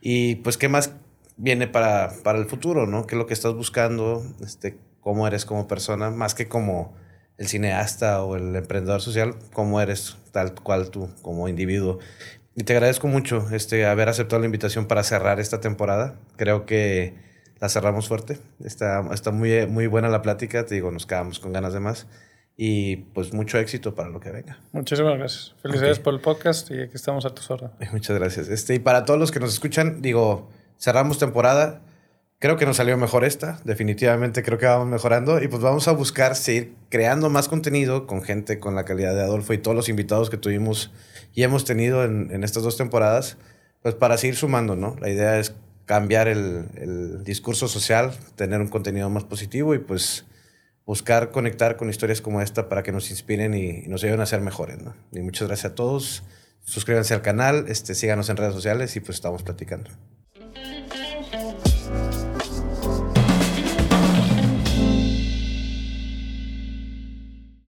y 0.00 0.36
pues 0.36 0.56
qué 0.56 0.68
más 0.68 0.92
viene 1.36 1.66
para, 1.66 2.12
para 2.22 2.38
el 2.38 2.46
futuro, 2.46 2.86
¿no? 2.86 3.04
¿Qué 3.06 3.16
es 3.16 3.18
lo 3.18 3.26
que 3.26 3.34
estás 3.34 3.54
buscando? 3.54 4.22
Este, 4.44 4.78
¿Cómo 5.00 5.26
eres 5.26 5.44
como 5.44 5.66
persona? 5.66 6.10
Más 6.10 6.36
que 6.36 6.46
como 6.46 6.94
el 7.36 7.48
cineasta 7.48 8.22
o 8.22 8.36
el 8.36 8.54
emprendedor 8.54 9.00
social, 9.00 9.34
cómo 9.52 9.80
eres 9.80 10.16
tal 10.30 10.54
cual 10.54 10.90
tú 10.90 11.08
como 11.22 11.48
individuo. 11.48 11.98
Y 12.54 12.64
te 12.64 12.74
agradezco 12.74 13.08
mucho 13.08 13.48
este, 13.50 13.86
haber 13.86 14.08
aceptado 14.08 14.40
la 14.40 14.46
invitación 14.46 14.86
para 14.86 15.02
cerrar 15.02 15.40
esta 15.40 15.60
temporada. 15.60 16.16
Creo 16.36 16.66
que 16.66 17.14
la 17.60 17.68
cerramos 17.68 18.08
fuerte. 18.08 18.38
Está, 18.62 19.08
está 19.12 19.30
muy, 19.30 19.66
muy 19.66 19.86
buena 19.86 20.08
la 20.08 20.20
plática. 20.20 20.66
Te 20.66 20.74
digo, 20.74 20.90
nos 20.90 21.06
quedamos 21.06 21.38
con 21.38 21.52
ganas 21.52 21.72
de 21.72 21.80
más. 21.80 22.06
Y 22.56 22.96
pues 23.14 23.32
mucho 23.32 23.58
éxito 23.58 23.94
para 23.94 24.10
lo 24.10 24.20
que 24.20 24.30
venga. 24.30 24.58
Muchísimas 24.72 25.16
gracias. 25.16 25.54
Felicidades 25.62 25.98
por 25.98 26.12
el 26.12 26.20
podcast 26.20 26.70
y 26.70 26.80
aquí 26.80 26.92
estamos 26.94 27.24
a 27.24 27.34
tus 27.34 27.50
órdenes. 27.50 27.92
Muchas 27.92 28.18
gracias. 28.18 28.48
Este, 28.48 28.74
y 28.74 28.78
para 28.78 29.06
todos 29.06 29.18
los 29.18 29.30
que 29.30 29.40
nos 29.40 29.52
escuchan, 29.52 30.02
digo, 30.02 30.50
cerramos 30.78 31.18
temporada. 31.18 31.80
Creo 32.42 32.56
que 32.56 32.66
nos 32.66 32.78
salió 32.78 32.98
mejor 32.98 33.24
esta, 33.24 33.60
definitivamente 33.62 34.42
creo 34.42 34.58
que 34.58 34.66
vamos 34.66 34.88
mejorando 34.88 35.40
y 35.40 35.46
pues 35.46 35.62
vamos 35.62 35.86
a 35.86 35.92
buscar 35.92 36.34
seguir 36.34 36.74
creando 36.88 37.30
más 37.30 37.46
contenido 37.46 38.08
con 38.08 38.20
gente 38.20 38.58
con 38.58 38.74
la 38.74 38.84
calidad 38.84 39.14
de 39.14 39.20
Adolfo 39.20 39.52
y 39.52 39.58
todos 39.58 39.76
los 39.76 39.88
invitados 39.88 40.28
que 40.28 40.36
tuvimos 40.36 40.90
y 41.34 41.44
hemos 41.44 41.64
tenido 41.64 42.04
en, 42.04 42.42
estas 42.42 42.64
dos 42.64 42.76
temporadas, 42.76 43.36
pues 43.80 43.94
para 43.94 44.16
seguir 44.16 44.34
sumando, 44.34 44.74
¿no? 44.74 44.96
La 45.00 45.08
idea 45.08 45.38
es 45.38 45.54
cambiar 45.84 46.26
el, 46.26 47.22
discurso 47.22 47.68
social, 47.68 48.10
tener 48.34 48.60
un 48.60 48.66
contenido 48.66 49.08
más 49.08 49.22
positivo 49.22 49.76
y 49.76 49.78
pues 49.78 50.24
buscar 50.84 51.30
conectar 51.30 51.76
con 51.76 51.90
historias 51.90 52.20
como 52.20 52.42
esta 52.42 52.68
para 52.68 52.82
que 52.82 52.90
nos 52.90 53.12
inspiren 53.12 53.54
y, 53.54 53.86
nos 53.86 54.02
ayuden 54.02 54.20
a 54.20 54.26
ser 54.26 54.40
mejores, 54.40 54.82
¿no? 54.82 54.96
Y 55.12 55.20
muchas 55.20 55.46
gracias 55.46 55.70
a 55.70 55.74
todos, 55.76 56.24
suscríbanse 56.64 57.14
al 57.14 57.22
canal, 57.22 57.66
este, 57.68 57.94
síganos 57.94 58.28
en 58.30 58.36
redes 58.36 58.52
sociales 58.52 58.96
y 58.96 59.00
pues 59.00 59.14
estamos 59.14 59.44
platicando. 59.44 59.92